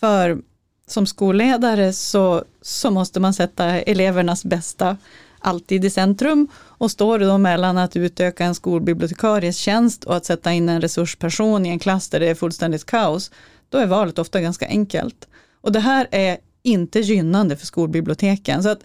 För 0.00 0.38
som 0.86 1.06
skolledare 1.06 1.92
så, 1.92 2.44
så 2.62 2.90
måste 2.90 3.20
man 3.20 3.34
sätta 3.34 3.64
elevernas 3.64 4.44
bästa 4.44 4.96
alltid 5.44 5.84
i 5.84 5.90
centrum 5.90 6.48
och 6.54 6.90
står 6.90 7.18
det 7.18 7.26
då 7.26 7.38
mellan 7.38 7.78
att 7.78 7.96
utöka 7.96 8.44
en 8.44 8.54
skolbibliotekaries 8.54 9.56
tjänst 9.56 10.04
och 10.04 10.16
att 10.16 10.24
sätta 10.24 10.52
in 10.52 10.68
en 10.68 10.80
resursperson 10.80 11.66
i 11.66 11.68
en 11.68 11.78
klass 11.78 12.08
där 12.08 12.20
det 12.20 12.28
är 12.28 12.34
fullständigt 12.34 12.86
kaos, 12.86 13.30
då 13.68 13.78
är 13.78 13.86
valet 13.86 14.18
ofta 14.18 14.40
ganska 14.40 14.66
enkelt. 14.66 15.28
Och 15.60 15.72
det 15.72 15.80
här 15.80 16.08
är 16.10 16.38
inte 16.62 17.00
gynnande 17.00 17.56
för 17.56 17.66
skolbiblioteken. 17.66 18.62
Så 18.62 18.68
att 18.68 18.80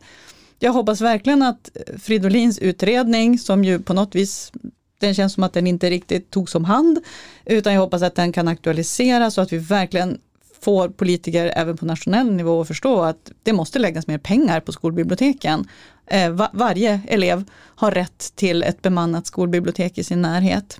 jag 0.60 0.74
hoppas 0.74 1.02
verkligen 1.02 1.42
att 1.42 1.70
Fridolins 1.98 2.60
utredning, 2.60 3.40
som 3.40 3.64
ju 3.64 3.80
på 3.80 3.94
något 3.94 4.16
vis 4.16 4.52
den 5.00 5.14
känns 5.14 5.34
som 5.34 5.44
att 5.44 5.54
den 5.54 5.68
inte 5.68 5.90
riktigt 5.90 6.32
togs 6.32 6.56
om 6.56 6.66
hand, 6.66 7.00
utan 7.46 7.74
jag 7.74 7.82
hoppas 7.82 8.02
att 8.02 8.16
den 8.16 8.32
kan 8.32 8.48
aktualiseras 8.48 9.38
och 9.38 9.44
att 9.44 9.54
vi 9.54 9.58
verkligen 9.58 10.20
får 10.62 10.90
politiker 10.90 11.54
även 11.56 11.78
på 11.78 11.86
nationell 11.86 12.32
nivå 12.32 12.62
att 12.62 12.68
förstå 12.68 13.02
att 13.02 13.32
det 13.44 13.54
måste 13.54 13.80
läggas 13.80 14.08
mer 14.08 14.18
pengar 14.18 14.60
på 14.60 14.72
skolbiblioteken. 14.72 15.68
Eh, 16.08 16.48
varje 16.54 17.02
elev 17.08 17.44
har 17.54 17.92
rätt 17.92 18.32
till 18.36 18.64
ett 18.64 18.82
bemannat 18.82 19.28
skolbibliotek 19.28 19.98
i 19.98 20.04
sin 20.04 20.22
närhet. 20.22 20.80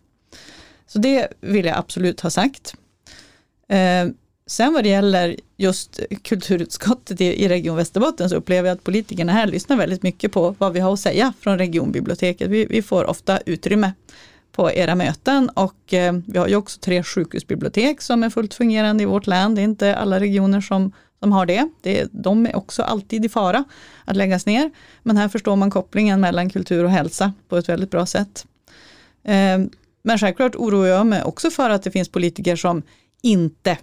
Så 0.88 1.00
det 1.00 1.28
vill 1.42 1.66
jag 1.66 1.78
absolut 1.78 2.22
ha 2.22 2.30
sagt. 2.30 2.76
Eh, 3.70 4.08
sen 4.48 4.74
vad 4.74 4.84
det 4.84 4.90
gäller 4.90 5.36
just 5.58 6.00
kulturutskottet 6.24 7.22
i, 7.22 7.44
i 7.44 7.48
Region 7.48 7.76
Västerbotten 7.76 8.30
så 8.30 8.36
upplever 8.36 8.70
jag 8.70 8.76
att 8.76 8.84
politikerna 8.84 9.32
här 9.32 9.48
lyssnar 9.48 9.78
väldigt 9.78 10.04
mycket 10.04 10.32
på 10.32 10.56
vad 10.58 10.74
vi 10.74 10.80
har 10.80 10.94
att 10.94 11.00
säga 11.00 11.34
från 11.40 11.58
regionbiblioteket. 11.58 12.50
Vi, 12.50 12.66
vi 12.66 12.82
får 12.82 13.06
ofta 13.06 13.40
utrymme 13.46 13.94
på 14.60 14.72
era 14.72 14.96
möten 14.96 15.50
och 15.50 15.94
eh, 15.94 16.14
vi 16.28 16.38
har 16.38 16.48
ju 16.48 16.56
också 16.56 16.80
tre 16.80 17.04
sjukhusbibliotek 17.04 18.02
som 18.02 18.24
är 18.24 18.30
fullt 18.30 18.54
fungerande 18.54 19.04
i 19.04 19.06
vårt 19.06 19.28
län. 19.28 19.56
Det 19.56 19.62
är 19.62 19.64
inte 19.64 19.96
alla 19.96 20.20
regioner 20.20 20.62
som, 20.62 20.92
som 21.20 21.32
har 21.32 21.46
det. 21.46 21.70
det. 21.82 22.08
De 22.12 22.46
är 22.46 22.56
också 22.56 22.84
alltid 22.84 23.26
i 23.26 23.30
fara 23.30 23.64
att 24.06 24.16
läggas 24.16 24.46
ner. 24.46 24.72
Men 25.04 25.18
här 25.18 25.30
förstår 25.30 25.56
man 25.56 25.72
kopplingen 25.72 26.22
mellan 26.22 26.50
kultur 26.50 26.84
och 26.84 26.92
hälsa 26.92 27.34
på 27.50 27.58
ett 27.58 27.70
väldigt 27.70 27.92
bra 27.92 28.06
sätt. 28.06 28.46
Eh, 29.24 29.60
men 30.02 30.20
självklart 30.20 30.56
oroar 30.56 30.88
jag 30.88 31.08
mig 31.08 31.24
också 31.24 31.50
för 31.50 31.70
att 31.70 31.84
det 31.84 31.92
finns 31.92 32.10
politiker 32.10 32.56
som 32.56 32.82
inte 33.22 33.78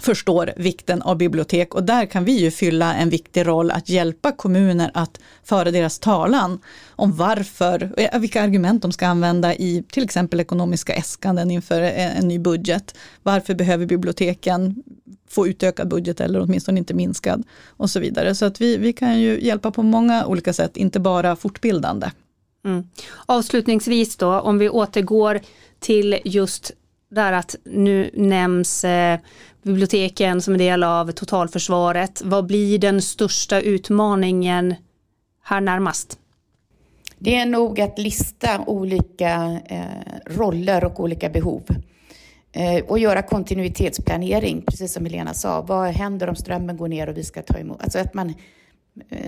förstår 0.00 0.52
vikten 0.56 1.02
av 1.02 1.16
bibliotek 1.16 1.74
och 1.74 1.82
där 1.82 2.06
kan 2.06 2.24
vi 2.24 2.32
ju 2.32 2.50
fylla 2.50 2.94
en 2.94 3.10
viktig 3.10 3.46
roll 3.46 3.70
att 3.70 3.88
hjälpa 3.88 4.32
kommuner 4.32 4.90
att 4.94 5.20
föra 5.44 5.70
deras 5.70 5.98
talan 5.98 6.58
om 6.90 7.16
varför, 7.16 7.92
eh, 7.96 8.18
vilka 8.20 8.42
argument 8.42 8.82
de 8.82 8.92
ska 8.92 9.06
använda 9.06 9.54
i 9.54 9.84
till 9.90 10.04
exempel 10.04 10.40
ekonomiska 10.40 10.94
äskanden 10.94 11.50
inför 11.50 11.82
eh, 11.82 12.18
en 12.18 12.28
ny 12.28 12.38
budget. 12.38 12.94
Varför 13.22 13.54
behöver 13.54 13.86
biblioteken 13.86 14.82
få 15.28 15.48
utökad 15.48 15.88
budget 15.88 16.20
eller 16.20 16.40
åtminstone 16.40 16.78
inte 16.78 16.94
minskad 16.94 17.44
och 17.66 17.90
så 17.90 18.00
vidare. 18.00 18.34
Så 18.34 18.44
att 18.44 18.60
vi, 18.60 18.76
vi 18.76 18.92
kan 18.92 19.20
ju 19.20 19.44
hjälpa 19.44 19.70
på 19.70 19.82
många 19.82 20.26
olika 20.26 20.52
sätt, 20.52 20.76
inte 20.76 21.00
bara 21.00 21.36
fortbildande. 21.36 22.10
Mm. 22.64 22.88
Avslutningsvis 23.26 24.16
då, 24.16 24.40
om 24.40 24.58
vi 24.58 24.68
återgår 24.68 25.40
till 25.78 26.18
just 26.24 26.72
där 27.08 27.32
att 27.32 27.56
nu 27.64 28.10
nämns 28.14 28.84
eh, 28.84 29.18
biblioteken 29.62 30.42
som 30.42 30.54
en 30.54 30.58
del 30.58 30.82
av 30.82 31.12
totalförsvaret. 31.12 32.22
Vad 32.24 32.46
blir 32.46 32.78
den 32.78 33.02
största 33.02 33.60
utmaningen 33.60 34.74
här 35.42 35.60
närmast? 35.60 36.18
Det 37.18 37.34
är 37.34 37.46
nog 37.46 37.80
att 37.80 37.98
lista 37.98 38.64
olika 38.66 39.60
eh, 39.66 40.36
roller 40.36 40.84
och 40.84 41.00
olika 41.00 41.28
behov 41.28 41.62
eh, 42.52 42.84
och 42.84 42.98
göra 42.98 43.22
kontinuitetsplanering, 43.22 44.62
precis 44.62 44.92
som 44.92 45.04
Helena 45.04 45.34
sa. 45.34 45.60
Vad 45.60 45.88
händer 45.88 46.28
om 46.28 46.36
strömmen 46.36 46.76
går 46.76 46.88
ner 46.88 47.08
och 47.08 47.16
vi 47.16 47.24
ska 47.24 47.42
ta 47.42 47.58
emot? 47.58 47.82
Alltså 47.82 47.98
att 47.98 48.14
man 48.14 48.34
eh, 49.10 49.18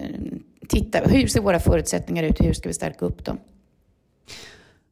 tittar, 0.68 1.08
hur 1.08 1.26
ser 1.26 1.40
våra 1.40 1.60
förutsättningar 1.60 2.24
ut? 2.24 2.40
Hur 2.40 2.52
ska 2.52 2.68
vi 2.68 2.74
stärka 2.74 3.04
upp 3.04 3.24
dem? 3.24 3.38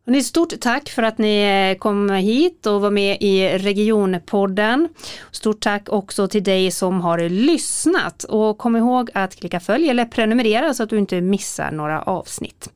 Ni, 0.09 0.23
stort 0.23 0.61
tack 0.61 0.89
för 0.89 1.03
att 1.03 1.19
ni 1.19 1.71
eh, 1.73 1.79
kom 1.79 2.11
hit 2.11 2.67
och 2.67 2.81
var 2.81 2.91
med 2.91 3.17
i 3.21 3.49
Regionpodden. 3.49 4.89
Stort 5.31 5.61
tack 5.61 5.89
också 5.89 6.29
till 6.29 6.43
dig 6.45 6.71
som 6.71 7.01
har 7.01 7.29
lyssnat 7.29 8.25
och 8.25 8.59
kom 8.59 8.77
ihåg 8.77 9.11
att 9.15 9.37
klicka 9.37 9.61
följ 9.61 9.89
eller 9.89 10.05
prenumerera 10.05 10.75
så 10.75 10.83
att 10.83 10.91
du 10.91 10.99
inte 10.99 11.21
missar 11.21 11.71
några 11.71 12.03
avsnitt. 12.03 12.71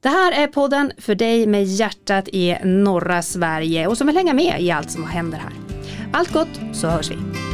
Det 0.00 0.08
här 0.08 0.32
är 0.32 0.46
podden 0.46 0.92
för 0.98 1.14
dig 1.14 1.46
med 1.46 1.64
hjärtat 1.64 2.28
i 2.28 2.56
norra 2.64 3.22
Sverige 3.22 3.86
och 3.86 3.98
som 3.98 4.06
vill 4.06 4.16
hänga 4.16 4.34
med 4.34 4.60
i 4.60 4.70
allt 4.70 4.90
som 4.90 5.04
händer 5.04 5.38
här. 5.38 5.52
Allt 6.12 6.32
gott 6.32 6.60
så 6.72 6.88
hörs 6.88 7.10
vi. 7.10 7.51